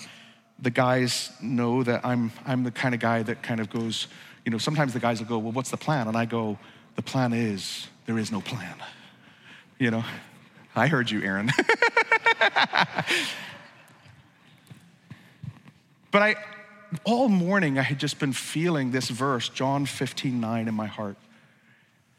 the 0.58 0.70
guys 0.70 1.30
know 1.40 1.84
that 1.84 2.04
I'm, 2.04 2.32
I'm 2.44 2.64
the 2.64 2.72
kind 2.72 2.92
of 2.92 3.00
guy 3.00 3.22
that 3.22 3.44
kind 3.44 3.60
of 3.60 3.70
goes, 3.70 4.08
you 4.44 4.50
know, 4.50 4.58
sometimes 4.58 4.92
the 4.92 4.98
guys 4.98 5.20
will 5.20 5.28
go, 5.28 5.38
well, 5.38 5.52
what's 5.52 5.70
the 5.70 5.76
plan? 5.76 6.08
And 6.08 6.16
I 6.16 6.24
go, 6.24 6.58
the 6.96 7.02
plan 7.02 7.32
is, 7.32 7.86
there 8.06 8.18
is 8.18 8.32
no 8.32 8.40
plan. 8.40 8.74
You 9.78 9.92
know, 9.92 10.04
I 10.74 10.88
heard 10.88 11.12
you, 11.12 11.22
Aaron. 11.22 11.52
But 16.16 16.22
I, 16.22 16.36
all 17.04 17.28
morning, 17.28 17.78
I 17.78 17.82
had 17.82 17.98
just 17.98 18.18
been 18.18 18.32
feeling 18.32 18.90
this 18.90 19.10
verse, 19.10 19.50
John 19.50 19.84
15, 19.84 20.40
9, 20.40 20.66
in 20.66 20.72
my 20.72 20.86
heart. 20.86 21.18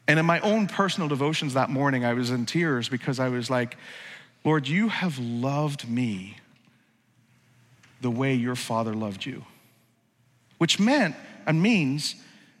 And 0.06 0.20
in 0.20 0.24
my 0.24 0.38
own 0.38 0.68
personal 0.68 1.08
devotions 1.08 1.54
that 1.54 1.68
morning, 1.68 2.04
I 2.04 2.12
was 2.12 2.30
in 2.30 2.46
tears 2.46 2.88
because 2.88 3.18
I 3.18 3.28
was 3.28 3.50
like, 3.50 3.76
Lord, 4.44 4.68
you 4.68 4.86
have 4.86 5.18
loved 5.18 5.88
me 5.88 6.36
the 8.00 8.08
way 8.08 8.34
your 8.34 8.54
father 8.54 8.94
loved 8.94 9.26
you. 9.26 9.44
Which 10.58 10.78
meant 10.78 11.16
and 11.44 11.60
means 11.60 12.14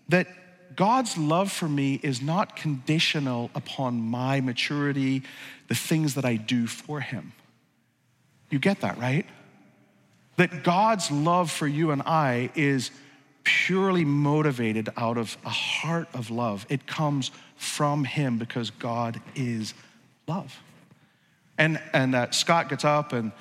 that 0.08 0.26
God's 0.74 1.16
love 1.16 1.52
for 1.52 1.68
me 1.68 2.00
is 2.02 2.20
not 2.20 2.56
conditional 2.56 3.52
upon 3.54 4.00
my 4.00 4.40
maturity, 4.40 5.22
the 5.68 5.76
things 5.76 6.16
that 6.16 6.24
I 6.24 6.34
do 6.34 6.66
for 6.66 6.98
him. 6.98 7.32
You 8.50 8.58
get 8.58 8.80
that, 8.80 8.98
right? 8.98 9.24
That 10.38 10.62
God's 10.62 11.10
love 11.10 11.50
for 11.50 11.66
you 11.66 11.90
and 11.90 12.00
I 12.02 12.50
is 12.54 12.90
purely 13.42 14.04
motivated 14.04 14.88
out 14.96 15.18
of 15.18 15.36
a 15.44 15.50
heart 15.50 16.08
of 16.14 16.30
love. 16.30 16.64
It 16.68 16.86
comes 16.86 17.30
from 17.56 18.04
Him 18.04 18.38
because 18.38 18.70
God 18.70 19.20
is 19.34 19.74
love. 20.26 20.60
And, 21.58 21.80
and 21.92 22.14
uh, 22.14 22.30
Scott 22.30 22.68
gets 22.68 22.84
up 22.84 23.12
and 23.12 23.32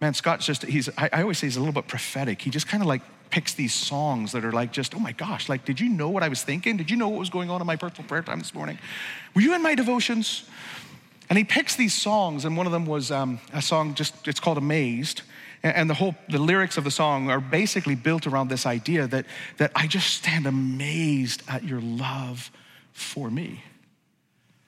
man, 0.00 0.14
Scott's 0.14 0.46
just, 0.46 0.64
he's, 0.64 0.88
I, 0.96 1.10
I 1.12 1.22
always 1.22 1.38
say 1.38 1.48
he's 1.48 1.56
a 1.56 1.60
little 1.60 1.72
bit 1.72 1.88
prophetic. 1.88 2.40
He 2.40 2.50
just 2.50 2.68
kind 2.68 2.82
of 2.82 2.86
like 2.86 3.02
picks 3.30 3.54
these 3.54 3.74
songs 3.74 4.30
that 4.32 4.44
are 4.44 4.52
like 4.52 4.70
just, 4.70 4.94
oh 4.94 5.00
my 5.00 5.12
gosh, 5.12 5.48
like, 5.48 5.64
did 5.64 5.80
you 5.80 5.88
know 5.88 6.08
what 6.08 6.22
I 6.22 6.28
was 6.28 6.42
thinking? 6.42 6.76
Did 6.76 6.88
you 6.88 6.96
know 6.96 7.08
what 7.08 7.18
was 7.18 7.30
going 7.30 7.50
on 7.50 7.60
in 7.60 7.66
my 7.66 7.76
personal 7.76 8.06
prayer 8.06 8.22
time 8.22 8.38
this 8.38 8.54
morning? 8.54 8.78
Were 9.34 9.40
you 9.40 9.54
in 9.54 9.62
my 9.62 9.74
devotions? 9.74 10.48
And 11.28 11.36
he 11.38 11.42
picks 11.42 11.74
these 11.74 11.94
songs, 11.94 12.44
and 12.44 12.56
one 12.56 12.66
of 12.66 12.72
them 12.72 12.84
was 12.84 13.10
um, 13.10 13.40
a 13.52 13.62
song 13.62 13.94
just, 13.94 14.28
it's 14.28 14.38
called 14.38 14.58
Amazed. 14.58 15.22
And 15.64 15.88
the 15.88 15.94
whole, 15.94 16.14
the 16.28 16.38
lyrics 16.38 16.76
of 16.76 16.84
the 16.84 16.90
song 16.90 17.30
are 17.30 17.40
basically 17.40 17.94
built 17.94 18.26
around 18.26 18.48
this 18.48 18.66
idea 18.66 19.06
that, 19.06 19.24
that 19.56 19.72
I 19.74 19.86
just 19.86 20.12
stand 20.14 20.46
amazed 20.46 21.42
at 21.48 21.64
your 21.64 21.80
love 21.80 22.50
for 22.92 23.30
me. 23.30 23.64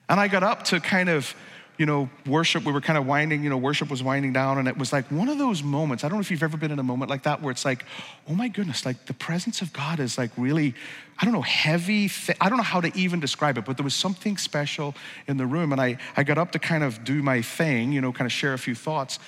And 0.09 0.19
I 0.19 0.29
got 0.29 0.43
up 0.43 0.65
to 0.65 0.81
kind 0.81 1.11
of, 1.11 1.35
you 1.77 1.85
know, 1.85 2.09
worship, 2.27 2.65
we 2.65 2.73
were 2.73 2.81
kind 2.81 2.97
of 2.97 3.07
winding, 3.07 3.45
you 3.45 3.51
know, 3.51 3.59
worship 3.59 3.91
was 3.91 4.03
winding 4.03 4.33
down, 4.33 4.57
and 4.57 4.67
it 4.67 4.79
was 4.79 4.91
like 4.91 5.05
one 5.11 5.29
of 5.29 5.37
those 5.37 5.63
moments. 5.63 6.03
I 6.03 6.09
don't 6.09 6.17
know 6.17 6.23
if 6.23 6.31
you've 6.31 6.43
ever 6.43 6.57
been 6.57 6.71
in 6.71 6.79
a 6.79 6.83
moment 6.83 7.11
like 7.11 7.25
that 7.25 7.43
where 7.43 7.51
it's 7.51 7.67
like, 7.67 7.85
oh 8.27 8.35
my 8.35 8.49
goodness, 8.49 8.87
like 8.87 9.05
the 9.05 9.13
presence 9.13 9.61
of 9.61 9.75
God 9.75 10.01
is 10.01 10.17
like 10.17 10.31
really, 10.39 10.75
I 11.19 11.27
don't 11.27 11.35
know, 11.35 11.43
heavy. 11.43 12.11
I 12.41 12.49
don't 12.49 12.57
know 12.57 12.65
how 12.65 12.81
to 12.81 12.91
even 12.97 13.21
describe 13.21 13.59
it, 13.59 13.67
but 13.67 13.77
there 13.77 13.85
was 13.85 13.95
something 13.95 14.39
special 14.39 14.95
in 15.29 15.37
the 15.37 15.45
room. 15.45 15.73
And 15.73 15.81
I, 15.81 15.99
I 16.17 16.23
got 16.23 16.39
up 16.39 16.53
to 16.53 16.59
kind 16.59 16.83
of 16.83 17.05
do 17.05 17.23
my 17.23 17.43
thing, 17.43 17.93
you 17.93 18.01
know, 18.01 18.13
kind 18.13 18.25
of 18.25 18.33
share 18.33 18.55
a 18.55 18.59
few 18.59 18.75
thoughts 18.75 19.19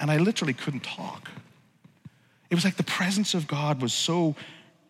and 0.00 0.10
I 0.10 0.18
literally 0.18 0.54
couldn't 0.54 0.84
talk. 0.84 1.30
It 2.50 2.54
was 2.54 2.64
like 2.64 2.76
the 2.76 2.82
presence 2.82 3.34
of 3.34 3.46
God 3.46 3.80
was 3.80 3.92
so 3.92 4.34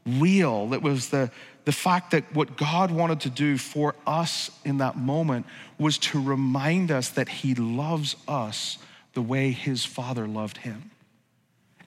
real. 0.07 0.75
It 0.75 0.83
was 0.83 1.09
the, 1.09 1.31
the 1.65 1.73
fact 1.73 2.11
that 2.11 2.35
what 2.35 2.57
God 2.57 2.91
wanted 2.91 3.21
to 3.21 3.31
do 3.31 3.57
for 3.59 3.95
us 4.07 4.51
in 4.65 4.79
that 4.79 4.97
moment 4.97 5.47
was 5.79 5.99
to 5.99 6.23
remind 6.23 6.91
us 6.91 7.09
that 7.11 7.29
He 7.29 7.55
loves 7.55 8.17
us 8.29 8.79
the 9.15 9.23
way 9.23 9.51
His 9.51 9.85
Father 9.85 10.27
loved 10.27 10.59
Him. 10.59 10.91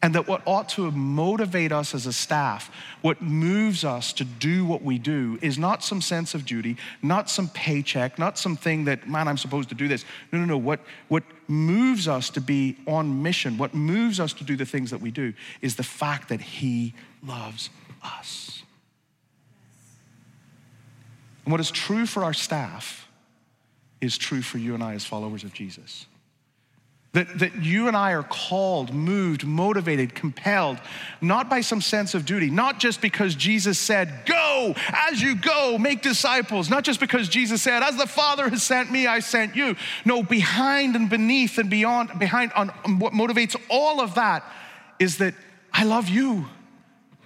And 0.02 0.14
that 0.14 0.28
what 0.28 0.43
ought 0.45 0.70
to 0.70 0.91
motivate 0.91 1.72
us 1.72 1.95
as 1.95 2.06
a 2.06 2.14
staff, 2.14 2.72
what 3.02 3.20
moves 3.22 3.84
us 3.84 4.14
to 4.14 4.24
do 4.24 4.64
what 4.64 4.84
we 4.84 5.00
do, 5.00 5.39
is 5.41 5.58
not 5.58 5.84
some 5.84 6.02
sense 6.02 6.36
of 6.36 6.45
duty, 6.45 6.78
not 7.02 7.30
some 7.30 7.50
paycheck, 7.50 8.20
not 8.20 8.38
something 8.38 8.86
that, 8.86 9.10
man, 9.10 9.28
I'm 9.28 9.38
supposed 9.38 9.70
to 9.70 9.76
do 9.76 9.88
this. 9.88 10.06
No, 10.32 10.39
no, 10.39 10.45
no. 10.45 10.58
What, 10.58 10.82
what 11.08 11.24
moves 11.48 12.08
us 12.08 12.30
to 12.32 12.41
be 12.41 12.78
on 12.86 13.24
mission, 13.24 13.58
what 13.58 13.74
moves 13.74 14.20
us 14.20 14.34
to 14.34 14.43
do 14.43 14.56
the 14.56 14.66
things 14.66 14.91
that 14.91 15.02
we 15.02 15.10
do, 15.10 15.34
is 15.62 15.76
the 15.76 15.84
fact 15.84 16.30
that 16.30 16.41
He 16.41 16.93
loves 17.24 17.72
us. 18.04 18.62
And 21.45 21.52
what 21.52 21.60
is 21.60 21.72
true 21.72 22.06
for 22.06 22.24
our 22.24 22.34
staff 22.34 23.08
is 24.00 24.18
true 24.18 24.41
for 24.41 24.58
you 24.58 24.76
and 24.76 24.84
I 24.84 24.93
as 24.93 25.06
followers 25.06 25.43
of 25.43 25.54
Jesus. 25.54 26.06
That, 27.18 27.39
that 27.39 27.63
you 27.63 27.88
and 27.88 27.97
I 27.97 28.11
are 28.11 28.22
called, 28.22 28.93
moved, 28.93 29.43
motivated, 29.43 30.13
compelled, 30.13 30.78
not 31.20 31.49
by 31.49 31.61
some 31.61 31.82
sense 31.82 32.13
of 32.13 32.28
duty, 32.28 32.51
not 32.51 32.80
just 32.80 33.01
because 33.01 33.34
Jesus 33.34 33.80
said, 33.80 34.22
Go, 34.28 34.76
as 34.93 35.20
you 35.20 35.36
go, 35.36 35.80
make 35.80 36.03
disciples, 36.03 36.70
not 36.70 36.84
just 36.84 36.99
because 36.99 37.28
Jesus 37.28 37.63
said, 37.63 37.82
As 37.82 37.97
the 37.97 38.05
Father 38.05 38.47
has 38.49 38.61
sent 38.61 38.91
me, 38.91 39.07
I 39.07 39.22
sent 39.22 39.55
you. 39.55 39.76
No, 40.05 40.22
behind 40.22 40.95
and 40.95 41.09
beneath 41.09 41.57
and 41.57 41.72
beyond, 41.72 42.20
behind 42.20 42.53
on, 42.53 42.70
on 42.86 42.99
what 42.99 43.13
motivates 43.13 43.55
all 43.68 43.99
of 43.99 44.13
that 44.13 44.43
is 44.99 45.18
that 45.18 45.34
I 45.74 45.86
love 45.86 46.09
you 46.09 46.45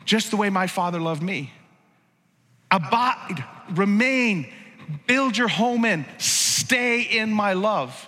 just 0.05 0.31
the 0.31 0.37
way 0.37 0.49
my 0.49 0.67
Father 0.67 1.01
loved 1.01 1.21
me. 1.21 1.51
Abide, 2.71 3.43
remain, 3.71 4.47
build 5.05 5.37
your 5.37 5.49
home 5.49 5.83
in, 5.83 6.05
stay 6.17 7.01
in 7.01 7.33
my 7.33 7.51
love. 7.51 8.07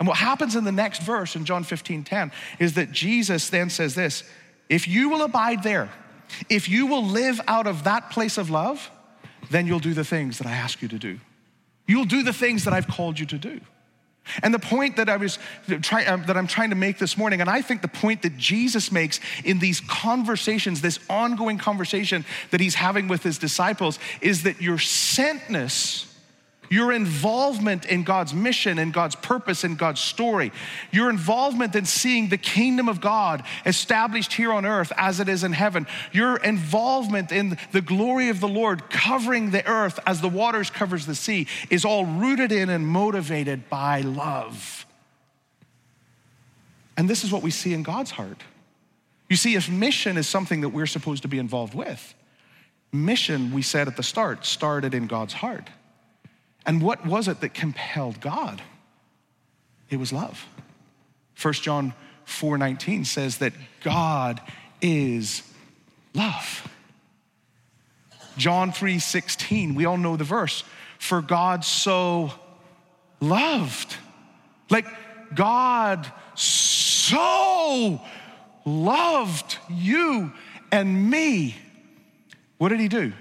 And 0.00 0.08
what 0.08 0.16
happens 0.16 0.56
in 0.56 0.64
the 0.64 0.72
next 0.72 1.02
verse 1.02 1.36
in 1.36 1.44
John 1.44 1.62
15 1.62 2.02
10 2.02 2.32
is 2.58 2.72
that 2.74 2.90
Jesus 2.90 3.50
then 3.50 3.70
says 3.70 3.94
this 3.94 4.24
if 4.68 4.88
you 4.88 5.10
will 5.10 5.22
abide 5.22 5.62
there, 5.62 5.90
if 6.48 6.68
you 6.68 6.86
will 6.86 7.04
live 7.04 7.40
out 7.46 7.66
of 7.66 7.84
that 7.84 8.10
place 8.10 8.38
of 8.38 8.50
love, 8.50 8.90
then 9.50 9.66
you'll 9.66 9.78
do 9.78 9.94
the 9.94 10.04
things 10.04 10.38
that 10.38 10.46
I 10.46 10.52
ask 10.52 10.80
you 10.80 10.88
to 10.88 10.98
do. 10.98 11.20
You'll 11.86 12.04
do 12.04 12.22
the 12.22 12.32
things 12.32 12.64
that 12.64 12.72
I've 12.72 12.88
called 12.88 13.18
you 13.18 13.26
to 13.26 13.38
do. 13.38 13.60
And 14.42 14.54
the 14.54 14.60
point 14.60 14.96
that 14.96 15.08
I 15.08 15.16
was 15.16 15.38
try, 15.82 16.04
um, 16.04 16.24
that 16.26 16.36
I'm 16.36 16.46
trying 16.46 16.70
to 16.70 16.76
make 16.76 16.98
this 16.98 17.16
morning, 17.16 17.40
and 17.40 17.50
I 17.50 17.62
think 17.62 17.82
the 17.82 17.88
point 17.88 18.22
that 18.22 18.36
Jesus 18.36 18.92
makes 18.92 19.18
in 19.44 19.58
these 19.58 19.80
conversations, 19.80 20.82
this 20.82 21.00
ongoing 21.10 21.58
conversation 21.58 22.24
that 22.52 22.60
he's 22.60 22.76
having 22.76 23.08
with 23.08 23.22
his 23.22 23.38
disciples, 23.38 23.98
is 24.20 24.44
that 24.44 24.62
your 24.62 24.76
sentness 24.76 26.09
your 26.70 26.92
involvement 26.92 27.84
in 27.84 28.04
God's 28.04 28.32
mission 28.32 28.78
and 28.78 28.94
God's 28.94 29.16
purpose 29.16 29.64
and 29.64 29.76
God's 29.76 30.00
story, 30.00 30.52
your 30.92 31.10
involvement 31.10 31.74
in 31.74 31.84
seeing 31.84 32.28
the 32.28 32.38
kingdom 32.38 32.88
of 32.88 33.00
God 33.00 33.42
established 33.66 34.32
here 34.32 34.52
on 34.52 34.64
earth 34.64 34.92
as 34.96 35.18
it 35.18 35.28
is 35.28 35.42
in 35.42 35.52
heaven, 35.52 35.88
your 36.12 36.36
involvement 36.36 37.32
in 37.32 37.58
the 37.72 37.80
glory 37.80 38.28
of 38.28 38.38
the 38.38 38.48
Lord 38.48 38.88
covering 38.88 39.50
the 39.50 39.66
earth 39.66 39.98
as 40.06 40.20
the 40.20 40.28
waters 40.28 40.70
covers 40.70 41.06
the 41.06 41.16
sea 41.16 41.48
is 41.70 41.84
all 41.84 42.06
rooted 42.06 42.52
in 42.52 42.70
and 42.70 42.86
motivated 42.86 43.68
by 43.68 44.02
love. 44.02 44.86
And 46.96 47.10
this 47.10 47.24
is 47.24 47.32
what 47.32 47.42
we 47.42 47.50
see 47.50 47.74
in 47.74 47.82
God's 47.82 48.12
heart. 48.12 48.42
You 49.28 49.36
see, 49.36 49.56
if 49.56 49.68
mission 49.68 50.16
is 50.16 50.28
something 50.28 50.60
that 50.60 50.68
we're 50.68 50.86
supposed 50.86 51.22
to 51.22 51.28
be 51.28 51.38
involved 51.38 51.74
with, 51.74 52.14
mission, 52.92 53.52
we 53.52 53.62
said 53.62 53.88
at 53.88 53.96
the 53.96 54.02
start, 54.04 54.46
started 54.46 54.94
in 54.94 55.08
God's 55.08 55.32
heart. 55.32 55.68
And 56.66 56.82
what 56.82 57.06
was 57.06 57.28
it 57.28 57.40
that 57.40 57.54
compelled 57.54 58.20
God? 58.20 58.62
It 59.88 59.98
was 59.98 60.12
love. 60.12 60.46
1 61.40 61.54
John 61.54 61.94
4:19 62.26 63.04
says 63.04 63.38
that 63.38 63.52
God 63.82 64.40
is 64.80 65.42
love. 66.14 66.68
John 68.36 68.72
3:16, 68.72 69.74
we 69.74 69.84
all 69.84 69.96
know 69.96 70.16
the 70.16 70.24
verse, 70.24 70.64
for 70.98 71.20
God 71.22 71.64
so 71.64 72.32
loved. 73.20 73.96
Like 74.68 74.86
God 75.34 76.10
so 76.34 78.00
loved 78.64 79.58
you 79.68 80.32
and 80.70 81.10
me. 81.10 81.56
What 82.58 82.68
did 82.68 82.80
he 82.80 82.88
do? 82.88 83.12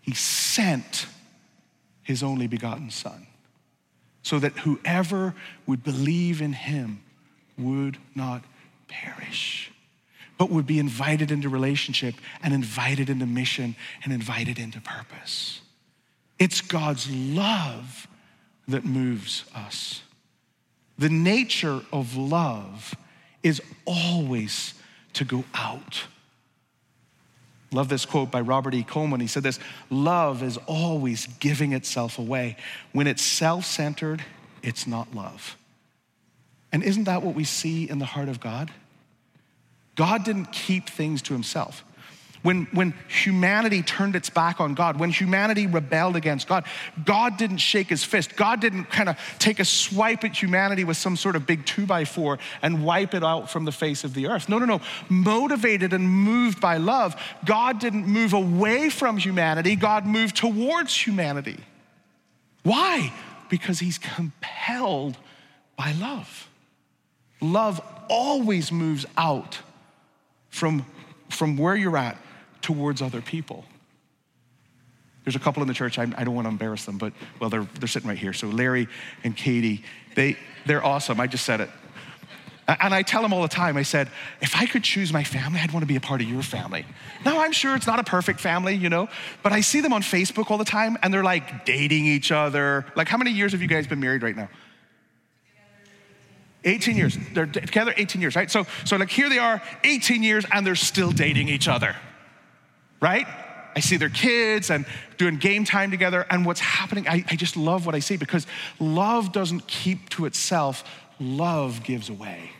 He 0.00 0.14
sent 0.14 1.06
his 2.08 2.22
only 2.22 2.46
begotten 2.46 2.88
Son, 2.88 3.26
so 4.22 4.38
that 4.38 4.60
whoever 4.60 5.34
would 5.66 5.84
believe 5.84 6.40
in 6.40 6.54
him 6.54 7.02
would 7.58 7.98
not 8.14 8.42
perish, 8.88 9.70
but 10.38 10.48
would 10.48 10.66
be 10.66 10.78
invited 10.78 11.30
into 11.30 11.50
relationship 11.50 12.14
and 12.42 12.54
invited 12.54 13.10
into 13.10 13.26
mission 13.26 13.76
and 14.02 14.10
invited 14.10 14.58
into 14.58 14.80
purpose. 14.80 15.60
It's 16.38 16.62
God's 16.62 17.10
love 17.10 18.08
that 18.68 18.86
moves 18.86 19.44
us. 19.54 20.00
The 20.96 21.10
nature 21.10 21.82
of 21.92 22.16
love 22.16 22.94
is 23.42 23.60
always 23.84 24.72
to 25.12 25.26
go 25.26 25.44
out 25.52 26.04
Love 27.70 27.88
this 27.88 28.06
quote 28.06 28.30
by 28.30 28.40
Robert 28.40 28.74
E. 28.74 28.82
Coleman. 28.82 29.20
He 29.20 29.26
said 29.26 29.42
this 29.42 29.58
Love 29.90 30.42
is 30.42 30.56
always 30.66 31.26
giving 31.38 31.72
itself 31.72 32.18
away. 32.18 32.56
When 32.92 33.06
it's 33.06 33.22
self 33.22 33.64
centered, 33.64 34.24
it's 34.62 34.86
not 34.86 35.14
love. 35.14 35.56
And 36.72 36.82
isn't 36.82 37.04
that 37.04 37.22
what 37.22 37.34
we 37.34 37.44
see 37.44 37.88
in 37.88 37.98
the 37.98 38.04
heart 38.04 38.28
of 38.28 38.40
God? 38.40 38.70
God 39.96 40.24
didn't 40.24 40.52
keep 40.52 40.88
things 40.88 41.22
to 41.22 41.32
himself. 41.32 41.84
When, 42.48 42.64
when 42.72 42.94
humanity 43.08 43.82
turned 43.82 44.16
its 44.16 44.30
back 44.30 44.58
on 44.58 44.72
God, 44.72 44.98
when 44.98 45.10
humanity 45.10 45.66
rebelled 45.66 46.16
against 46.16 46.48
God, 46.48 46.64
God 47.04 47.36
didn't 47.36 47.58
shake 47.58 47.88
his 47.88 48.04
fist. 48.04 48.36
God 48.36 48.58
didn't 48.58 48.84
kind 48.84 49.10
of 49.10 49.18
take 49.38 49.60
a 49.60 49.66
swipe 49.66 50.24
at 50.24 50.34
humanity 50.34 50.82
with 50.82 50.96
some 50.96 51.14
sort 51.14 51.36
of 51.36 51.46
big 51.46 51.66
two 51.66 51.84
by 51.84 52.06
four 52.06 52.38
and 52.62 52.86
wipe 52.86 53.12
it 53.12 53.22
out 53.22 53.50
from 53.50 53.66
the 53.66 53.70
face 53.70 54.02
of 54.02 54.14
the 54.14 54.28
earth. 54.28 54.48
No, 54.48 54.56
no, 54.58 54.64
no. 54.64 54.80
Motivated 55.10 55.92
and 55.92 56.08
moved 56.08 56.58
by 56.58 56.78
love, 56.78 57.22
God 57.44 57.80
didn't 57.80 58.06
move 58.06 58.32
away 58.32 58.88
from 58.88 59.18
humanity, 59.18 59.76
God 59.76 60.06
moved 60.06 60.34
towards 60.34 60.96
humanity. 60.98 61.58
Why? 62.62 63.12
Because 63.50 63.78
he's 63.78 63.98
compelled 63.98 65.18
by 65.76 65.92
love. 65.92 66.48
Love 67.42 67.82
always 68.08 68.72
moves 68.72 69.04
out 69.18 69.58
from, 70.48 70.86
from 71.28 71.58
where 71.58 71.76
you're 71.76 71.98
at 71.98 72.16
towards 72.68 73.00
other 73.00 73.22
people. 73.22 73.64
There's 75.24 75.36
a 75.36 75.38
couple 75.38 75.62
in 75.62 75.68
the 75.68 75.74
church, 75.74 75.98
I, 75.98 76.02
I, 76.02 76.24
don't 76.24 76.34
want 76.34 76.44
to 76.44 76.50
embarrass 76.50 76.84
them, 76.84 76.98
but 76.98 77.14
well, 77.40 77.48
they're, 77.48 77.66
they're 77.78 77.88
sitting 77.88 78.10
right 78.10 78.18
here. 78.18 78.34
So 78.34 78.48
Larry 78.48 78.88
and 79.24 79.34
Katie, 79.34 79.84
they, 80.14 80.36
they're 80.66 80.84
awesome. 80.84 81.18
I 81.18 81.26
just 81.26 81.46
said 81.46 81.62
it. 81.62 81.70
And 82.68 82.94
I 82.94 83.00
tell 83.00 83.22
them 83.22 83.32
all 83.32 83.40
the 83.40 83.48
time, 83.48 83.78
I 83.78 83.82
said, 83.82 84.10
if 84.42 84.54
I 84.54 84.66
could 84.66 84.84
choose 84.84 85.14
my 85.14 85.24
family, 85.24 85.60
I'd 85.60 85.72
want 85.72 85.82
to 85.82 85.86
be 85.86 85.96
a 85.96 86.00
part 86.00 86.20
of 86.20 86.28
your 86.28 86.42
family. 86.42 86.84
Now, 87.24 87.40
I'm 87.40 87.52
sure 87.52 87.74
it's 87.74 87.86
not 87.86 87.98
a 87.98 88.04
perfect 88.04 88.38
family, 88.38 88.74
you 88.74 88.90
know, 88.90 89.08
but 89.42 89.52
I 89.52 89.62
see 89.62 89.80
them 89.80 89.94
on 89.94 90.02
Facebook 90.02 90.50
all 90.50 90.58
the 90.58 90.66
time 90.66 90.98
and 91.02 91.12
they're 91.12 91.24
like 91.24 91.64
dating 91.64 92.04
each 92.04 92.30
other. 92.30 92.84
Like, 92.94 93.08
how 93.08 93.16
many 93.16 93.30
years 93.30 93.52
have 93.52 93.62
you 93.62 93.68
guys 93.68 93.86
been 93.86 94.00
married 94.00 94.22
right 94.22 94.36
now? 94.36 94.50
18 96.64 96.96
years. 96.96 97.16
They're 97.32 97.46
together 97.46 97.94
18 97.96 98.20
years, 98.20 98.36
right? 98.36 98.50
So, 98.50 98.66
so 98.84 98.96
like 98.96 99.08
here 99.08 99.30
they 99.30 99.38
are, 99.38 99.62
18 99.84 100.22
years, 100.22 100.44
and 100.52 100.66
they're 100.66 100.74
still 100.74 101.12
dating 101.12 101.48
each 101.48 101.68
other, 101.68 101.96
right? 103.00 103.26
I 103.76 103.80
see 103.80 103.96
their 103.96 104.08
kids 104.08 104.70
and 104.70 104.84
doing 105.18 105.36
game 105.36 105.64
time 105.64 105.90
together, 105.90 106.26
and 106.30 106.44
what's 106.44 106.60
happening, 106.60 107.06
I, 107.06 107.24
I 107.28 107.36
just 107.36 107.56
love 107.56 107.86
what 107.86 107.94
I 107.94 108.00
see 108.00 108.16
because 108.16 108.46
love 108.80 109.32
doesn't 109.32 109.66
keep 109.66 110.08
to 110.10 110.26
itself, 110.26 110.84
love 111.20 111.84
gives 111.84 112.08
away. 112.08 112.50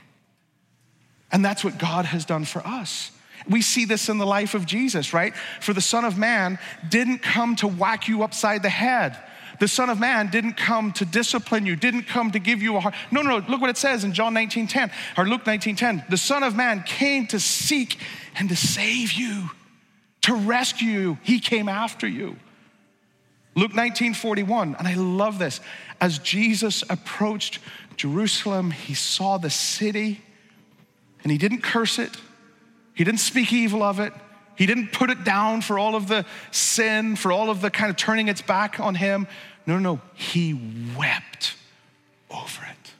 And 1.30 1.44
that's 1.44 1.64
what 1.64 1.78
God 1.78 2.04
has 2.04 2.24
done 2.24 2.44
for 2.44 2.66
us. 2.66 3.10
We 3.48 3.62
see 3.62 3.84
this 3.84 4.08
in 4.08 4.18
the 4.18 4.26
life 4.26 4.54
of 4.54 4.66
Jesus, 4.66 5.12
right? 5.12 5.34
For 5.60 5.72
the 5.72 5.80
Son 5.80 6.04
of 6.04 6.18
Man 6.18 6.58
didn't 6.88 7.20
come 7.20 7.56
to 7.56 7.68
whack 7.68 8.08
you 8.08 8.22
upside 8.22 8.62
the 8.62 8.68
head. 8.68 9.16
The 9.60 9.68
Son 9.68 9.90
of 9.90 9.98
Man 9.98 10.30
didn't 10.30 10.56
come 10.56 10.92
to 10.92 11.04
discipline 11.04 11.66
you, 11.66 11.74
didn't 11.74 12.04
come 12.04 12.30
to 12.30 12.38
give 12.38 12.62
you 12.62 12.76
a 12.76 12.80
heart. 12.80 12.94
No, 13.10 13.22
no, 13.22 13.38
no. 13.38 13.46
Look 13.48 13.60
what 13.60 13.70
it 13.70 13.76
says 13.76 14.04
in 14.04 14.12
John 14.12 14.34
19 14.34 14.68
10 14.68 14.90
or 15.16 15.26
Luke 15.26 15.46
19 15.46 15.76
10. 15.76 16.04
The 16.08 16.16
Son 16.16 16.42
of 16.42 16.54
Man 16.54 16.82
came 16.84 17.26
to 17.28 17.40
seek 17.40 17.98
and 18.36 18.48
to 18.48 18.56
save 18.56 19.12
you, 19.12 19.50
to 20.28 20.34
rescue 20.34 20.90
you. 20.90 21.18
He 21.22 21.40
came 21.40 21.68
after 21.68 22.06
you. 22.06 22.36
Luke 23.54 23.74
19 23.74 24.14
41, 24.14 24.76
and 24.78 24.86
I 24.86 24.94
love 24.94 25.38
this. 25.38 25.60
As 26.00 26.18
Jesus 26.18 26.84
approached 26.88 27.58
Jerusalem, 27.96 28.70
he 28.70 28.94
saw 28.94 29.38
the 29.38 29.50
city 29.50 30.20
and 31.22 31.32
he 31.32 31.38
didn't 31.38 31.62
curse 31.62 31.98
it, 31.98 32.16
he 32.94 33.04
didn't 33.04 33.20
speak 33.20 33.52
evil 33.52 33.82
of 33.82 34.00
it. 34.00 34.12
He 34.54 34.66
didn't 34.66 34.90
put 34.90 35.08
it 35.08 35.22
down 35.22 35.62
for 35.62 35.78
all 35.78 35.94
of 35.94 36.08
the 36.08 36.26
sin, 36.50 37.14
for 37.14 37.30
all 37.30 37.48
of 37.48 37.60
the 37.60 37.70
kind 37.70 37.90
of 37.90 37.96
turning 37.96 38.26
its 38.26 38.42
back 38.42 38.80
on 38.80 38.96
him. 38.96 39.28
No, 39.66 39.74
no, 39.74 39.94
no. 39.94 40.00
He 40.14 40.60
wept 40.96 41.54
over 42.28 42.62
it. 42.64 42.92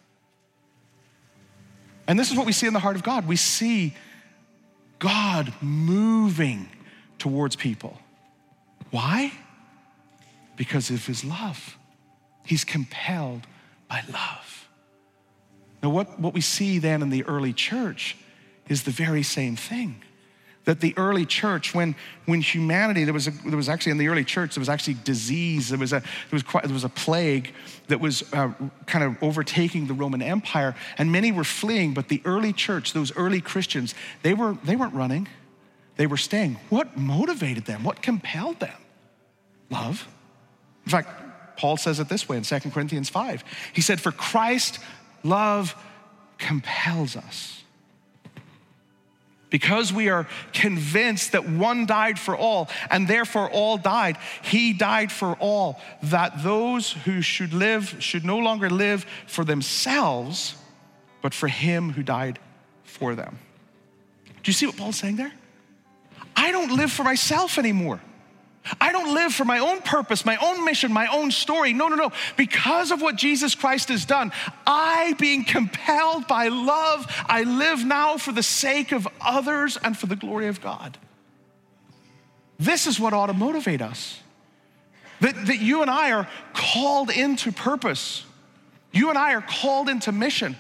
And 2.06 2.16
this 2.16 2.30
is 2.30 2.36
what 2.36 2.46
we 2.46 2.52
see 2.52 2.68
in 2.68 2.74
the 2.74 2.78
heart 2.78 2.94
of 2.94 3.02
God. 3.02 3.26
We 3.26 3.34
see 3.34 3.96
God 5.00 5.52
moving 5.60 6.68
towards 7.18 7.56
people. 7.56 7.98
Why? 8.90 9.32
Because 10.56 10.90
of 10.90 11.06
his 11.06 11.24
love. 11.24 11.76
He's 12.44 12.64
compelled 12.64 13.46
by 13.88 14.02
love. 14.12 14.68
Now, 15.82 15.90
what, 15.90 16.18
what 16.18 16.34
we 16.34 16.40
see 16.40 16.78
then 16.78 17.02
in 17.02 17.10
the 17.10 17.24
early 17.24 17.52
church 17.52 18.16
is 18.68 18.82
the 18.82 18.90
very 18.90 19.22
same 19.22 19.56
thing. 19.56 20.02
That 20.64 20.80
the 20.80 20.92
early 20.98 21.24
church, 21.24 21.74
when, 21.74 21.94
when 22.26 22.42
humanity, 22.42 23.04
there 23.04 23.14
was, 23.14 23.26
a, 23.26 23.30
there 23.30 23.56
was 23.56 23.68
actually 23.68 23.92
in 23.92 23.98
the 23.98 24.08
early 24.08 24.24
church, 24.24 24.54
there 24.54 24.60
was 24.60 24.68
actually 24.68 24.96
disease, 25.04 25.70
there 25.70 25.78
was 25.78 25.92
a, 25.92 26.00
there 26.00 26.08
was 26.32 26.42
quite, 26.42 26.64
there 26.64 26.74
was 26.74 26.84
a 26.84 26.90
plague 26.90 27.54
that 27.86 28.00
was 28.00 28.22
uh, 28.34 28.52
kind 28.86 29.04
of 29.04 29.16
overtaking 29.22 29.86
the 29.86 29.94
Roman 29.94 30.20
Empire, 30.20 30.74
and 30.98 31.10
many 31.10 31.32
were 31.32 31.44
fleeing, 31.44 31.94
but 31.94 32.08
the 32.08 32.20
early 32.26 32.52
church, 32.52 32.92
those 32.92 33.16
early 33.16 33.40
Christians, 33.40 33.94
they, 34.22 34.34
were, 34.34 34.58
they 34.64 34.76
weren't 34.76 34.94
running, 34.94 35.28
they 35.98 36.06
were 36.06 36.16
staying. 36.16 36.58
What 36.70 36.96
motivated 36.96 37.66
them? 37.66 37.84
What 37.84 38.00
compelled 38.00 38.60
them? 38.60 38.78
Love. 39.68 40.08
In 40.86 40.90
fact, 40.90 41.58
Paul 41.58 41.76
says 41.76 42.00
it 42.00 42.08
this 42.08 42.28
way 42.28 42.36
in 42.36 42.44
2 42.44 42.58
Corinthians 42.70 43.10
5. 43.10 43.44
He 43.74 43.82
said, 43.82 44.00
For 44.00 44.12
Christ, 44.12 44.78
love 45.22 45.74
compels 46.38 47.16
us 47.16 47.64
because 49.50 49.92
we 49.92 50.08
are 50.08 50.28
convinced 50.52 51.32
that 51.32 51.48
one 51.48 51.84
died 51.84 52.18
for 52.18 52.36
all, 52.36 52.68
and 52.90 53.08
therefore 53.08 53.50
all 53.50 53.76
died, 53.76 54.18
he 54.42 54.72
died 54.72 55.10
for 55.10 55.34
all, 55.40 55.80
that 56.02 56.42
those 56.44 56.92
who 56.92 57.22
should 57.22 57.52
live 57.52 57.96
should 57.98 58.24
no 58.24 58.38
longer 58.38 58.70
live 58.70 59.04
for 59.26 59.44
themselves, 59.44 60.54
but 61.22 61.34
for 61.34 61.48
him 61.48 61.90
who 61.90 62.02
died 62.02 62.38
for 62.84 63.14
them. 63.14 63.38
Do 64.42 64.50
you 64.50 64.52
see 64.52 64.66
what 64.66 64.76
Paul's 64.76 64.96
saying 64.96 65.16
there? 65.16 65.32
I 66.38 66.52
don't 66.52 66.76
live 66.76 66.92
for 66.92 67.02
myself 67.02 67.58
anymore. 67.58 68.00
I 68.80 68.92
don't 68.92 69.12
live 69.12 69.34
for 69.34 69.44
my 69.44 69.58
own 69.58 69.80
purpose, 69.80 70.24
my 70.24 70.36
own 70.36 70.64
mission, 70.64 70.92
my 70.92 71.08
own 71.08 71.32
story. 71.32 71.72
No, 71.72 71.88
no, 71.88 71.96
no. 71.96 72.12
Because 72.36 72.92
of 72.92 73.02
what 73.02 73.16
Jesus 73.16 73.56
Christ 73.56 73.88
has 73.88 74.04
done, 74.04 74.30
I, 74.64 75.14
being 75.18 75.44
compelled 75.44 76.28
by 76.28 76.46
love, 76.48 77.06
I 77.26 77.42
live 77.42 77.84
now 77.84 78.18
for 78.18 78.30
the 78.30 78.42
sake 78.42 78.92
of 78.92 79.08
others 79.20 79.76
and 79.82 79.96
for 79.96 80.06
the 80.06 80.14
glory 80.14 80.46
of 80.46 80.60
God. 80.60 80.96
This 82.60 82.86
is 82.86 83.00
what 83.00 83.12
ought 83.12 83.26
to 83.26 83.32
motivate 83.32 83.82
us. 83.82 84.20
That, 85.20 85.34
that 85.46 85.58
you 85.58 85.82
and 85.82 85.90
I 85.90 86.12
are 86.12 86.28
called 86.52 87.10
into 87.10 87.50
purpose. 87.50 88.24
You 88.92 89.08
and 89.08 89.18
I 89.18 89.34
are 89.34 89.42
called 89.42 89.88
into 89.88 90.12
mission. 90.12 90.54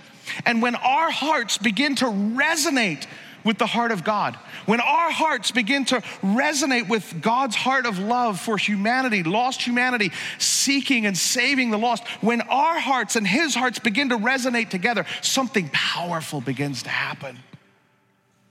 And 0.44 0.60
when 0.60 0.74
our 0.74 1.10
hearts 1.10 1.56
begin 1.56 1.94
to 1.96 2.06
resonate 2.06 3.06
with 3.44 3.58
the 3.58 3.66
heart 3.66 3.92
of 3.92 4.04
God, 4.04 4.36
when 4.66 4.80
our 4.80 5.10
hearts 5.10 5.50
begin 5.50 5.84
to 5.86 6.00
resonate 6.22 6.88
with 6.88 7.20
God's 7.20 7.56
heart 7.56 7.86
of 7.86 7.98
love 7.98 8.40
for 8.40 8.56
humanity, 8.56 9.22
lost 9.22 9.62
humanity, 9.62 10.12
seeking 10.38 11.06
and 11.06 11.16
saving 11.16 11.70
the 11.70 11.78
lost, 11.78 12.06
when 12.20 12.40
our 12.42 12.78
hearts 12.78 13.16
and 13.16 13.26
His 13.26 13.54
hearts 13.54 13.78
begin 13.78 14.10
to 14.10 14.16
resonate 14.16 14.70
together, 14.70 15.06
something 15.22 15.70
powerful 15.72 16.40
begins 16.40 16.82
to 16.82 16.90
happen. 16.90 17.38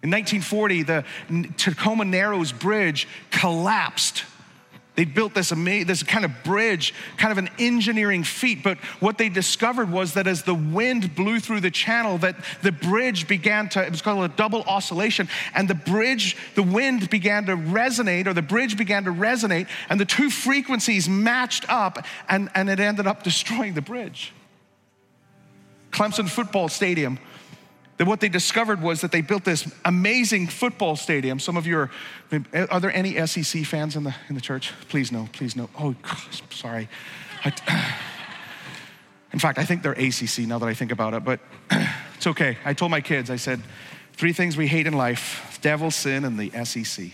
In 0.03 0.11
1940, 0.11 0.83
the 0.83 1.05
Tacoma 1.57 2.05
Narrows 2.05 2.51
Bridge 2.51 3.07
collapsed 3.31 4.23
they 4.97 5.05
built 5.05 5.35
this, 5.35 5.51
amazing, 5.51 5.87
this 5.87 6.01
kind 6.01 6.25
of 6.25 6.31
bridge, 6.43 6.91
kind 7.17 7.31
of 7.31 7.37
an 7.37 7.49
engineering 7.59 8.23
feat. 8.23 8.63
But 8.63 8.79
what 8.99 9.19
they 9.19 9.29
discovered 9.29 9.91
was 9.91 10.15
that 10.15 10.25
as 10.25 10.41
the 10.41 10.55
wind 10.55 11.13
blew 11.13 11.39
through 11.39 11.61
the 11.61 11.69
channel, 11.69 12.17
that 12.17 12.35
the 12.63 12.71
bridge 12.71 13.27
began 13.27 13.69
to, 13.69 13.85
it 13.85 13.91
was 13.91 14.01
called 14.01 14.25
a 14.25 14.33
double 14.35 14.63
oscillation, 14.63 15.29
and 15.53 15.69
the 15.69 15.75
bridge, 15.75 16.35
the 16.55 16.63
wind 16.63 17.11
began 17.11 17.45
to 17.45 17.55
resonate, 17.55 18.25
or 18.25 18.33
the 18.33 18.41
bridge 18.41 18.75
began 18.75 19.03
to 19.03 19.11
resonate, 19.11 19.67
and 19.87 19.99
the 19.99 20.05
two 20.05 20.31
frequencies 20.31 21.07
matched 21.07 21.69
up, 21.69 22.03
and, 22.27 22.49
and 22.55 22.67
it 22.67 22.79
ended 22.79 23.05
up 23.05 23.21
destroying 23.21 23.75
the 23.75 23.83
bridge. 23.83 24.33
Clemson 25.91 26.27
Football 26.27 26.69
Stadium 26.69 27.19
that 27.97 28.05
what 28.05 28.19
they 28.19 28.29
discovered 28.29 28.81
was 28.81 29.01
that 29.01 29.11
they 29.11 29.21
built 29.21 29.43
this 29.43 29.71
amazing 29.83 30.47
football 30.47 30.95
stadium. 30.95 31.39
Some 31.39 31.57
of 31.57 31.65
you 31.65 31.79
are, 31.79 31.89
are 32.69 32.79
there 32.79 32.91
any 32.91 33.25
SEC 33.25 33.65
fans 33.65 33.95
in 33.95 34.03
the, 34.03 34.15
in 34.29 34.35
the 34.35 34.41
church? 34.41 34.71
Please 34.87 35.11
no, 35.11 35.27
please 35.33 35.55
no. 35.55 35.69
Oh, 35.77 35.95
gosh, 36.01 36.41
sorry. 36.51 36.89
I, 37.43 37.51
in 39.33 39.39
fact, 39.39 39.57
I 39.57 39.65
think 39.65 39.81
they're 39.81 39.93
ACC 39.93 40.39
now 40.39 40.59
that 40.59 40.67
I 40.67 40.73
think 40.73 40.91
about 40.91 41.13
it, 41.15 41.23
but 41.23 41.39
it's 42.15 42.27
okay. 42.27 42.57
I 42.65 42.73
told 42.73 42.91
my 42.91 43.01
kids, 43.01 43.29
I 43.29 43.37
said, 43.37 43.61
three 44.13 44.33
things 44.33 44.57
we 44.57 44.67
hate 44.67 44.87
in 44.87 44.93
life 44.93 45.59
devil, 45.61 45.89
sin, 45.89 46.23
and 46.23 46.37
the 46.37 46.51
SEC. 46.65 47.07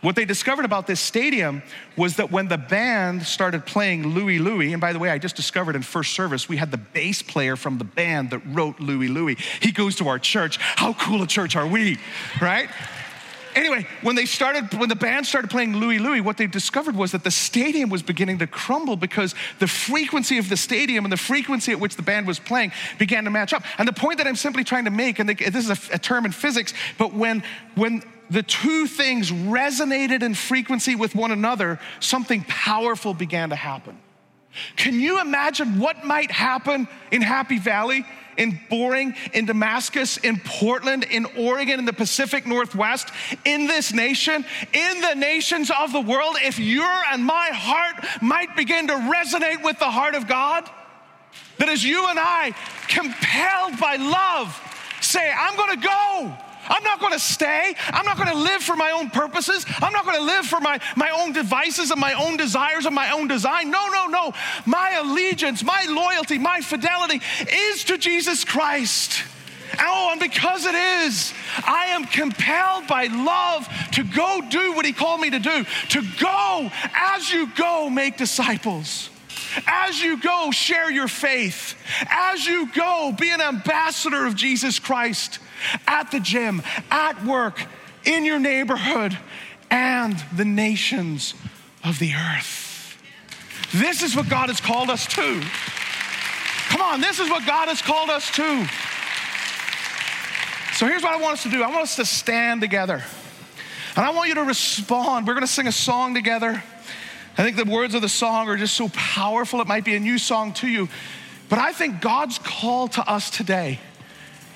What 0.00 0.16
they 0.16 0.24
discovered 0.24 0.64
about 0.64 0.86
this 0.86 0.98
stadium 0.98 1.62
was 1.96 2.16
that 2.16 2.30
when 2.30 2.48
the 2.48 2.56
band 2.56 3.22
started 3.24 3.66
playing 3.66 4.06
Louie 4.06 4.38
Louie, 4.38 4.72
and 4.72 4.80
by 4.80 4.94
the 4.94 4.98
way, 4.98 5.10
I 5.10 5.18
just 5.18 5.36
discovered 5.36 5.76
in 5.76 5.82
first 5.82 6.12
service, 6.14 6.48
we 6.48 6.56
had 6.56 6.70
the 6.70 6.78
bass 6.78 7.20
player 7.20 7.54
from 7.54 7.76
the 7.76 7.84
band 7.84 8.30
that 8.30 8.38
wrote 8.46 8.80
Louie 8.80 9.08
Louie. 9.08 9.36
He 9.60 9.72
goes 9.72 9.96
to 9.96 10.08
our 10.08 10.18
church. 10.18 10.56
How 10.58 10.94
cool 10.94 11.22
a 11.22 11.26
church 11.26 11.54
are 11.54 11.66
we, 11.66 11.98
right? 12.40 12.70
Anyway, 13.54 13.86
when 14.02 14.14
they 14.16 14.26
started, 14.26 14.72
when 14.74 14.88
the 14.88 14.96
band 14.96 15.26
started 15.26 15.50
playing 15.50 15.76
Louie 15.76 15.98
Louie, 15.98 16.20
what 16.20 16.36
they 16.36 16.46
discovered 16.46 16.94
was 16.94 17.12
that 17.12 17.24
the 17.24 17.30
stadium 17.30 17.90
was 17.90 18.02
beginning 18.02 18.38
to 18.38 18.46
crumble 18.46 18.96
because 18.96 19.34
the 19.58 19.66
frequency 19.66 20.38
of 20.38 20.48
the 20.48 20.56
stadium 20.56 21.04
and 21.04 21.12
the 21.12 21.16
frequency 21.16 21.72
at 21.72 21.80
which 21.80 21.96
the 21.96 22.02
band 22.02 22.26
was 22.26 22.38
playing 22.38 22.72
began 22.98 23.24
to 23.24 23.30
match 23.30 23.52
up. 23.52 23.64
And 23.78 23.88
the 23.88 23.92
point 23.92 24.18
that 24.18 24.26
I'm 24.26 24.36
simply 24.36 24.64
trying 24.64 24.84
to 24.84 24.90
make, 24.90 25.18
and 25.18 25.28
this 25.28 25.68
is 25.68 25.70
a, 25.70 25.94
a 25.94 25.98
term 25.98 26.24
in 26.24 26.32
physics, 26.32 26.74
but 26.98 27.12
when 27.12 27.42
when 27.74 28.02
the 28.30 28.42
two 28.42 28.86
things 28.86 29.32
resonated 29.32 30.22
in 30.22 30.34
frequency 30.34 30.94
with 30.94 31.14
one 31.16 31.32
another, 31.32 31.80
something 31.98 32.44
powerful 32.46 33.12
began 33.12 33.50
to 33.50 33.56
happen. 33.56 33.98
Can 34.76 35.00
you 35.00 35.20
imagine 35.20 35.78
what 35.78 36.04
might 36.04 36.30
happen 36.30 36.88
in 37.10 37.22
Happy 37.22 37.58
Valley, 37.58 38.04
in 38.36 38.58
Boring, 38.68 39.14
in 39.32 39.46
Damascus, 39.46 40.16
in 40.18 40.40
Portland, 40.40 41.04
in 41.04 41.26
Oregon, 41.36 41.78
in 41.78 41.84
the 41.84 41.92
Pacific 41.92 42.46
Northwest, 42.46 43.10
in 43.44 43.66
this 43.66 43.92
nation, 43.92 44.44
in 44.72 45.00
the 45.00 45.14
nations 45.14 45.70
of 45.70 45.92
the 45.92 46.00
world, 46.00 46.36
if 46.42 46.58
your 46.58 46.90
and 47.12 47.24
my 47.24 47.50
heart 47.52 48.04
might 48.22 48.56
begin 48.56 48.86
to 48.88 48.94
resonate 48.94 49.62
with 49.62 49.78
the 49.78 49.90
heart 49.90 50.14
of 50.14 50.26
God? 50.26 50.68
That 51.58 51.68
as 51.68 51.84
you 51.84 52.08
and 52.08 52.18
I, 52.18 52.54
compelled 52.88 53.78
by 53.78 53.96
love, 53.96 54.58
say, 55.00 55.30
I'm 55.30 55.56
gonna 55.56 55.76
go. 55.76 56.49
I'm 56.70 56.84
not 56.84 57.00
going 57.00 57.12
to 57.12 57.18
stay. 57.18 57.74
I'm 57.88 58.06
not 58.06 58.16
going 58.16 58.30
to 58.30 58.38
live 58.38 58.62
for 58.62 58.76
my 58.76 58.92
own 58.92 59.10
purposes. 59.10 59.66
I'm 59.80 59.92
not 59.92 60.04
going 60.04 60.16
to 60.16 60.24
live 60.24 60.46
for 60.46 60.60
my, 60.60 60.80
my 60.96 61.10
own 61.10 61.32
devices 61.32 61.90
and 61.90 62.00
my 62.00 62.14
own 62.14 62.36
desires 62.36 62.86
and 62.86 62.94
my 62.94 63.10
own 63.10 63.28
design. 63.28 63.70
No, 63.70 63.88
no, 63.88 64.06
no. 64.06 64.32
My 64.64 64.92
allegiance, 64.92 65.64
my 65.64 65.84
loyalty, 65.88 66.38
my 66.38 66.60
fidelity 66.60 67.20
is 67.50 67.84
to 67.84 67.98
Jesus 67.98 68.44
Christ. 68.44 69.24
Oh, 69.78 70.10
and 70.12 70.20
because 70.20 70.64
it 70.64 70.74
is, 70.74 71.32
I 71.64 71.86
am 71.88 72.04
compelled 72.04 72.86
by 72.86 73.06
love 73.06 73.68
to 73.92 74.04
go 74.04 74.42
do 74.48 74.72
what 74.72 74.84
He 74.84 74.92
called 74.92 75.20
me 75.20 75.30
to 75.30 75.38
do, 75.38 75.64
to 75.90 76.02
go 76.20 76.70
as 76.94 77.32
you 77.32 77.48
go 77.56 77.90
make 77.90 78.16
disciples. 78.16 79.09
As 79.66 80.00
you 80.00 80.20
go, 80.20 80.50
share 80.50 80.90
your 80.90 81.08
faith. 81.08 81.74
As 82.08 82.46
you 82.46 82.70
go, 82.72 83.14
be 83.18 83.30
an 83.30 83.40
ambassador 83.40 84.26
of 84.26 84.34
Jesus 84.34 84.78
Christ 84.78 85.38
at 85.86 86.10
the 86.10 86.20
gym, 86.20 86.62
at 86.90 87.24
work, 87.24 87.60
in 88.04 88.24
your 88.24 88.38
neighborhood, 88.38 89.16
and 89.70 90.16
the 90.34 90.44
nations 90.44 91.34
of 91.84 91.98
the 91.98 92.12
earth. 92.14 92.98
This 93.72 94.02
is 94.02 94.16
what 94.16 94.28
God 94.28 94.48
has 94.48 94.60
called 94.60 94.90
us 94.90 95.06
to. 95.06 95.42
Come 96.68 96.82
on, 96.82 97.00
this 97.00 97.18
is 97.18 97.28
what 97.28 97.46
God 97.46 97.68
has 97.68 97.82
called 97.82 98.10
us 98.10 98.30
to. 98.32 98.66
So 100.74 100.86
here's 100.86 101.02
what 101.02 101.12
I 101.12 101.16
want 101.20 101.34
us 101.34 101.42
to 101.42 101.50
do 101.50 101.62
I 101.62 101.68
want 101.68 101.82
us 101.82 101.96
to 101.96 102.04
stand 102.04 102.60
together. 102.60 103.02
And 103.96 104.06
I 104.06 104.10
want 104.10 104.28
you 104.28 104.36
to 104.36 104.44
respond. 104.44 105.26
We're 105.26 105.34
going 105.34 105.46
to 105.46 105.52
sing 105.52 105.66
a 105.66 105.72
song 105.72 106.14
together. 106.14 106.62
I 107.38 107.42
think 107.42 107.56
the 107.56 107.64
words 107.64 107.94
of 107.94 108.02
the 108.02 108.08
song 108.08 108.48
are 108.48 108.56
just 108.56 108.74
so 108.74 108.88
powerful. 108.90 109.60
It 109.60 109.66
might 109.66 109.84
be 109.84 109.94
a 109.94 110.00
new 110.00 110.18
song 110.18 110.52
to 110.54 110.68
you. 110.68 110.88
But 111.48 111.58
I 111.58 111.72
think 111.72 112.00
God's 112.00 112.38
call 112.38 112.88
to 112.88 113.08
us 113.08 113.30
today 113.30 113.80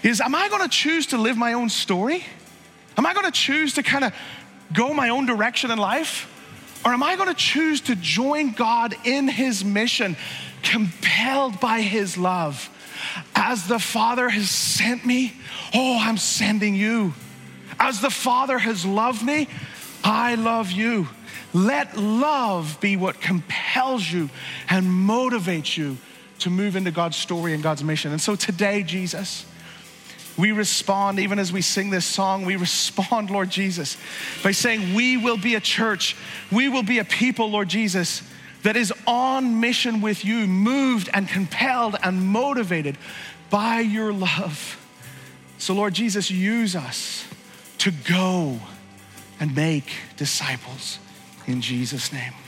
is 0.03 0.21
Am 0.21 0.35
I 0.35 0.49
going 0.49 0.63
to 0.63 0.69
choose 0.69 1.07
to 1.09 1.19
live 1.19 1.37
my 1.37 1.55
own 1.55 1.69
story? 1.69 2.25
Am 2.97 3.07
I 3.07 3.15
going 3.15 3.27
to 3.27 3.33
choose 3.33 3.75
to 3.75 3.83
kind 3.83 4.05
of 4.05 4.15
go 4.73 4.93
my 4.93 5.09
own 5.09 5.27
direction 5.27 5.71
in 5.71 5.79
life? 5.79 6.31
Or 6.85 6.93
am 6.93 7.03
I 7.03 7.17
going 7.17 7.29
to 7.29 7.35
choose 7.35 7.81
to 7.83 7.97
join 7.97 8.53
God 8.53 8.95
in 9.05 9.27
his 9.27 9.65
mission, 9.65 10.17
compelled 10.63 11.59
by 11.59 11.81
his 11.81 12.19
love? 12.19 12.71
As 13.35 13.67
the 13.67 13.79
Father 13.79 14.29
has 14.29 14.51
sent 14.51 15.05
me, 15.05 15.33
oh, 15.75 15.99
I'm 16.01 16.19
sending 16.19 16.75
you. 16.75 17.15
As 17.79 18.01
the 18.01 18.11
Father 18.11 18.59
has 18.59 18.85
loved 18.85 19.25
me, 19.25 19.49
I 20.05 20.35
love 20.35 20.71
you. 20.71 21.09
Let 21.55 21.97
love 21.97 22.79
be 22.81 22.97
what 22.97 23.21
compels 23.21 24.11
you 24.11 24.29
and 24.69 24.85
motivates 24.87 25.77
you 25.77 25.97
to 26.41 26.51
move 26.51 26.75
into 26.75 26.91
God's 26.91 27.17
story 27.17 27.55
and 27.55 27.63
God's 27.63 27.85
mission. 27.85 28.11
And 28.11 28.21
so 28.21 28.35
today, 28.35 28.83
Jesus, 28.83 29.47
we 30.37 30.51
respond, 30.51 31.21
even 31.21 31.39
as 31.39 31.53
we 31.53 31.63
sing 31.63 31.91
this 31.91 32.05
song, 32.05 32.45
we 32.45 32.57
respond, 32.69 33.31
Lord 33.31 33.51
Jesus, 33.51 33.97
by 34.43 34.51
saying, 34.51 34.95
We 34.95 35.17
will 35.17 35.37
be 35.37 35.55
a 35.55 35.61
church, 35.61 36.17
we 36.51 36.69
will 36.69 36.83
be 36.83 36.99
a 36.99 37.05
people, 37.05 37.49
Lord 37.49 37.69
Jesus, 37.69 38.23
that 38.65 38.77
is 38.77 38.93
on 39.07 39.61
mission 39.61 40.01
with 40.01 40.25
you, 40.25 40.49
moved 40.49 41.09
and 41.15 41.29
compelled 41.29 41.97
and 42.03 42.21
motivated 42.27 42.99
by 43.49 43.79
your 43.79 44.13
love. 44.13 44.81
So, 45.59 45.73
Lord 45.73 45.95
Jesus, 45.95 46.33
use 46.33 46.75
us 46.75 47.25
to 47.79 47.93
go 47.93 48.59
and 49.39 49.55
make 49.55 49.93
disciples 50.17 50.99
in 51.47 51.61
Jesus' 51.61 52.13
name. 52.13 52.44